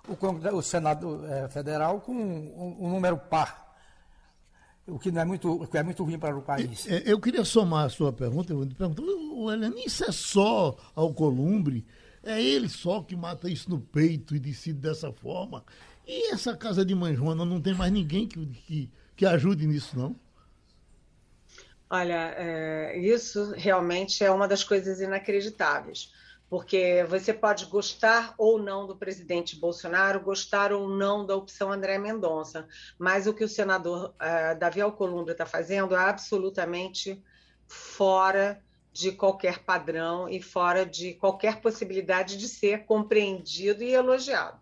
o, 0.08 0.56
o 0.56 0.62
Senado 0.62 1.26
eh, 1.26 1.46
Federal 1.48 2.00
com 2.00 2.12
um, 2.12 2.76
um 2.80 2.88
número 2.88 3.18
par, 3.18 3.65
o 4.86 4.98
que 4.98 5.10
não 5.10 5.22
é 5.22 5.24
muito, 5.24 5.50
o 5.50 5.66
que 5.66 5.78
é 5.78 5.82
muito 5.82 6.04
ruim 6.04 6.18
para 6.18 6.36
o 6.36 6.42
país. 6.42 6.86
É, 6.88 7.02
Eu 7.04 7.20
queria 7.20 7.44
somar 7.44 7.86
a 7.86 7.88
sua 7.88 8.12
pergunta, 8.12 8.52
eu 8.52 8.66
pergunto, 8.66 9.02
o 9.02 9.50
Eliane, 9.50 9.84
isso 9.84 10.04
é 10.04 10.12
só 10.12 10.76
ao 10.94 11.12
Columbre? 11.12 11.84
É 12.22 12.42
ele 12.42 12.68
só 12.68 13.02
que 13.02 13.14
mata 13.14 13.48
isso 13.48 13.70
no 13.70 13.80
peito 13.80 14.34
e 14.34 14.40
decide 14.40 14.78
dessa 14.78 15.12
forma? 15.12 15.64
E 16.06 16.32
essa 16.32 16.56
casa 16.56 16.84
de 16.84 16.94
Mãe 16.94 17.14
Joana 17.14 17.44
não 17.44 17.60
tem 17.60 17.74
mais 17.74 17.92
ninguém 17.92 18.26
que, 18.26 18.44
que, 18.46 18.90
que 19.16 19.26
ajude 19.26 19.66
nisso, 19.66 19.98
não? 19.98 20.16
Olha, 21.88 22.34
é, 22.36 22.98
isso 22.98 23.52
realmente 23.56 24.24
é 24.24 24.30
uma 24.30 24.48
das 24.48 24.64
coisas 24.64 25.00
inacreditáveis, 25.00 26.12
porque 26.48 27.04
você 27.08 27.32
pode 27.32 27.66
gostar 27.66 28.34
ou 28.38 28.58
não 28.58 28.86
do 28.86 28.96
presidente 28.96 29.56
Bolsonaro, 29.56 30.20
gostar 30.20 30.72
ou 30.72 30.88
não 30.88 31.26
da 31.26 31.34
opção 31.34 31.72
André 31.72 31.98
Mendonça, 31.98 32.68
mas 32.98 33.26
o 33.26 33.34
que 33.34 33.44
o 33.44 33.48
senador 33.48 34.14
eh, 34.20 34.54
Davi 34.54 34.80
Alcolumbre 34.80 35.32
está 35.32 35.44
fazendo 35.44 35.94
é 35.94 35.98
absolutamente 35.98 37.22
fora 37.66 38.62
de 38.92 39.12
qualquer 39.12 39.58
padrão 39.58 40.28
e 40.28 40.40
fora 40.40 40.86
de 40.86 41.14
qualquer 41.14 41.60
possibilidade 41.60 42.36
de 42.36 42.48
ser 42.48 42.86
compreendido 42.86 43.82
e 43.82 43.92
elogiado. 43.92 44.58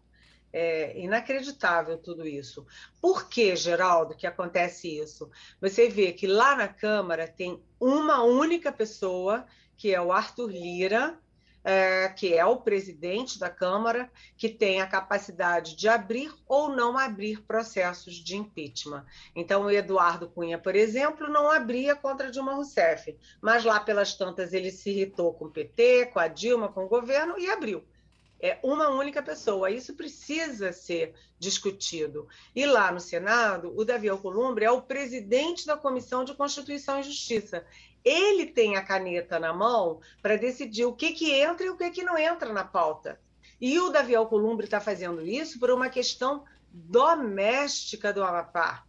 É 0.53 0.99
inacreditável 0.99 1.99
tudo 1.99 2.27
isso. 2.27 2.65
Por 3.01 3.29
que, 3.29 3.55
Geraldo, 3.57 4.17
que 4.17 4.27
acontece 4.27 4.99
isso? 4.99 5.31
Você 5.61 5.89
vê 5.89 6.13
que 6.13 6.27
lá 6.27 6.57
na 6.57 6.69
Câmara 6.69 7.29
tem 7.29 7.63
uma 7.79 8.23
única 8.23 8.73
pessoa, 8.73 9.45
que 9.77 9.93
é 9.93 10.01
o 10.01 10.13
Arthur 10.13 10.51
Lira, 10.51 11.19
é, 11.65 12.11
que 12.11 12.35
é 12.35 12.45
o 12.45 12.59
presidente 12.59 13.39
da 13.39 13.49
Câmara, 13.49 14.11
que 14.37 14.51
tem 14.51 14.83
a 14.83 14.87
capacidade 14.87 15.75
de 15.75 15.89
abrir 15.89 16.31
ou 16.47 16.69
não 16.69 16.99
abrir 16.99 17.43
processos 17.43 18.17
de 18.17 18.37
impeachment. 18.37 19.05
Então, 19.35 19.63
o 19.63 19.71
Eduardo 19.71 20.29
Cunha, 20.29 20.59
por 20.59 20.77
exemplo, 20.77 21.27
não 21.27 21.51
abria 21.51 21.97
contra 21.97 22.31
Dilma 22.31 22.55
Rousseff, 22.55 23.17
mas 23.41 23.65
lá 23.65 23.81
pelas 23.81 24.15
tantas 24.15 24.53
ele 24.53 24.71
se 24.71 24.91
irritou 24.91 25.33
com 25.33 25.47
o 25.47 25.51
PT, 25.51 26.11
com 26.13 26.21
a 26.21 26.29
Dilma, 26.29 26.69
com 26.69 26.85
o 26.85 26.89
governo 26.89 27.39
e 27.39 27.51
abriu. 27.51 27.83
É 28.41 28.59
uma 28.63 28.91
única 28.91 29.23
pessoa. 29.23 29.71
Isso 29.71 29.95
precisa 29.95 30.71
ser 30.71 31.15
discutido. 31.39 32.29
E 32.55 32.67
lá 32.67 32.93
no 32.93 33.01
Senado, 33.01 33.73
o 33.75 33.87
Davi 33.87 34.07
Alcolumbre 34.09 34.67
é 34.67 34.71
o 34.71 34.83
presidente 34.83 35.67
da 35.67 35.79
Comissão 35.79 36.25
de 36.25 36.35
Constituição 36.35 37.01
e 37.01 37.05
Justiça. 37.05 37.65
Ele 38.05 38.47
tem 38.47 38.77
a 38.77 38.85
caneta 38.85 39.39
na 39.39 39.53
mão 39.53 40.01
para 40.21 40.37
decidir 40.37 40.85
o 40.85 40.93
que, 40.93 41.13
que 41.13 41.33
entra 41.33 41.67
e 41.67 41.71
o 41.71 41.77
que, 41.77 41.91
que 41.91 42.03
não 42.03 42.19
entra 42.19 42.53
na 42.53 42.65
pauta. 42.65 43.21
E 43.61 43.79
o 43.81 43.91
Davi 43.91 44.15
Alcolumbre 44.15 44.67
está 44.67 44.81
fazendo 44.81 45.25
isso 45.27 45.59
por 45.59 45.71
uma 45.71 45.89
questão 45.89 46.45
doméstica 46.71 48.13
do 48.13 48.23
Amapá 48.23 48.85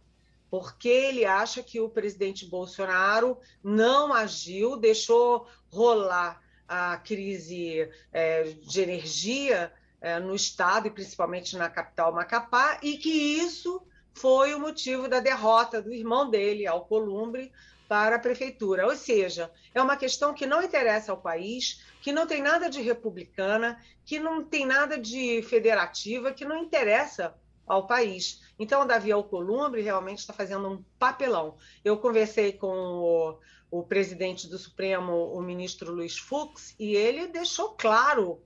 porque 0.50 0.88
ele 0.88 1.24
acha 1.24 1.62
que 1.62 1.80
o 1.80 1.88
presidente 1.88 2.46
Bolsonaro 2.46 3.38
não 3.62 4.12
agiu, 4.12 4.76
deixou 4.76 5.46
rolar 5.70 6.40
a 6.68 6.96
crise 6.96 7.88
é, 8.12 8.44
de 8.44 8.80
energia 8.80 9.72
é, 10.00 10.18
no 10.18 10.34
estado 10.34 10.86
e 10.86 10.90
principalmente 10.90 11.56
na 11.56 11.68
capital 11.68 12.12
Macapá, 12.12 12.78
e 12.82 12.96
que 12.96 13.10
isso 13.10 13.82
foi 14.14 14.54
o 14.54 14.60
motivo 14.60 15.08
da 15.08 15.20
derrota 15.20 15.82
do 15.82 15.92
irmão 15.92 16.30
dele, 16.30 16.66
Alcolumbre, 16.66 17.52
para 17.88 18.16
a 18.16 18.18
prefeitura. 18.20 18.86
Ou 18.86 18.96
seja, 18.96 19.50
é 19.74 19.80
uma 19.80 19.96
questão 19.96 20.34
que 20.34 20.46
não 20.46 20.62
interessa 20.62 21.12
ao 21.12 21.20
país, 21.20 21.82
que 22.02 22.12
não 22.12 22.26
tem 22.26 22.42
nada 22.42 22.68
de 22.68 22.80
republicana, 22.80 23.80
que 24.04 24.18
não 24.18 24.44
tem 24.44 24.66
nada 24.66 24.98
de 24.98 25.42
federativa, 25.42 26.32
que 26.32 26.44
não 26.44 26.58
interessa 26.58 27.34
ao 27.66 27.86
país. 27.86 28.42
Então, 28.58 28.82
o 28.82 28.86
Davi 28.86 29.10
Alcolumbre 29.10 29.82
realmente 29.82 30.18
está 30.18 30.32
fazendo 30.32 30.68
um 30.68 30.84
papelão. 30.98 31.56
Eu 31.84 31.96
conversei 31.98 32.52
com 32.52 32.68
o, 32.68 33.38
o 33.70 33.82
presidente 33.82 34.48
do 34.48 34.56
Supremo, 34.56 35.32
o 35.32 35.42
ministro 35.42 35.92
Luiz 35.92 36.16
Fux, 36.16 36.74
e 36.78 36.94
ele 36.94 37.26
deixou 37.26 37.70
claro, 37.70 38.40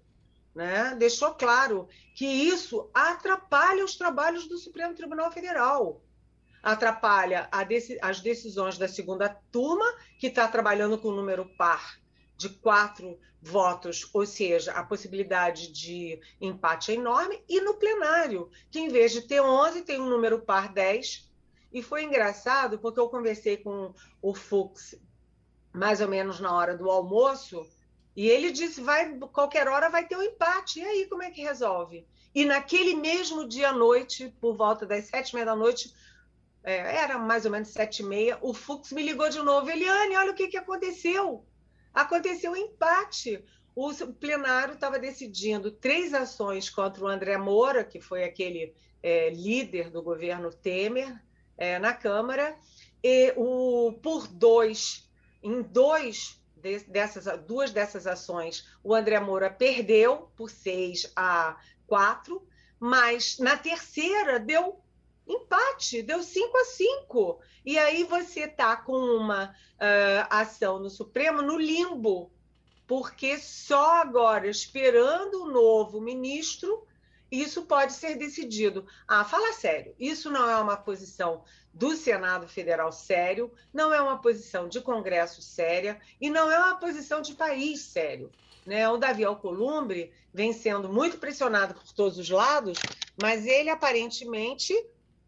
né, 0.55 0.97
deixou 0.99 1.35
claro 1.35 1.89
que 2.15 2.25
isso 2.25 2.91
atrapalha 2.95 3.85
os 3.85 3.97
trabalhos 3.97 4.49
do 4.49 4.57
Supremo 4.57 4.95
Tribunal 4.95 5.31
Federal. 5.31 6.03
Atrapalha 6.63 7.49
deci 7.67 7.99
as 8.03 8.21
decisões 8.21 8.77
da 8.77 8.89
segunda 8.89 9.29
turma, 9.51 9.87
que 10.19 10.27
está 10.27 10.47
trabalhando 10.47 10.99
com 10.99 11.09
o 11.09 11.17
número 11.17 11.47
par 11.57 11.99
de 12.37 12.49
quatro 12.49 13.19
votos, 13.43 14.09
ou 14.13 14.27
seja, 14.27 14.73
a 14.73 14.85
possibilidade 14.85 15.73
de 15.73 16.21
empate 16.41 16.93
é 16.93 16.95
enorme, 16.95 17.43
e 17.49 17.61
no 17.61 17.75
plenário, 17.75 18.51
que 18.71 18.79
em 18.79 18.89
vez 18.89 19.13
de 19.13 19.23
ter 19.23 19.41
11, 19.41 19.83
tem 19.83 20.01
um 20.01 20.09
número 20.09 20.41
par 20.41 20.73
10. 20.73 21.31
E 21.73 21.83
foi 21.83 22.05
engraçado, 22.05 22.79
porque 22.79 22.99
eu 22.99 23.09
conversei 23.09 23.57
com 23.57 23.95
o 24.21 24.35
Fux 24.35 24.95
mais 25.73 26.01
ou 26.01 26.09
menos 26.09 26.41
na 26.41 26.53
hora 26.55 26.77
do 26.77 26.91
almoço, 26.91 27.65
e 28.17 28.29
ele 28.29 28.51
disse: 28.51 28.81
vai, 28.81 29.17
qualquer 29.33 29.69
hora 29.69 29.89
vai 29.89 30.07
ter 30.07 30.17
um 30.17 30.23
empate. 30.23 30.81
E 30.81 30.85
aí, 30.85 31.07
como 31.07 31.23
é 31.23 31.31
que 31.31 31.43
resolve? 31.43 32.07
E 32.35 32.45
naquele 32.45 32.95
mesmo 32.95 33.47
dia 33.47 33.71
à 33.71 33.73
noite, 33.73 34.35
por 34.41 34.57
volta 34.57 34.85
das 34.85 35.07
sete 35.07 35.31
e 35.31 35.35
meia 35.35 35.47
da 35.47 35.57
noite, 35.57 35.95
é, 36.63 36.97
era 36.97 37.19
mais 37.19 37.45
ou 37.45 37.51
menos 37.51 37.69
sete 37.69 38.03
e 38.03 38.07
meia, 38.07 38.39
o 38.41 38.53
Fux 38.53 38.93
me 38.93 39.03
ligou 39.03 39.29
de 39.29 39.39
novo. 39.39 39.71
Eliane, 39.71 40.17
olha 40.17 40.33
o 40.33 40.35
que, 40.35 40.49
que 40.49 40.57
aconteceu. 40.57 41.45
Aconteceu 41.93 42.53
um 42.53 42.57
empate. 42.57 43.43
O 43.75 43.93
plenário 44.13 44.75
estava 44.75 44.99
decidindo 44.99 45.71
três 45.71 46.13
ações 46.13 46.69
contra 46.69 47.05
o 47.05 47.09
André 47.09 47.39
Moura, 47.39 47.85
que 47.85 48.01
foi 48.01 48.25
aquele 48.25 48.75
é, 49.03 49.31
líder 49.31 49.91
do 49.91 50.03
governo 50.03 50.53
Temer 50.53 51.19
é, 51.57 51.79
na 51.79 51.95
Câmara, 51.95 52.57
e 53.03 53.33
o 53.37 53.93
por 54.03 54.27
dois, 54.27 55.09
em 55.43 55.63
dois 55.63 56.39
dessas 56.89 57.25
duas 57.47 57.71
dessas 57.71 58.07
ações, 58.07 58.69
o 58.85 58.95
André 58.95 59.19
Moura 59.19 59.49
perdeu 59.49 60.31
por 60.37 60.51
seis 60.51 61.11
a 61.17 61.59
quatro, 61.87 62.47
mas 62.79 63.39
na 63.39 63.57
terceira 63.57 64.39
deu 64.39 64.79
empate, 65.33 66.03
deu 66.03 66.23
5 66.23 66.57
a 66.57 66.65
5. 66.65 67.41
E 67.65 67.79
aí 67.79 68.05
você 68.05 68.41
está 68.41 68.77
com 68.77 68.97
uma 68.97 69.47
uh, 69.51 70.27
ação 70.31 70.79
no 70.79 70.91
Supremo 70.91 71.43
no 71.43 71.59
limbo, 71.59 72.31
porque 72.87 73.39
só 73.39 74.01
agora, 74.01 74.49
esperando 74.49 75.43
o 75.43 75.51
novo 75.51 76.01
ministro, 76.01 76.87
isso 77.31 77.63
pode 77.63 77.93
ser 77.93 78.17
decidido. 78.17 78.87
Ah, 79.07 79.25
fala 79.25 79.53
sério, 79.53 79.95
isso 79.99 80.31
não 80.31 80.51
é 80.51 80.57
uma 80.57 80.77
posição 80.77 81.45
do 81.73 81.95
Senado 81.95 82.49
Federal 82.49 82.91
sério, 82.91 83.53
não 83.73 83.95
é 83.95 84.01
uma 84.01 84.21
posição 84.21 84.69
de 84.69 84.81
Congresso 84.81 85.41
séria 85.41 86.01
e 86.21 86.29
não 86.29 86.51
é 86.51 86.59
uma 86.59 86.77
posição 86.77 87.23
de 87.23 87.35
país 87.35 87.83
sério. 87.83 88.31
Né? 88.67 88.89
O 88.89 88.97
Davi 88.97 89.25
Alcolumbre 89.25 90.13
vem 90.33 90.53
sendo 90.53 90.89
muito 90.89 91.19
pressionado 91.19 91.75
por 91.75 91.93
todos 91.93 92.19
os 92.19 92.29
lados, 92.29 92.79
mas 93.21 93.47
ele 93.47 93.71
aparentemente 93.71 94.75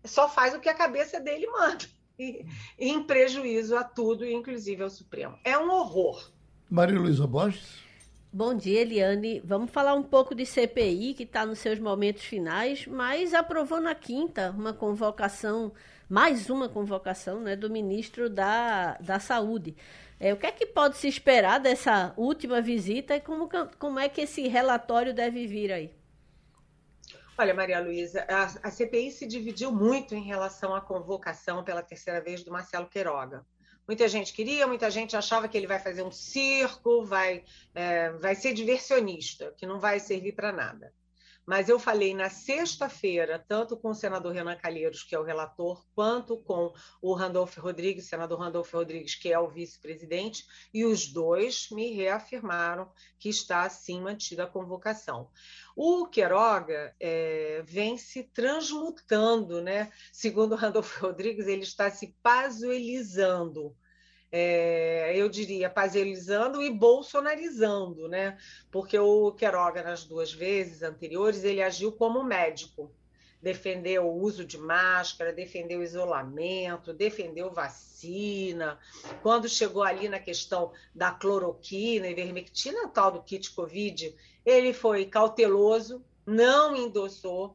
só 0.04 0.28
faz 0.28 0.54
o 0.54 0.60
que 0.60 0.68
a 0.68 0.74
cabeça 0.74 1.20
dele 1.20 1.46
manda, 1.46 1.84
e, 2.18 2.44
em 2.78 3.02
prejuízo 3.02 3.76
a 3.76 3.84
tudo, 3.84 4.26
inclusive 4.26 4.82
ao 4.82 4.90
Supremo. 4.90 5.38
É 5.44 5.56
um 5.56 5.70
horror. 5.70 6.30
Maria 6.68 6.98
Luísa 6.98 7.26
Borges. 7.26 7.82
Bom 8.34 8.54
dia, 8.54 8.80
Eliane. 8.80 9.42
Vamos 9.44 9.70
falar 9.70 9.94
um 9.94 10.02
pouco 10.02 10.34
de 10.34 10.46
CPI, 10.46 11.12
que 11.12 11.24
está 11.24 11.44
nos 11.44 11.58
seus 11.58 11.78
momentos 11.78 12.22
finais, 12.22 12.86
mas 12.86 13.34
aprovou 13.34 13.78
na 13.78 13.94
quinta 13.94 14.50
uma 14.56 14.72
convocação, 14.72 15.70
mais 16.08 16.48
uma 16.48 16.66
convocação 16.66 17.40
né, 17.40 17.54
do 17.54 17.68
ministro 17.68 18.30
da, 18.30 18.94
da 18.94 19.20
Saúde. 19.20 19.76
É, 20.18 20.32
o 20.32 20.36
que 20.38 20.46
é 20.46 20.52
que 20.52 20.64
pode 20.64 20.96
se 20.96 21.08
esperar 21.08 21.60
dessa 21.60 22.14
última 22.16 22.62
visita 22.62 23.16
e 23.16 23.20
como, 23.20 23.50
como 23.78 23.98
é 23.98 24.08
que 24.08 24.22
esse 24.22 24.48
relatório 24.48 25.12
deve 25.12 25.46
vir 25.46 25.70
aí? 25.70 25.90
Olha, 27.36 27.54
Maria 27.54 27.80
Luísa, 27.80 28.26
a, 28.28 28.68
a, 28.68 28.70
CPI 28.70 29.10
se 29.10 29.26
dividiu 29.26 29.72
muito 29.72 30.14
em 30.14 30.22
relação 30.22 30.74
à 30.74 30.80
convocação 30.80 31.64
pela 31.64 31.82
terceira 31.82 32.20
vez 32.20 32.44
do 32.44 32.52
Marcelo 32.52 32.88
Queiroga. 32.88 33.44
Muita 33.88 34.06
gente 34.06 34.32
queria, 34.32 34.66
muita 34.66 34.90
gente 34.90 35.16
achava 35.16 35.48
que 35.48 35.56
ele 35.56 35.66
vai 35.66 35.78
fazer 35.78 36.02
um 36.02 36.10
circo, 36.10 37.04
vai, 37.04 37.42
é, 37.74 38.10
vai 38.10 38.34
ser 38.34 38.52
diversionista, 38.52 39.52
que 39.56 39.66
não 39.66 39.80
vai 39.80 39.98
servir 39.98 40.32
para 40.32 40.52
nada. 40.52 40.92
Mas 41.44 41.68
eu 41.68 41.78
falei 41.78 42.14
na 42.14 42.30
sexta-feira, 42.30 43.44
tanto 43.48 43.76
com 43.76 43.90
o 43.90 43.94
senador 43.94 44.32
Renan 44.32 44.56
Calheiros, 44.56 45.02
que 45.02 45.14
é 45.14 45.18
o 45.18 45.24
relator, 45.24 45.84
quanto 45.94 46.36
com 46.36 46.72
o 47.00 47.14
Randolfo 47.14 47.60
Rodrigues, 47.60 48.06
senador 48.06 48.38
Randolfo 48.38 48.76
Rodrigues, 48.76 49.16
que 49.16 49.32
é 49.32 49.38
o 49.38 49.48
vice-presidente, 49.48 50.46
e 50.72 50.84
os 50.84 51.08
dois 51.08 51.68
me 51.70 51.92
reafirmaram 51.92 52.90
que 53.18 53.28
está 53.28 53.62
assim 53.62 54.00
mantida 54.00 54.44
a 54.44 54.48
convocação. 54.48 55.28
O 55.74 56.06
Queiroga 56.06 56.94
é, 57.00 57.62
vem 57.66 57.98
se 57.98 58.22
transmutando, 58.22 59.60
né? 59.60 59.90
Segundo 60.12 60.54
Randolfo 60.54 61.06
Rodrigues, 61.06 61.46
ele 61.46 61.62
está 61.62 61.90
se 61.90 62.14
pazuelizando 62.22 63.74
é, 64.34 65.12
eu 65.14 65.28
diria, 65.28 65.68
pazelizando 65.68 66.62
e 66.62 66.70
bolsonarizando, 66.70 68.08
né? 68.08 68.38
Porque 68.70 68.98
o 68.98 69.30
Queiroga, 69.32 69.82
nas 69.82 70.04
duas 70.04 70.32
vezes 70.32 70.82
anteriores, 70.82 71.44
ele 71.44 71.62
agiu 71.62 71.92
como 71.92 72.24
médico. 72.24 72.90
Defendeu 73.42 74.06
o 74.06 74.22
uso 74.22 74.44
de 74.44 74.56
máscara, 74.56 75.32
defendeu 75.32 75.80
o 75.80 75.82
isolamento, 75.82 76.94
defendeu 76.94 77.50
vacina. 77.50 78.78
Quando 79.20 79.48
chegou 79.48 79.82
ali 79.82 80.08
na 80.08 80.18
questão 80.18 80.72
da 80.94 81.10
cloroquina 81.10 82.06
e 82.06 82.14
vermectina, 82.14 82.88
tal 82.88 83.10
do 83.10 83.22
kit 83.22 83.50
Covid, 83.50 84.16
ele 84.46 84.72
foi 84.72 85.04
cauteloso, 85.04 86.02
não 86.24 86.74
endossou 86.74 87.54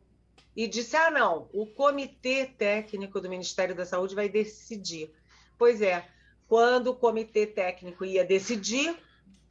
e 0.56 0.68
disse: 0.68 0.96
ah, 0.96 1.10
não, 1.10 1.50
o 1.54 1.66
comitê 1.66 2.46
técnico 2.46 3.20
do 3.20 3.30
Ministério 3.30 3.74
da 3.74 3.86
Saúde 3.86 4.14
vai 4.14 4.30
decidir. 4.30 5.12
Pois 5.58 5.82
é, 5.82 6.06
quando 6.48 6.88
o 6.88 6.96
comitê 6.96 7.46
técnico 7.46 8.06
ia 8.06 8.24
decidir, 8.24 8.98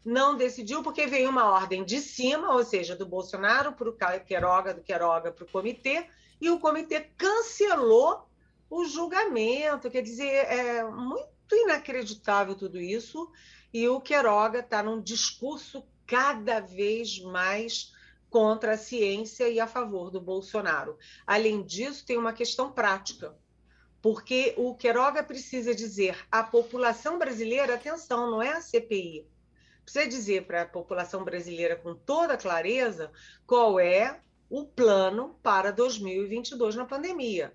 não 0.04 0.36
decidiu 0.36 0.82
porque 0.82 1.06
veio 1.06 1.28
uma 1.28 1.52
ordem 1.52 1.84
de 1.84 2.00
cima, 2.00 2.54
ou 2.54 2.64
seja, 2.64 2.94
do 2.94 3.04
Bolsonaro 3.04 3.72
para 3.72 3.88
o 3.88 4.24
Queiroga, 4.24 4.72
do 4.72 4.82
Queiroga 4.82 5.32
para 5.32 5.44
o 5.44 5.50
comitê, 5.50 6.06
e 6.40 6.48
o 6.48 6.60
comitê 6.60 7.00
cancelou 7.16 8.28
o 8.70 8.84
julgamento. 8.84 9.90
Quer 9.90 10.02
dizer, 10.02 10.26
é 10.26 10.84
muito 10.84 11.26
inacreditável 11.52 12.54
tudo 12.54 12.78
isso, 12.78 13.30
e 13.72 13.88
o 13.88 14.00
Queiroga 14.00 14.60
está 14.60 14.82
num 14.82 15.00
discurso 15.00 15.84
cada 16.06 16.60
vez 16.60 17.20
mais 17.20 17.92
contra 18.30 18.74
a 18.74 18.78
ciência 18.78 19.48
e 19.48 19.58
a 19.58 19.66
favor 19.66 20.10
do 20.10 20.20
Bolsonaro. 20.20 20.96
Além 21.26 21.62
disso, 21.62 22.06
tem 22.06 22.16
uma 22.16 22.32
questão 22.32 22.70
prática 22.70 23.36
porque 24.06 24.54
o 24.56 24.72
Queiroga 24.72 25.20
precisa 25.20 25.74
dizer 25.74 26.16
à 26.30 26.40
população 26.40 27.18
brasileira, 27.18 27.74
atenção, 27.74 28.30
não 28.30 28.40
é 28.40 28.52
a 28.52 28.60
CPI, 28.60 29.26
precisa 29.82 30.06
dizer 30.06 30.46
para 30.46 30.62
a 30.62 30.64
população 30.64 31.24
brasileira 31.24 31.74
com 31.74 31.92
toda 31.92 32.36
clareza 32.36 33.10
qual 33.44 33.80
é 33.80 34.20
o 34.48 34.64
plano 34.64 35.36
para 35.42 35.72
2022 35.72 36.76
na 36.76 36.84
pandemia. 36.84 37.52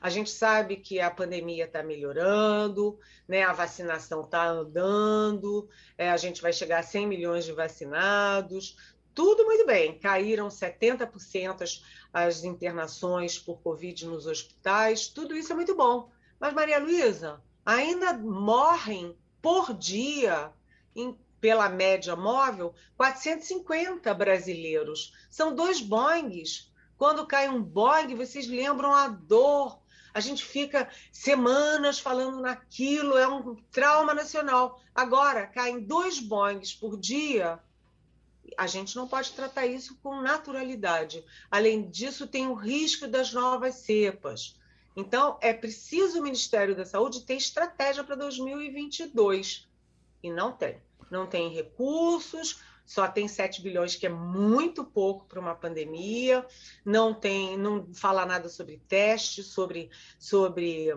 A 0.00 0.08
gente 0.08 0.30
sabe 0.30 0.76
que 0.76 1.00
a 1.00 1.10
pandemia 1.10 1.64
está 1.64 1.82
melhorando, 1.82 2.96
né? 3.26 3.42
a 3.42 3.52
vacinação 3.52 4.20
está 4.20 4.46
andando, 4.46 5.68
é, 5.96 6.10
a 6.10 6.16
gente 6.16 6.40
vai 6.40 6.52
chegar 6.52 6.78
a 6.78 6.84
100 6.84 7.08
milhões 7.08 7.44
de 7.44 7.50
vacinados, 7.50 8.76
tudo 9.18 9.44
muito 9.44 9.66
bem. 9.66 9.98
Caíram 9.98 10.46
70% 10.46 11.62
as, 11.62 11.82
as 12.12 12.44
internações 12.44 13.38
por 13.38 13.60
Covid 13.60 14.06
nos 14.06 14.26
hospitais, 14.26 15.08
tudo 15.08 15.36
isso 15.36 15.52
é 15.52 15.56
muito 15.56 15.74
bom. 15.74 16.10
Mas, 16.40 16.54
Maria 16.54 16.78
Luísa, 16.78 17.40
ainda 17.64 18.12
morrem 18.14 19.16
por 19.42 19.74
dia, 19.74 20.52
em, 20.94 21.16
pela 21.40 21.68
média 21.68 22.16
móvel, 22.16 22.74
450 22.96 24.12
brasileiros. 24.14 25.12
São 25.30 25.54
dois 25.54 25.80
Boeings. 25.80 26.72
Quando 26.96 27.26
cai 27.26 27.48
um 27.48 27.62
Boeing, 27.62 28.14
vocês 28.14 28.48
lembram 28.48 28.94
a 28.94 29.08
dor. 29.08 29.80
A 30.12 30.20
gente 30.20 30.44
fica 30.44 30.88
semanas 31.12 32.00
falando 32.00 32.40
naquilo, 32.40 33.16
é 33.16 33.28
um 33.28 33.54
trauma 33.70 34.14
nacional. 34.14 34.80
Agora, 34.94 35.46
caem 35.46 35.80
dois 35.80 36.18
Boeings 36.18 36.72
por 36.72 36.98
dia 36.98 37.60
a 38.58 38.66
gente 38.66 38.96
não 38.96 39.06
pode 39.06 39.30
tratar 39.32 39.66
isso 39.66 39.96
com 40.02 40.20
naturalidade. 40.20 41.24
Além 41.48 41.88
disso, 41.88 42.26
tem 42.26 42.48
o 42.48 42.54
risco 42.54 43.06
das 43.06 43.32
novas 43.32 43.76
cepas. 43.76 44.58
Então, 44.96 45.38
é 45.40 45.54
preciso 45.54 46.18
o 46.18 46.22
Ministério 46.24 46.74
da 46.74 46.84
Saúde 46.84 47.24
ter 47.24 47.36
estratégia 47.36 48.02
para 48.02 48.16
2022. 48.16 49.68
E 50.24 50.28
não 50.28 50.50
tem. 50.50 50.82
Não 51.08 51.24
tem 51.24 51.54
recursos, 51.54 52.60
só 52.84 53.06
tem 53.06 53.28
7 53.28 53.62
bilhões, 53.62 53.94
que 53.94 54.06
é 54.06 54.10
muito 54.10 54.84
pouco 54.84 55.24
para 55.26 55.38
uma 55.38 55.54
pandemia, 55.54 56.44
não 56.84 57.14
tem, 57.14 57.56
não 57.56 57.86
fala 57.94 58.26
nada 58.26 58.48
sobre 58.48 58.82
testes, 58.88 59.46
sobre, 59.46 59.88
sobre 60.18 60.92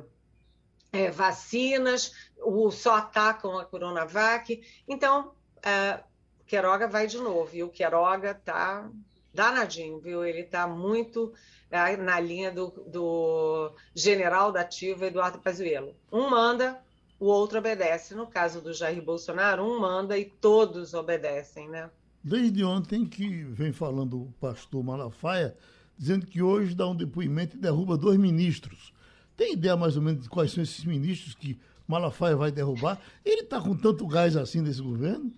é, 0.91 1.11
vacinas, 1.11 2.11
o, 2.39 2.71
só 2.71 2.95
atacam 2.95 3.59
a 3.59 3.65
Coronavac. 3.65 4.63
Então, 4.87 5.35
é, 5.61 6.03
Queiroga 6.51 6.85
vai 6.85 7.07
de 7.07 7.17
novo. 7.17 7.49
E 7.53 7.63
o 7.63 7.69
Queiroga 7.69 8.33
tá 8.33 8.91
danadinho, 9.33 10.01
viu? 10.01 10.25
Ele 10.25 10.43
tá 10.43 10.67
muito 10.67 11.31
é, 11.69 11.95
na 11.95 12.19
linha 12.19 12.51
do, 12.51 12.67
do 12.87 13.71
general 13.95 14.51
da 14.51 14.59
ativa 14.59 15.05
Eduardo 15.05 15.39
Pazuello. 15.39 15.95
Um 16.11 16.29
manda, 16.29 16.77
o 17.17 17.25
outro 17.27 17.57
obedece. 17.57 18.13
No 18.13 18.27
caso 18.27 18.59
do 18.59 18.73
Jair 18.73 19.01
Bolsonaro, 19.01 19.63
um 19.63 19.79
manda 19.79 20.17
e 20.17 20.25
todos 20.25 20.93
obedecem, 20.93 21.69
né? 21.69 21.89
Desde 22.21 22.65
ontem 22.65 23.05
que 23.05 23.45
vem 23.45 23.71
falando 23.71 24.23
o 24.23 24.33
pastor 24.41 24.83
Malafaia, 24.83 25.55
dizendo 25.97 26.25
que 26.25 26.41
hoje 26.41 26.75
dá 26.75 26.85
um 26.85 26.95
depoimento 26.95 27.55
e 27.55 27.59
derruba 27.59 27.95
dois 27.95 28.19
ministros. 28.19 28.93
Tem 29.37 29.53
ideia 29.53 29.77
mais 29.77 29.95
ou 29.95 30.01
menos 30.01 30.23
de 30.23 30.29
quais 30.29 30.51
são 30.51 30.61
esses 30.61 30.83
ministros 30.83 31.33
que 31.33 31.57
Malafaia 31.87 32.35
vai 32.35 32.51
derrubar? 32.51 32.99
Ele 33.23 33.43
está 33.43 33.61
com 33.61 33.73
tanto 33.73 34.05
gás 34.05 34.35
assim 34.35 34.61
desse 34.61 34.81
governo? 34.81 35.31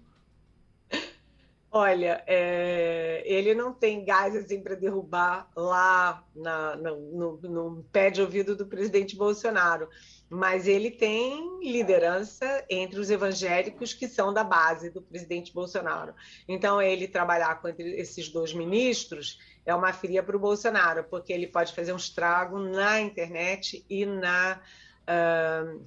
Olha, 1.75 2.23
é, 2.27 3.23
ele 3.25 3.55
não 3.55 3.73
tem 3.73 4.05
gás 4.05 4.35
assim 4.35 4.61
para 4.61 4.75
derrubar 4.75 5.49
lá 5.55 6.23
na, 6.35 6.75
no, 6.75 7.37
no, 7.41 7.83
pé 7.91 8.11
de 8.11 8.21
ouvido 8.21 8.55
do 8.55 8.67
presidente 8.67 9.15
Bolsonaro, 9.15 9.89
mas 10.29 10.67
ele 10.67 10.91
tem 10.91 11.67
liderança 11.67 12.63
entre 12.69 12.99
os 12.99 13.09
evangélicos 13.09 13.91
que 13.91 14.07
são 14.07 14.31
da 14.31 14.43
base 14.43 14.91
do 14.91 15.01
presidente 15.01 15.51
Bolsonaro. 15.51 16.13
Então, 16.47 16.79
ele 16.79 17.07
trabalhar 17.07 17.59
com 17.59 17.69
esses 17.69 18.29
dois 18.29 18.53
ministros 18.53 19.39
é 19.65 19.73
uma 19.73 19.91
fria 19.91 20.21
para 20.21 20.37
o 20.37 20.39
Bolsonaro, 20.39 21.05
porque 21.05 21.33
ele 21.33 21.47
pode 21.47 21.73
fazer 21.73 21.91
um 21.91 21.97
estrago 21.97 22.59
na 22.59 23.01
internet 23.01 23.83
e 23.89 24.05
na, 24.05 24.61
uh, 25.09 25.83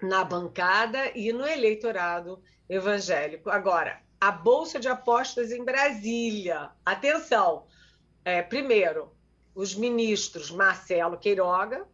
na 0.00 0.22
bancada 0.22 1.10
e 1.12 1.32
no 1.32 1.44
eleitorado 1.44 2.40
evangélico. 2.68 3.50
Agora, 3.50 4.03
a 4.24 4.32
Bolsa 4.32 4.80
de 4.80 4.88
Apostas 4.88 5.52
em 5.52 5.62
Brasília. 5.62 6.70
Atenção! 6.82 7.66
É, 8.24 8.40
primeiro, 8.40 9.14
os 9.54 9.74
ministros 9.74 10.50
Marcelo 10.50 11.18
Queiroga, 11.18 11.86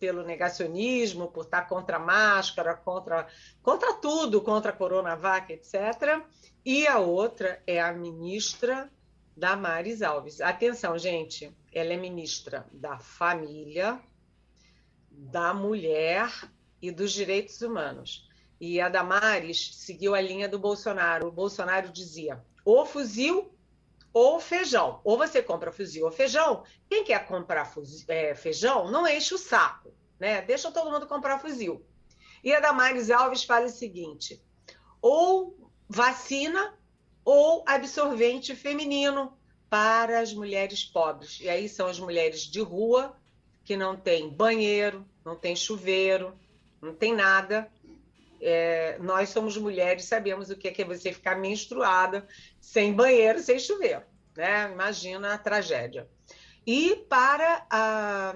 pelo 0.00 0.24
negacionismo, 0.24 1.30
por 1.30 1.44
estar 1.44 1.68
contra 1.68 1.98
a 1.98 2.00
máscara, 2.00 2.74
contra, 2.74 3.28
contra 3.62 3.94
tudo, 3.94 4.40
contra 4.40 4.72
a 4.72 4.74
Coronavac, 4.74 5.52
etc. 5.52 6.24
E 6.64 6.88
a 6.88 6.98
outra 6.98 7.62
é 7.68 7.80
a 7.80 7.92
ministra 7.92 8.90
Damares 9.36 10.02
Alves. 10.02 10.40
Atenção, 10.40 10.98
gente, 10.98 11.56
ela 11.72 11.92
é 11.92 11.96
ministra 11.96 12.66
da 12.72 12.98
Família, 12.98 14.00
da 15.08 15.54
Mulher 15.54 16.32
e 16.80 16.90
dos 16.90 17.12
Direitos 17.12 17.62
Humanos. 17.62 18.28
E 18.64 18.80
a 18.80 18.88
Damares 18.88 19.74
seguiu 19.74 20.14
a 20.14 20.20
linha 20.20 20.48
do 20.48 20.56
Bolsonaro. 20.56 21.26
O 21.26 21.32
Bolsonaro 21.32 21.88
dizia: 21.88 22.40
ou 22.64 22.86
fuzil 22.86 23.52
ou 24.12 24.38
feijão. 24.38 25.00
Ou 25.02 25.18
você 25.18 25.42
compra 25.42 25.72
fuzil 25.72 26.04
ou 26.04 26.12
feijão. 26.12 26.62
Quem 26.88 27.02
quer 27.02 27.26
comprar 27.26 27.64
fuzil, 27.64 28.04
é, 28.06 28.36
feijão 28.36 28.88
não 28.88 29.04
enche 29.04 29.34
o 29.34 29.38
saco, 29.38 29.92
né? 30.16 30.42
Deixa 30.42 30.70
todo 30.70 30.92
mundo 30.92 31.08
comprar 31.08 31.40
fuzil. 31.40 31.84
E 32.44 32.54
a 32.54 32.60
Damares 32.60 33.10
Alves 33.10 33.42
fala 33.42 33.66
o 33.66 33.68
seguinte: 33.68 34.40
ou 35.00 35.68
vacina 35.88 36.78
ou 37.24 37.64
absorvente 37.66 38.54
feminino 38.54 39.36
para 39.68 40.20
as 40.20 40.32
mulheres 40.32 40.84
pobres. 40.84 41.40
E 41.40 41.48
aí 41.48 41.68
são 41.68 41.88
as 41.88 41.98
mulheres 41.98 42.42
de 42.42 42.60
rua 42.60 43.16
que 43.64 43.76
não 43.76 43.96
tem 43.96 44.30
banheiro, 44.30 45.04
não 45.24 45.34
tem 45.34 45.56
chuveiro, 45.56 46.38
não 46.80 46.94
tem 46.94 47.12
nada 47.12 47.68
é, 48.42 48.98
nós 48.98 49.28
somos 49.28 49.56
mulheres, 49.56 50.06
sabemos 50.06 50.50
o 50.50 50.56
que 50.56 50.66
é, 50.66 50.72
que 50.72 50.82
é 50.82 50.84
você 50.84 51.12
ficar 51.12 51.36
menstruada 51.36 52.26
sem 52.60 52.92
banheiro, 52.92 53.38
sem 53.38 53.58
chuveiro. 53.58 54.02
Né? 54.36 54.70
Imagina 54.72 55.34
a 55.34 55.38
tragédia. 55.38 56.08
E 56.66 56.96
para 57.08 57.64
a, 57.70 58.34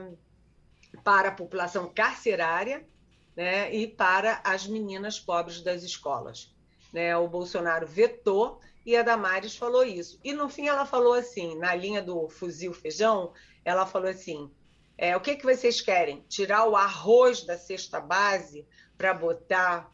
para 1.02 1.30
a 1.30 1.32
população 1.32 1.92
carcerária 1.92 2.86
né? 3.34 3.74
e 3.74 3.88
para 3.88 4.40
as 4.44 4.66
meninas 4.66 5.18
pobres 5.18 5.60
das 5.60 5.82
escolas. 5.82 6.54
Né? 6.92 7.16
O 7.16 7.26
Bolsonaro 7.26 7.86
vetou 7.86 8.60
e 8.84 8.96
a 8.96 9.02
Damares 9.02 9.56
falou 9.56 9.84
isso. 9.84 10.20
E 10.22 10.32
no 10.32 10.48
fim 10.48 10.68
ela 10.68 10.86
falou 10.86 11.14
assim, 11.14 11.58
na 11.58 11.74
linha 11.74 12.00
do 12.00 12.28
fuzil 12.28 12.72
feijão, 12.72 13.32
ela 13.64 13.84
falou 13.84 14.08
assim: 14.08 14.48
é, 14.96 15.16
o 15.16 15.20
que, 15.20 15.34
que 15.34 15.44
vocês 15.44 15.80
querem? 15.80 16.24
Tirar 16.28 16.68
o 16.68 16.76
arroz 16.76 17.44
da 17.44 17.58
cesta 17.58 18.00
base 18.00 18.64
para 18.96 19.12
botar 19.12 19.92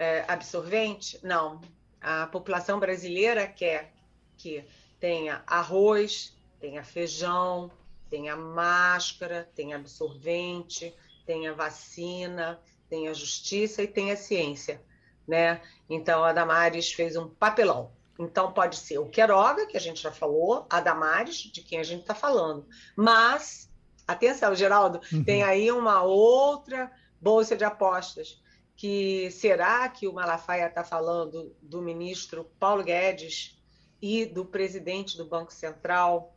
é, 0.00 0.24
absorvente? 0.26 1.20
Não. 1.22 1.60
A 2.00 2.26
população 2.26 2.80
brasileira 2.80 3.46
quer 3.46 3.92
que 4.38 4.64
tenha 4.98 5.42
arroz, 5.46 6.34
tenha 6.58 6.82
feijão, 6.82 7.70
tenha 8.08 8.34
máscara, 8.34 9.48
tenha 9.54 9.76
absorvente, 9.76 10.94
tenha 11.26 11.52
vacina, 11.52 12.58
tenha 12.88 13.12
justiça 13.12 13.82
e 13.82 13.86
tenha 13.86 14.16
ciência, 14.16 14.82
né? 15.28 15.60
Então 15.88 16.24
a 16.24 16.32
Damares 16.32 16.90
fez 16.90 17.14
um 17.14 17.28
papelão. 17.28 17.92
Então 18.18 18.52
pode 18.52 18.76
ser 18.76 18.98
o 18.98 19.06
Queiroga, 19.06 19.66
que 19.66 19.76
a 19.76 19.80
gente 19.80 20.00
já 20.00 20.10
falou, 20.10 20.66
a 20.70 20.80
Damares, 20.80 21.36
de 21.36 21.62
quem 21.62 21.78
a 21.78 21.84
gente 21.84 22.00
está 22.00 22.14
falando. 22.14 22.66
Mas, 22.96 23.70
atenção, 24.08 24.54
Geraldo, 24.54 25.00
uhum. 25.12 25.24
tem 25.24 25.42
aí 25.42 25.70
uma 25.70 26.02
outra 26.02 26.90
bolsa 27.20 27.54
de 27.54 27.64
apostas 27.64 28.40
que 28.80 29.30
será 29.32 29.86
que 29.90 30.08
o 30.08 30.12
Malafaia 30.14 30.66
está 30.66 30.82
falando 30.82 31.54
do 31.60 31.82
ministro 31.82 32.50
Paulo 32.58 32.82
Guedes 32.82 33.60
e 34.00 34.24
do 34.24 34.42
presidente 34.42 35.18
do 35.18 35.26
Banco 35.26 35.52
Central, 35.52 36.34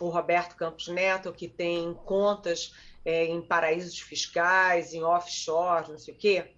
o 0.00 0.08
Roberto 0.08 0.56
Campos 0.56 0.88
Neto, 0.88 1.32
que 1.32 1.46
tem 1.46 1.94
contas 1.94 2.74
é, 3.04 3.26
em 3.26 3.40
paraísos 3.40 4.00
fiscais, 4.00 4.92
em 4.92 5.04
offshore, 5.04 5.92
não 5.92 5.98
sei 5.98 6.14
o 6.14 6.16
quê? 6.16 6.50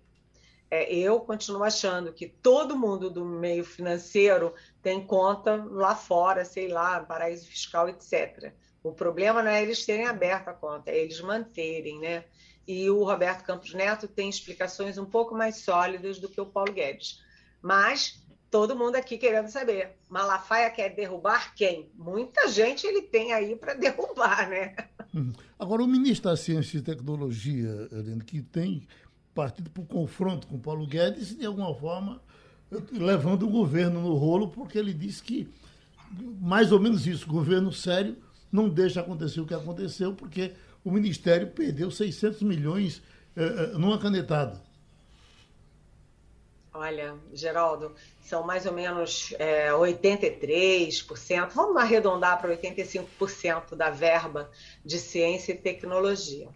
É, 0.71 0.91
eu 0.91 1.21
continuo 1.21 1.65
achando 1.65 2.15
que 2.15 2.27
todo 2.27 2.79
mundo 2.79 3.11
do 3.11 3.23
meio 3.23 3.63
financeiro 3.63 4.55
tem 4.83 5.07
conta 5.07 5.63
lá 5.71 5.95
fora, 5.95 6.47
sei 6.47 6.69
lá, 6.69 7.01
paraíso 7.01 7.47
fiscal, 7.47 7.91
etc. 7.91 8.55
O 8.83 8.91
problema 8.91 9.43
não 9.43 9.51
é 9.51 9.63
eles 9.63 9.85
terem 9.85 10.07
aberto 10.07 10.49
a 10.49 10.55
conta, 10.55 10.91
é 10.91 10.97
eles 10.97 11.21
manterem, 11.21 12.01
né? 12.01 12.25
E 12.67 12.91
o 12.91 13.05
Roberto 13.05 13.45
Campos 13.45 13.73
Neto 13.73 14.09
tem 14.09 14.29
explicações 14.29 14.99
um 14.99 15.05
pouco 15.05 15.35
mais 15.35 15.57
sólidas 15.57 16.19
do 16.19 16.29
que 16.29 16.41
o 16.41 16.47
Paulo 16.47 16.73
Guedes. 16.73 17.21
Mas 17.63 18.23
todo 18.51 18.77
mundo 18.77 18.97
aqui 18.97 19.19
querendo 19.19 19.49
saber, 19.49 19.97
Malafaia 20.09 20.71
quer 20.71 20.95
derrubar 20.95 21.55
quem? 21.55 21.91
Muita 21.95 22.49
gente 22.49 22.87
ele 22.87 23.03
tem 23.03 23.33
aí 23.33 23.55
para 23.55 23.75
derrubar, 23.79 24.49
né? 24.49 24.75
Uhum. 25.15 25.33
Agora, 25.59 25.83
o 25.83 25.87
ministro 25.87 26.31
da 26.31 26.37
Ciência 26.37 26.79
e 26.79 26.83
Tecnologia, 26.83 27.89
que 28.27 28.43
tem 28.43 28.87
partido 29.35 29.71
para 29.71 29.83
o 29.83 29.87
confronto 29.87 30.47
com 30.47 30.59
Paulo 30.59 30.87
Guedes, 30.87 31.37
de 31.37 31.45
alguma 31.47 31.75
forma, 31.75 32.21
levando 32.93 33.45
o 33.45 33.51
governo 33.51 34.01
no 34.01 34.15
rolo, 34.15 34.49
porque 34.49 34.79
ele 34.79 34.95
disse 34.95 35.23
que, 35.23 35.49
mais 36.41 36.73
ou 36.73 36.81
menos 36.81 37.07
isso, 37.07 37.27
governo 37.27 37.73
sério 37.73 38.17
não 38.51 38.69
deixa 38.69 39.01
acontecer 39.01 39.41
o 39.41 39.47
que 39.47 39.55
aconteceu, 39.55 40.15
porque 40.15 40.53
o 40.87 40.93
Ministério 40.93 41.49
perdeu 41.49 41.91
600 41.91 42.43
milhões 42.43 43.03
eh, 43.37 43.43
eh, 43.43 43.67
numa 43.77 43.99
canetada. 43.99 44.63
Olha, 46.73 47.17
Geraldo, 47.35 47.93
são 48.23 48.47
mais 48.47 48.67
ou 48.67 48.73
menos 48.73 49.35
é, 49.37 49.71
83%, 49.71 51.51
vamos 51.53 51.77
arredondar 51.83 52.41
para 52.41 52.57
85% 52.57 53.75
da 53.75 53.91
verba 53.91 54.49
de 54.85 55.01
ciência 55.01 55.55
e 55.55 55.59
tecnologia. 55.59 56.49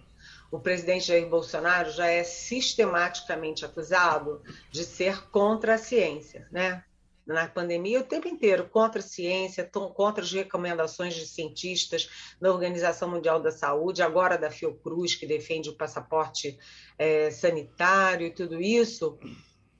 O 0.48 0.60
presidente 0.60 1.06
Jair 1.06 1.28
Bolsonaro 1.28 1.90
já 1.90 2.06
é 2.06 2.22
sistematicamente 2.22 3.64
acusado 3.64 4.42
de 4.70 4.84
ser 4.84 5.28
contra 5.30 5.74
a 5.74 5.78
ciência, 5.78 6.46
né? 6.52 6.84
Na 7.26 7.46
pandemia 7.46 8.00
o 8.00 8.04
tempo 8.04 8.28
inteiro 8.28 8.68
contra 8.68 9.00
a 9.00 9.02
ciência, 9.02 9.68
contra 9.94 10.22
as 10.22 10.32
recomendações 10.32 11.14
de 11.14 11.26
cientistas 11.26 12.34
da 12.40 12.52
Organização 12.52 13.08
Mundial 13.08 13.40
da 13.40 13.50
Saúde, 13.50 14.02
agora 14.02 14.36
da 14.36 14.50
Fiocruz, 14.50 15.14
que 15.14 15.26
defende 15.26 15.70
o 15.70 15.76
passaporte 15.76 16.58
é, 16.98 17.30
sanitário 17.30 18.26
e 18.26 18.34
tudo 18.34 18.60
isso, 18.60 19.18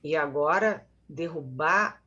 e 0.03 0.15
agora 0.15 0.87
derrubar 1.07 2.00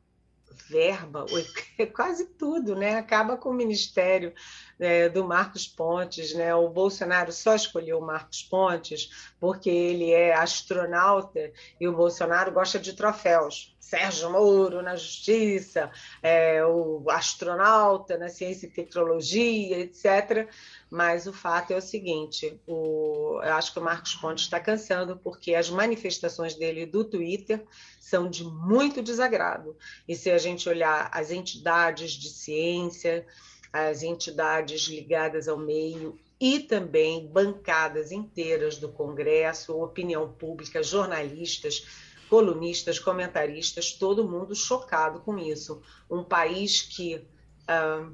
verba, 0.69 1.27
quase 1.95 2.27
tudo, 2.27 2.75
né? 2.75 2.97
Acaba 2.97 3.37
com 3.37 3.51
o 3.51 3.55
ministério 3.55 4.33
é, 4.79 5.09
do 5.09 5.25
Marcos 5.25 5.67
Pontes, 5.67 6.35
né? 6.35 6.55
O 6.55 6.69
Bolsonaro 6.69 7.33
só 7.33 7.55
escolheu 7.55 7.99
o 7.99 8.07
Marcos 8.07 8.43
Pontes 8.43 9.33
porque 9.39 9.71
ele 9.71 10.11
é 10.11 10.35
astronauta 10.35 11.53
e 11.81 11.87
o 11.89 11.95
Bolsonaro 11.95 12.53
gosta 12.53 12.79
de 12.79 12.93
troféus. 12.93 13.75
Sérgio 13.85 14.31
Moro 14.31 14.83
na 14.83 14.97
Justiça, 14.97 15.91
é, 16.23 16.65
o 16.65 17.05
astronauta 17.11 18.17
na 18.17 18.29
Ciência 18.29 18.67
e 18.67 18.71
Tecnologia, 18.71 19.79
etc. 19.79 20.49
Mas 20.95 21.27
o 21.27 21.33
fato 21.33 21.73
é 21.73 21.77
o 21.77 21.83
seguinte: 21.83 22.57
o, 22.69 23.41
eu 23.43 23.55
acho 23.55 23.73
que 23.73 23.81
o 23.81 23.83
Marcos 23.83 24.15
Pontes 24.15 24.45
está 24.45 24.61
cansando, 24.61 25.17
porque 25.17 25.53
as 25.53 25.69
manifestações 25.69 26.55
dele 26.55 26.87
do 26.87 27.03
Twitter 27.03 27.65
são 27.99 28.31
de 28.31 28.45
muito 28.45 29.03
desagrado. 29.03 29.77
E 30.07 30.15
se 30.15 30.31
a 30.31 30.39
gente 30.39 30.69
olhar 30.69 31.11
as 31.13 31.33
entidades 31.33 32.13
de 32.13 32.29
ciência, 32.29 33.27
as 33.73 34.05
entidades 34.05 34.83
ligadas 34.83 35.49
ao 35.49 35.59
meio 35.59 36.17
e 36.41 36.61
também 36.61 37.27
bancadas 37.27 38.13
inteiras 38.13 38.79
do 38.79 38.89
Congresso, 38.89 39.77
opinião 39.77 40.33
pública, 40.33 40.81
jornalistas, 40.81 41.89
colunistas, 42.31 43.01
comentaristas, 43.01 43.91
todo 43.91 44.29
mundo 44.29 44.55
chocado 44.55 45.19
com 45.23 45.37
isso. 45.37 45.83
Um 46.09 46.23
país 46.23 46.83
que 46.83 47.27
ah, 47.67 48.09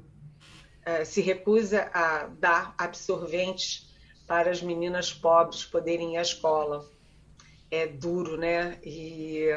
se 1.05 1.21
recusa 1.21 1.89
a 1.93 2.27
dar 2.27 2.73
absorventes 2.77 3.89
para 4.27 4.49
as 4.49 4.61
meninas 4.61 5.13
pobres 5.13 5.65
poderem 5.65 6.13
ir 6.13 6.17
à 6.17 6.21
escola. 6.21 6.89
É 7.69 7.87
duro, 7.87 8.37
né? 8.37 8.79
E 8.83 9.47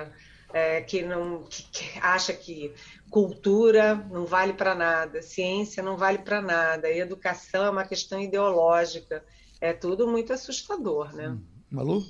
é, 0.52 0.80
que 0.82 1.02
não 1.02 1.42
que, 1.42 1.62
que 1.64 1.98
acha 2.00 2.32
que 2.32 2.72
cultura 3.10 3.94
não 4.10 4.24
vale 4.24 4.52
para 4.52 4.74
nada, 4.74 5.20
ciência 5.20 5.82
não 5.82 5.96
vale 5.96 6.18
para 6.18 6.40
nada, 6.40 6.88
educação 6.88 7.64
é 7.64 7.70
uma 7.70 7.84
questão 7.84 8.20
ideológica. 8.20 9.24
É 9.60 9.72
tudo 9.72 10.06
muito 10.06 10.32
assustador, 10.32 11.14
né? 11.14 11.28
Hum. 11.28 11.40
Malu? 11.70 12.02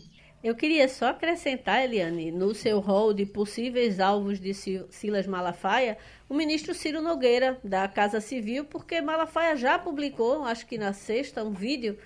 Eu 0.44 0.54
queria 0.54 0.86
só 0.90 1.06
acrescentar, 1.06 1.82
Eliane, 1.82 2.30
no 2.30 2.54
seu 2.54 2.78
rol 2.78 3.14
de 3.14 3.24
possíveis 3.24 3.98
alvos 3.98 4.38
de 4.38 4.52
Silas 4.52 5.26
Malafaia, 5.26 5.96
o 6.28 6.34
ministro 6.34 6.74
Ciro 6.74 7.00
Nogueira, 7.00 7.58
da 7.64 7.88
Casa 7.88 8.20
Civil, 8.20 8.66
porque 8.66 9.00
Malafaia 9.00 9.56
já 9.56 9.78
publicou, 9.78 10.44
acho 10.44 10.66
que 10.66 10.76
na 10.76 10.92
sexta, 10.92 11.42
um 11.42 11.52
vídeo 11.52 11.96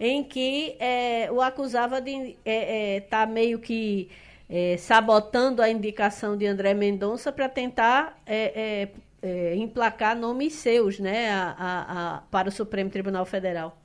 em 0.00 0.24
que 0.24 0.74
é, 0.80 1.28
o 1.30 1.40
acusava 1.40 2.00
de 2.00 2.10
estar 2.10 2.40
é, 2.44 2.96
é, 2.96 3.00
tá 3.02 3.26
meio 3.26 3.60
que 3.60 4.10
é, 4.50 4.76
sabotando 4.76 5.62
a 5.62 5.70
indicação 5.70 6.36
de 6.36 6.46
André 6.46 6.74
Mendonça 6.74 7.30
para 7.30 7.48
tentar 7.48 8.20
é, 8.26 8.88
é, 9.22 9.54
emplacar 9.54 10.16
nomes 10.16 10.54
seus 10.54 10.98
né, 10.98 11.30
a, 11.30 11.54
a, 11.56 12.16
a, 12.16 12.20
para 12.22 12.48
o 12.48 12.52
Supremo 12.52 12.90
Tribunal 12.90 13.24
Federal. 13.24 13.78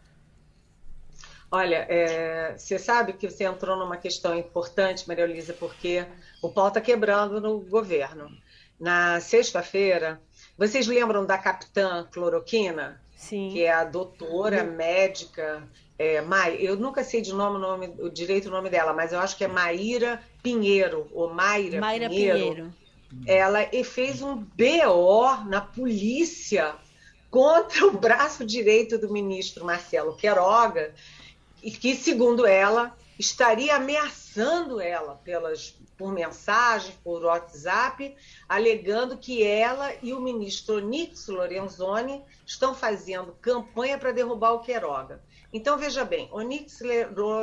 Olha, 1.52 1.86
é, 1.89 2.56
você 2.58 2.78
sabe 2.78 3.14
que 3.14 3.30
você 3.30 3.43
entrou 3.43 3.76
numa 3.76 3.97
questão 3.97 4.38
importante, 4.38 5.08
Maria 5.08 5.24
Elisa, 5.24 5.54
porque 5.54 6.06
o 6.43 6.50
pau 6.50 6.68
está 6.68 6.80
quebrando 6.80 7.41
no 7.41 7.60
governo. 7.60 8.30
Na 8.80 9.20
sexta-feira, 9.20 10.22
vocês 10.58 10.88
lembram 10.88 11.26
da 11.26 11.38
capitã 11.38 12.08
cloroquina? 12.12 13.02
Sim. 13.16 13.50
Que 13.52 13.64
é 13.64 13.72
a 13.72 13.84
doutora 13.84 14.64
médica 14.64 15.68
é, 16.00 16.22
Mai, 16.22 16.56
eu 16.62 16.78
nunca 16.78 17.04
sei 17.04 17.20
de 17.20 17.34
nome, 17.34 17.60
nome, 17.60 17.93
o 18.00 18.10
direito 18.10 18.47
o 18.47 18.52
nome 18.52 18.70
dela, 18.70 18.93
mas 18.93 19.12
eu 19.12 19.20
acho 19.20 19.36
que 19.36 19.43
é 19.43 19.50
Maíra 19.50 20.24
Pinheiro, 20.41 21.10
ou 21.12 21.34
Mayra, 21.34 21.82
Mayra 21.82 22.08
Pinheiro. 22.08 22.38
Pinheiro. 22.38 22.74
Ela 23.28 23.60
fez 23.84 24.22
um 24.22 24.38
BO 24.38 25.43
na 25.50 25.60
polícia 25.60 26.74
contra 27.30 27.86
o 27.86 27.91
braço 27.91 28.45
direito 28.45 28.97
do 28.97 29.12
ministro 29.12 29.66
Marcelo 29.66 30.16
Queiroga, 30.16 30.93
e 31.62 31.72
que, 31.72 31.95
segundo 31.95 32.45
ela, 32.45 32.95
estaria 33.18 33.76
ameaçando 33.76 34.80
ela 34.80 35.16
pelas, 35.16 35.76
por 35.97 36.14
mensagem, 36.14 36.95
por 37.03 37.24
WhatsApp, 37.26 38.16
alegando 38.47 39.18
que 39.18 39.43
ela 39.43 39.93
e 40.01 40.14
o 40.14 40.22
ministro 40.22 40.78
Onix 40.78 41.28
Lorenzoni 41.28 42.24
estão 42.45 42.74
fazendo 42.74 43.36
campanha 43.41 43.97
para 43.97 44.14
derrubar 44.14 44.53
o 44.53 44.62
Queiroga. 44.62 45.22
Então, 45.51 45.78
veja 45.78 46.05
bem, 46.05 46.30
Onix 46.32 46.80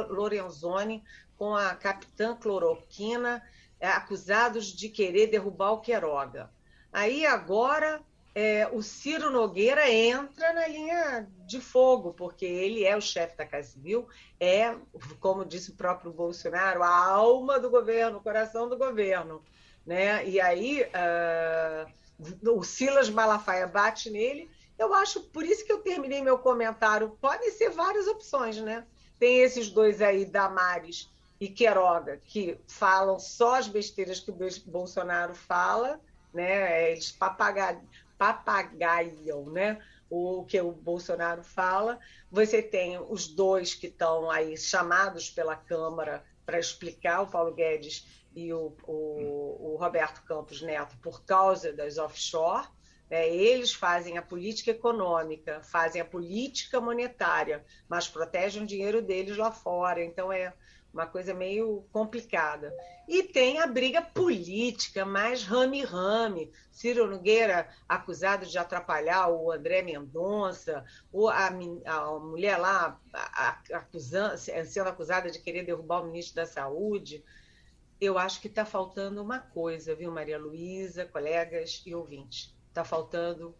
Lorenzoni 0.08 1.04
com 1.36 1.54
a 1.54 1.74
capitã 1.74 2.34
cloroquina 2.34 3.42
é, 3.78 3.88
acusados 3.88 4.66
de 4.66 4.88
querer 4.88 5.26
derrubar 5.26 5.72
o 5.72 5.80
Queiroga. 5.80 6.50
Aí 6.90 7.26
agora 7.26 8.00
é, 8.38 8.68
o 8.70 8.82
Ciro 8.82 9.30
Nogueira 9.30 9.90
entra 9.90 10.52
na 10.52 10.68
linha 10.68 11.26
de 11.46 11.58
fogo, 11.58 12.12
porque 12.12 12.44
ele 12.44 12.84
é 12.84 12.94
o 12.94 13.00
chefe 13.00 13.34
da 13.34 13.46
Casa 13.46 13.70
Civil, 13.70 14.06
é, 14.38 14.76
como 15.20 15.42
disse 15.42 15.70
o 15.70 15.74
próprio 15.74 16.12
Bolsonaro, 16.12 16.82
a 16.82 16.94
alma 16.94 17.58
do 17.58 17.70
governo, 17.70 18.18
o 18.18 18.22
coração 18.22 18.68
do 18.68 18.76
governo. 18.76 19.42
Né? 19.86 20.28
E 20.28 20.38
aí 20.38 20.82
uh, 20.82 22.50
o 22.50 22.62
Silas 22.62 23.08
Malafaia 23.08 23.66
bate 23.66 24.10
nele 24.10 24.50
eu 24.78 24.92
acho, 24.92 25.22
por 25.22 25.42
isso 25.42 25.64
que 25.64 25.72
eu 25.72 25.78
terminei 25.78 26.20
meu 26.22 26.38
comentário, 26.38 27.16
podem 27.20 27.50
ser 27.50 27.70
várias 27.70 28.06
opções, 28.06 28.60
né? 28.60 28.84
Tem 29.18 29.38
esses 29.38 29.70
dois 29.70 30.02
aí, 30.02 30.26
Damares 30.26 31.10
e 31.40 31.48
Queiroga, 31.48 32.20
que 32.26 32.58
falam 32.68 33.18
só 33.18 33.54
as 33.54 33.68
besteiras 33.68 34.20
que 34.20 34.30
o 34.30 34.36
Bolsonaro 34.66 35.34
fala, 35.34 35.98
né? 36.32 36.92
Eles 36.92 37.10
papagaiam, 37.10 37.80
papagaiam 38.18 39.46
né? 39.50 39.78
o 40.08 40.44
que 40.44 40.60
o 40.60 40.72
Bolsonaro 40.72 41.42
fala. 41.42 41.98
Você 42.30 42.62
tem 42.62 42.98
os 42.98 43.26
dois 43.26 43.74
que 43.74 43.88
estão 43.88 44.30
aí 44.30 44.56
chamados 44.56 45.30
pela 45.30 45.56
Câmara 45.56 46.24
para 46.44 46.58
explicar, 46.58 47.22
o 47.22 47.26
Paulo 47.26 47.54
Guedes 47.54 48.06
e 48.34 48.52
o, 48.52 48.76
o, 48.84 49.72
o 49.72 49.76
Roberto 49.76 50.22
Campos 50.24 50.62
Neto, 50.62 50.96
por 50.98 51.24
causa 51.24 51.72
das 51.72 51.98
offshore. 51.98 52.68
É, 53.08 53.32
eles 53.32 53.72
fazem 53.72 54.18
a 54.18 54.22
política 54.22 54.72
econômica, 54.72 55.60
fazem 55.62 56.00
a 56.00 56.04
política 56.04 56.80
monetária, 56.80 57.64
mas 57.88 58.08
protegem 58.08 58.62
o 58.62 58.66
dinheiro 58.66 59.00
deles 59.00 59.36
lá 59.36 59.52
fora. 59.52 60.04
Então 60.04 60.32
é 60.32 60.52
uma 60.92 61.06
coisa 61.06 61.32
meio 61.32 61.86
complicada. 61.92 62.74
E 63.06 63.22
tem 63.22 63.60
a 63.60 63.66
briga 63.66 64.02
política, 64.02 65.04
mais 65.04 65.44
rame-rame. 65.44 66.50
Ciro 66.72 67.06
Nogueira 67.06 67.68
acusado 67.88 68.46
de 68.46 68.58
atrapalhar 68.58 69.28
o 69.28 69.52
André 69.52 69.82
Mendonça, 69.82 70.84
ou 71.12 71.28
a, 71.28 71.48
a 71.84 72.18
mulher 72.18 72.56
lá 72.56 72.98
acusando, 73.72 74.36
sendo 74.38 74.88
acusada 74.88 75.30
de 75.30 75.38
querer 75.38 75.64
derrubar 75.64 76.02
o 76.02 76.06
ministro 76.06 76.36
da 76.36 76.46
Saúde. 76.46 77.22
Eu 78.00 78.18
acho 78.18 78.40
que 78.40 78.48
está 78.48 78.64
faltando 78.64 79.22
uma 79.22 79.38
coisa, 79.38 79.94
viu, 79.94 80.10
Maria 80.10 80.38
Luísa, 80.38 81.06
colegas 81.06 81.82
e 81.86 81.94
ouvintes 81.94 82.55
está 82.76 82.84
faltando 82.84 83.54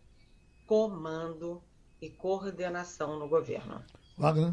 comando 0.67 1.63
e 2.03 2.11
coordenação 2.11 3.19
no 3.19 3.27
governo. 3.27 3.83
Wagner? 4.19 4.53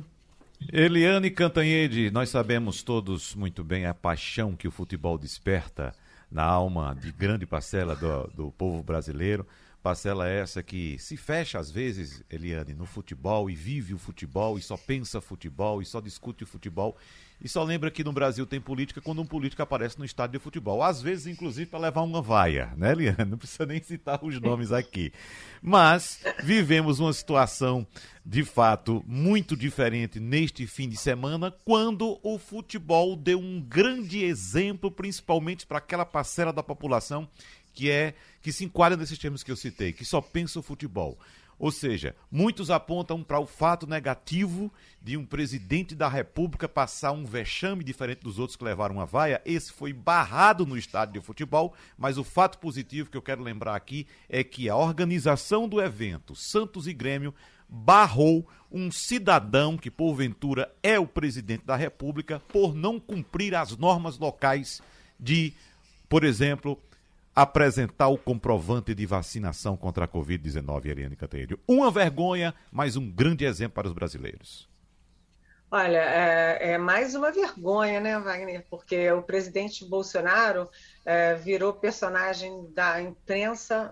Eliane 0.72 1.30
Cantanhede, 1.30 2.10
nós 2.10 2.30
sabemos 2.30 2.82
todos 2.82 3.36
muito 3.36 3.62
bem 3.62 3.86
a 3.86 3.94
paixão 3.94 4.56
que 4.56 4.66
o 4.66 4.72
futebol 4.72 5.18
desperta 5.18 5.94
na 6.32 6.44
alma 6.44 6.96
de 6.96 7.12
grande 7.12 7.46
parcela 7.46 7.94
do, 7.94 8.28
do 8.28 8.52
povo 8.54 8.82
brasileiro. 8.82 9.46
Parcela 9.82 10.30
essa 10.30 10.64
que 10.64 10.98
se 10.98 11.18
fecha 11.18 11.60
às 11.60 11.70
vezes, 11.70 12.24
Eliane, 12.30 12.74
no 12.74 12.86
futebol 12.86 13.50
e 13.50 13.56
vive 13.56 13.94
o 13.94 13.98
futebol 13.98 14.58
e 14.58 14.62
só 14.62 14.78
pensa 14.78 15.20
futebol 15.20 15.82
e 15.82 15.86
só 15.86 16.00
discute 16.00 16.46
o 16.46 16.48
futebol 16.48 16.96
e 17.44 17.50
só 17.50 17.62
lembra 17.62 17.92
que 17.92 18.06
no 18.06 18.14
Brasil 18.14 18.46
tem 18.46 18.62
política 18.62 19.02
quando 19.02 19.22
um 19.22 19.26
político 19.26 19.62
aparece 19.62 20.00
no 20.00 20.06
estádio 20.06 20.40
de 20.40 20.44
futebol. 20.44 20.82
Às 20.82 21.02
vezes, 21.02 21.28
inclusive, 21.28 21.70
para 21.70 21.80
levar 21.80 22.02
uma 22.02 22.22
vaia, 22.22 22.72
né, 22.78 22.96
Liane? 22.96 23.26
Não 23.30 23.38
precisa 23.38 23.66
nem 23.66 23.84
citar 23.84 24.24
os 24.24 24.40
nomes 24.40 24.72
aqui. 24.72 25.12
Mas 25.62 26.22
vivemos 26.42 27.00
uma 27.00 27.12
situação, 27.12 27.86
de 28.26 28.46
fato, 28.46 29.04
muito 29.06 29.58
diferente 29.58 30.22
neste 30.22 30.66
fim 30.66 30.88
de 30.88 30.96
semana, 30.96 31.52
quando 31.66 32.18
o 32.24 32.40
futebol 32.40 33.16
deu 33.16 33.40
um 33.40 33.60
grande 33.60 34.24
exemplo, 34.24 34.90
principalmente 34.90 35.68
para 35.68 35.80
aquela 35.80 36.06
parcela 36.06 36.54
da 36.54 36.64
população 36.64 37.28
que 37.74 37.90
é 37.90 38.14
que 38.42 38.52
se 38.52 38.64
enquadra 38.64 38.96
nesses 38.96 39.18
termos 39.18 39.44
que 39.44 39.52
eu 39.52 39.56
citei, 39.56 39.92
que 39.92 40.06
só 40.06 40.22
pensa 40.22 40.60
o 40.60 40.64
futebol. 40.64 41.18
Ou 41.64 41.72
seja, 41.72 42.14
muitos 42.30 42.70
apontam 42.70 43.24
para 43.24 43.40
o 43.40 43.46
fato 43.46 43.88
negativo 43.88 44.70
de 45.02 45.16
um 45.16 45.26
presidente 45.26 45.96
da 45.96 46.10
República 46.10 46.68
passar 46.68 47.14
um 47.14 47.24
vexame 47.24 47.86
diferente 47.86 48.20
dos 48.20 48.38
outros 48.38 48.58
que 48.58 48.66
levaram 48.66 49.00
a 49.00 49.06
vaia. 49.06 49.42
Esse 49.46 49.72
foi 49.72 49.94
barrado 49.94 50.66
no 50.66 50.78
estádio 50.78 51.22
de 51.22 51.26
futebol, 51.26 51.74
mas 51.98 52.18
o 52.18 52.24
fato 52.26 52.60
positivo 52.60 53.10
que 53.10 53.16
eu 53.16 53.22
quero 53.22 53.42
lembrar 53.42 53.78
aqui 53.78 54.06
é 54.28 54.44
que 54.44 54.68
a 54.68 54.76
organização 54.76 55.66
do 55.66 55.82
evento, 55.82 56.36
Santos 56.36 56.86
e 56.86 56.92
Grêmio, 56.94 57.34
barrou 57.70 58.46
um 58.70 58.92
cidadão 58.92 59.78
que 59.78 59.90
porventura 59.90 60.70
é 60.84 61.00
o 61.00 61.08
presidente 61.08 61.64
da 61.64 61.78
República 61.78 62.42
por 62.50 62.76
não 62.76 63.00
cumprir 63.00 63.56
as 63.56 63.78
normas 63.78 64.20
locais 64.20 64.82
de, 65.18 65.54
por 66.10 66.26
exemplo, 66.26 66.78
apresentar 67.36 68.10
o 68.10 68.18
comprovante 68.18 68.94
de 68.94 69.06
vacinação 69.06 69.76
contra 69.76 70.06
a 70.06 70.08
Covid-19, 70.08 70.86
Eliane 70.86 71.16
Cantanhede. 71.16 71.58
Uma 71.68 71.90
vergonha, 71.90 72.54
mas 72.72 72.96
um 72.96 73.10
grande 73.10 73.46
exemplo 73.46 73.76
para 73.76 73.88
os 73.88 73.94
brasileiros. 73.94 74.70
Olha, 75.72 75.98
é, 75.98 76.74
é, 76.74 76.78
mais 76.78 77.16
uma 77.16 77.32
vergonha, 77.32 78.00
né, 78.00 78.20
Wagner? 78.20 78.64
Porque 78.70 79.12
o 79.12 79.24
presidente 79.24 79.84
Bolsonaro 79.84 80.70
é, 81.04 81.34
virou 81.34 81.74
personagem 81.74 82.72
da 82.76 83.02
imprensa, 83.02 83.92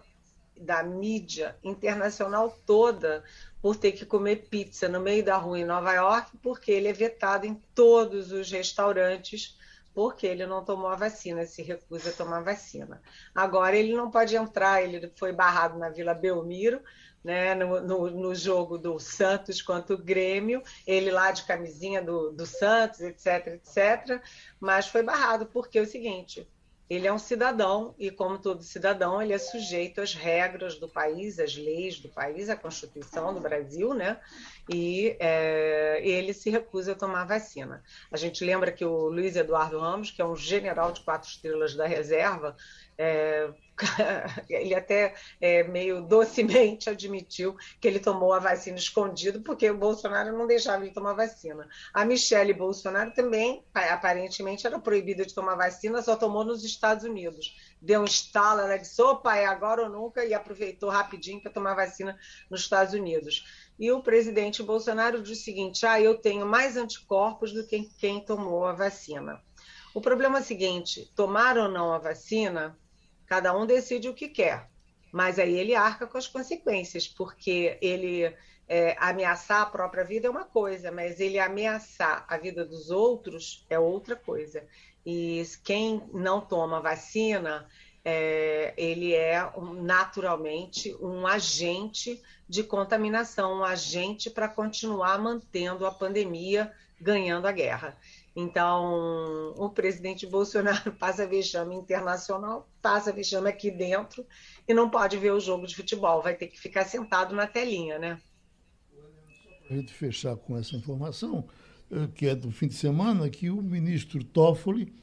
da 0.55 0.83
mídia 0.83 1.55
internacional 1.63 2.55
toda, 2.67 3.23
por 3.63 3.75
ter 3.75 3.93
que 3.93 4.05
comer 4.05 4.47
pizza 4.47 4.87
no 4.87 4.99
meio 4.99 5.25
da 5.25 5.37
rua 5.37 5.59
em 5.59 5.65
Nova 5.65 5.91
York, 5.91 6.37
porque 6.43 6.71
ele 6.71 6.87
é 6.87 6.93
vetado 6.93 7.47
em 7.47 7.55
todos 7.73 8.31
os 8.31 8.51
restaurantes 8.51 9.57
porque 9.93 10.25
ele 10.25 10.45
não 10.45 10.63
tomou 10.63 10.87
a 10.87 10.95
vacina, 10.95 11.45
se 11.45 11.61
recusa 11.61 12.09
a 12.09 12.13
tomar 12.13 12.37
a 12.37 12.43
vacina. 12.43 13.01
Agora 13.35 13.75
ele 13.75 13.93
não 13.93 14.09
pode 14.09 14.35
entrar, 14.35 14.81
ele 14.81 15.11
foi 15.15 15.33
barrado 15.33 15.77
na 15.77 15.89
Vila 15.89 16.13
Belmiro, 16.13 16.81
né, 17.23 17.53
no, 17.53 17.81
no, 17.81 18.09
no, 18.09 18.35
jogo 18.35 18.77
do 18.77 18.97
Santos 18.99 19.61
contra 19.61 19.93
o 19.93 19.97
Grêmio, 19.97 20.63
ele 20.87 21.11
lá 21.11 21.31
de 21.31 21.43
camisinha 21.43 22.01
do, 22.01 22.31
do 22.31 22.47
Santos, 22.47 23.01
etc, 23.01 23.47
etc, 23.47 24.23
mas 24.59 24.87
foi 24.87 25.03
barrado 25.03 25.45
porque 25.45 25.77
é 25.77 25.81
o 25.81 25.85
seguinte, 25.85 26.49
ele 26.91 27.07
é 27.07 27.13
um 27.13 27.17
cidadão 27.17 27.95
e, 27.97 28.11
como 28.11 28.37
todo 28.37 28.61
cidadão, 28.63 29.21
ele 29.21 29.31
é 29.31 29.37
sujeito 29.37 30.01
às 30.01 30.13
regras 30.13 30.75
do 30.75 30.89
país, 30.89 31.39
às 31.39 31.55
leis 31.55 32.01
do 32.01 32.09
país, 32.09 32.49
à 32.49 32.55
Constituição 32.57 33.33
do 33.33 33.39
Brasil, 33.39 33.93
né? 33.93 34.19
E 34.67 35.15
é, 35.17 36.01
ele 36.03 36.33
se 36.33 36.49
recusa 36.49 36.91
a 36.91 36.95
tomar 36.95 37.23
vacina. 37.23 37.81
A 38.11 38.17
gente 38.17 38.43
lembra 38.43 38.73
que 38.73 38.83
o 38.83 39.07
Luiz 39.07 39.37
Eduardo 39.37 39.79
Ramos, 39.79 40.11
que 40.11 40.21
é 40.21 40.25
um 40.25 40.35
general 40.35 40.91
de 40.91 40.99
quatro 40.99 41.29
estrelas 41.29 41.75
da 41.75 41.87
reserva, 41.87 42.57
é, 42.97 43.49
ele 44.49 44.75
até 44.75 45.13
é, 45.39 45.63
meio 45.63 46.01
docemente 46.01 46.89
admitiu 46.89 47.55
que 47.79 47.87
ele 47.87 47.99
tomou 47.99 48.33
a 48.33 48.39
vacina 48.39 48.77
escondido 48.77 49.41
porque 49.41 49.69
o 49.69 49.77
Bolsonaro 49.77 50.37
não 50.37 50.47
deixava 50.47 50.83
ele 50.83 50.93
tomar 50.93 51.13
vacina. 51.13 51.67
A 51.93 52.05
Michelle 52.05 52.53
Bolsonaro 52.53 53.13
também, 53.13 53.63
aparentemente, 53.73 54.65
era 54.65 54.79
proibida 54.79 55.25
de 55.25 55.33
tomar 55.33 55.55
vacina, 55.55 56.01
só 56.01 56.15
tomou 56.15 56.43
nos 56.43 56.63
Estados 56.63 57.03
Unidos. 57.03 57.55
Deu 57.81 58.01
um 58.01 58.05
estalo, 58.05 58.61
ela 58.61 58.77
disse, 58.77 59.01
opa, 59.01 59.35
é 59.35 59.45
agora 59.45 59.83
ou 59.83 59.89
nunca, 59.89 60.23
e 60.25 60.33
aproveitou 60.33 60.89
rapidinho 60.89 61.41
para 61.41 61.51
tomar 61.51 61.73
vacina 61.73 62.17
nos 62.49 62.61
Estados 62.61 62.93
Unidos. 62.93 63.45
E 63.79 63.91
o 63.91 64.03
presidente 64.03 64.61
Bolsonaro 64.61 65.21
disse 65.21 65.41
o 65.41 65.45
seguinte, 65.45 65.85
ah, 65.85 65.99
eu 65.99 66.15
tenho 66.15 66.45
mais 66.45 66.77
anticorpos 66.77 67.51
do 67.51 67.65
que 67.65 67.89
quem 67.97 68.23
tomou 68.23 68.65
a 68.65 68.73
vacina. 68.73 69.41
O 69.93 69.99
problema 69.99 70.37
é 70.37 70.41
o 70.41 70.45
seguinte, 70.45 71.11
tomar 71.15 71.57
ou 71.57 71.67
não 71.67 71.91
a 71.91 71.97
vacina 71.97 72.77
Cada 73.31 73.57
um 73.57 73.65
decide 73.65 74.09
o 74.09 74.13
que 74.13 74.27
quer, 74.27 74.69
mas 75.09 75.39
aí 75.39 75.57
ele 75.57 75.73
arca 75.73 76.05
com 76.05 76.17
as 76.17 76.27
consequências, 76.27 77.07
porque 77.07 77.77
ele 77.81 78.25
é, 78.67 78.93
ameaçar 78.99 79.61
a 79.61 79.65
própria 79.67 80.03
vida 80.03 80.27
é 80.27 80.29
uma 80.29 80.43
coisa, 80.43 80.91
mas 80.91 81.17
ele 81.21 81.39
ameaçar 81.39 82.25
a 82.27 82.37
vida 82.37 82.65
dos 82.65 82.89
outros 82.89 83.65
é 83.69 83.79
outra 83.79 84.17
coisa. 84.17 84.67
E 85.05 85.45
quem 85.63 86.03
não 86.13 86.41
toma 86.41 86.81
vacina, 86.81 87.69
é, 88.03 88.73
ele 88.75 89.13
é 89.13 89.49
naturalmente 89.81 90.93
um 90.99 91.25
agente 91.25 92.21
de 92.49 92.65
contaminação, 92.65 93.59
um 93.59 93.63
agente 93.63 94.29
para 94.29 94.49
continuar 94.49 95.17
mantendo 95.17 95.85
a 95.85 95.91
pandemia, 95.91 96.69
ganhando 96.99 97.47
a 97.47 97.51
guerra. 97.53 97.97
Então, 98.35 99.53
o 99.57 99.69
presidente 99.69 100.25
Bolsonaro 100.25 100.91
passa 100.95 101.27
vexame 101.27 101.75
internacional, 101.75 102.69
passa 102.81 103.11
vexame 103.11 103.49
aqui 103.49 103.69
dentro 103.69 104.25
e 104.67 104.73
não 104.73 104.89
pode 104.89 105.17
ver 105.17 105.31
o 105.31 105.39
jogo 105.39 105.67
de 105.67 105.75
futebol, 105.75 106.21
vai 106.21 106.35
ter 106.35 106.47
que 106.47 106.59
ficar 106.59 106.85
sentado 106.85 107.35
na 107.35 107.45
telinha, 107.45 107.99
né? 107.99 108.21
A 109.69 109.73
gente 109.73 109.93
fechar 109.93 110.35
com 110.35 110.57
essa 110.57 110.75
informação, 110.75 111.47
eh, 111.91 112.07
que 112.15 112.27
é 112.27 112.35
do 112.35 112.51
fim 112.51 112.67
de 112.67 112.73
semana, 112.73 113.29
que 113.29 113.49
o 113.49 113.61
ministro 113.61 114.23
Toffoli 114.23 114.93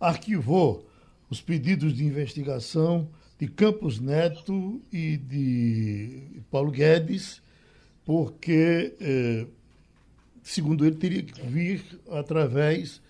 arquivou 0.00 0.88
os 1.30 1.40
pedidos 1.40 1.94
de 1.94 2.04
investigação 2.04 3.10
de 3.38 3.48
Campos 3.48 4.00
Neto 4.00 4.82
e 4.90 5.16
de 5.16 6.42
Paulo 6.50 6.70
Guedes, 6.70 7.42
porque 8.04 8.96
eh, 9.00 9.46
segundo 10.48 10.86
ele, 10.86 10.96
teria 10.96 11.22
que 11.22 11.40
vir 11.42 11.84
através 12.10 13.02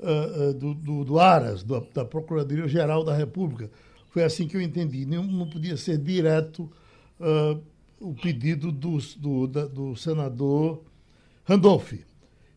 uh, 0.00 0.50
uh, 0.50 0.54
do, 0.54 0.74
do, 0.74 1.04
do, 1.04 1.18
ARAS, 1.20 1.62
do, 1.62 1.80
da 1.94 2.04
Procuradoria-Geral 2.04 3.04
da 3.04 3.16
República. 3.16 3.70
Foi 4.08 4.24
assim 4.24 4.48
que 4.48 4.56
eu 4.56 4.60
entendi. 4.60 5.06
Não, 5.06 5.22
não 5.22 5.48
podia 5.48 5.76
ser 5.76 5.98
direto 5.98 6.70
uh, 7.20 7.62
o 8.00 8.12
pedido 8.14 8.72
do, 8.72 8.98
do, 9.16 9.46
da, 9.46 9.66
do 9.66 9.94
senador 9.94 10.82
Randolph. 11.44 11.92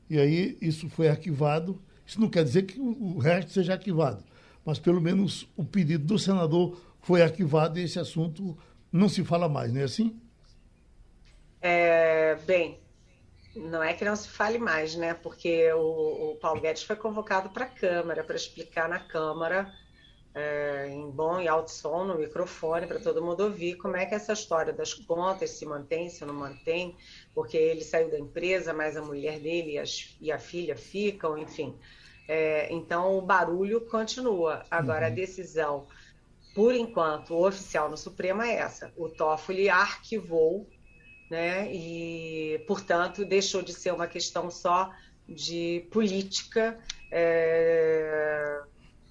E 0.10 0.18
aí 0.18 0.58
isso 0.60 0.90
foi 0.90 1.08
arquivado. 1.08 1.80
Isso 2.06 2.20
não 2.20 2.28
quer 2.28 2.44
dizer 2.44 2.64
que 2.64 2.80
o 2.80 3.20
resto 3.20 3.52
seja 3.52 3.74
arquivado, 3.74 4.24
mas 4.66 4.80
pelo 4.80 5.00
menos 5.00 5.48
o 5.56 5.64
pedido 5.64 6.06
do 6.06 6.20
senador 6.20 6.78
foi 7.02 7.22
arquivado 7.22 7.80
e 7.80 7.84
esse 7.84 8.00
assunto 8.00 8.58
não 8.92 9.08
se 9.08 9.24
fala 9.24 9.48
mais, 9.48 9.72
não 9.72 9.80
é 9.80 9.84
assim? 9.84 10.20
É, 11.62 12.36
bem, 12.46 12.78
não 13.56 13.84
é 13.84 13.94
que 13.94 14.04
não 14.04 14.16
se 14.16 14.28
fale 14.28 14.58
mais, 14.58 14.96
né? 14.96 15.14
Porque 15.14 15.72
o, 15.74 16.32
o 16.32 16.38
Paulo 16.38 16.60
Guedes 16.60 16.84
foi 16.84 16.96
convocado 16.96 17.50
para 17.50 17.66
a 17.66 17.70
Câmara 17.70 18.24
para 18.24 18.36
explicar 18.36 18.90
na 18.90 19.00
Câmara, 19.00 19.72
é, 20.34 20.88
em 20.90 21.12
bom 21.12 21.40
e 21.40 21.48
alto 21.48 21.70
som, 21.70 22.04
no 22.04 22.18
microfone, 22.18 22.88
para 22.88 23.00
todo 23.00 23.24
mundo 23.24 23.44
ouvir 23.44 23.76
como 23.76 23.96
é 23.96 24.06
que 24.06 24.16
essa 24.16 24.34
história 24.34 24.74
das 24.74 24.94
contas 24.94 25.52
se 25.52 25.66
mantém, 25.66 26.10
se 26.10 26.26
não 26.26 26.34
mantém, 26.34 26.96
porque 27.36 27.56
ele 27.56 27.84
saiu 27.84 28.10
da 28.10 28.20
empresa, 28.20 28.74
mas 28.74 28.98
a 28.98 29.02
mulher 29.02 29.40
dele 29.40 29.74
e, 29.74 29.80
as, 29.80 30.16
e 30.20 30.32
a 30.32 30.40
filha 30.40 30.76
ficam, 30.76 31.38
enfim. 31.38 31.78
É, 32.28 32.74
então 32.74 33.18
o 33.18 33.22
barulho 33.22 33.82
continua. 33.82 34.66
Agora 34.72 35.08
uhum. 35.08 35.12
a 35.12 35.16
decisão, 35.16 35.88
por 36.56 36.74
enquanto, 36.74 37.36
oficial 37.36 37.90
no 37.90 37.98
Supremo 37.98 38.42
é 38.42 38.56
essa. 38.56 38.92
O 38.98 39.10
Toffoli 39.10 39.70
arquivou 39.70 40.68
né? 41.34 41.74
E, 41.74 42.64
portanto, 42.68 43.26
deixou 43.26 43.64
de 43.64 43.74
ser 43.74 43.92
uma 43.92 44.06
questão 44.06 44.52
só 44.52 44.92
de 45.28 45.84
política, 45.90 46.78
é, 47.12 48.62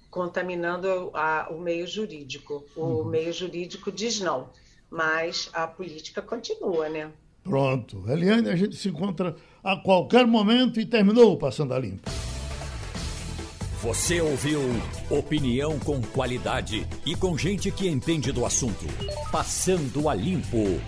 contaminando 0.09 1.11
a, 1.13 1.49
o 1.51 1.59
meio 1.59 1.85
jurídico. 1.85 2.65
O 2.77 2.81
uhum. 2.81 3.03
meio 3.03 3.33
jurídico 3.33 3.91
diz 3.91 4.21
não, 4.21 4.49
mas 4.89 5.49
a 5.51 5.67
política 5.67 6.21
continua, 6.21 6.87
né? 6.87 7.11
Pronto. 7.43 8.05
Eliane, 8.09 8.49
a 8.49 8.55
gente 8.55 8.77
se 8.77 8.87
encontra 8.87 9.35
a 9.61 9.75
qualquer 9.75 10.25
momento 10.25 10.79
e 10.79 10.85
terminou 10.85 11.33
o 11.33 11.37
Passando 11.37 11.73
a 11.73 11.79
Limpo. 11.79 12.09
Você 13.81 14.21
ouviu 14.21 14.61
opinião 15.09 15.77
com 15.77 16.01
qualidade 16.01 16.87
e 17.05 17.17
com 17.17 17.37
gente 17.37 17.69
que 17.69 17.85
entende 17.85 18.31
do 18.31 18.45
assunto. 18.45 18.85
Passando 19.29 20.07
a 20.07 20.15
Limpo. 20.15 20.79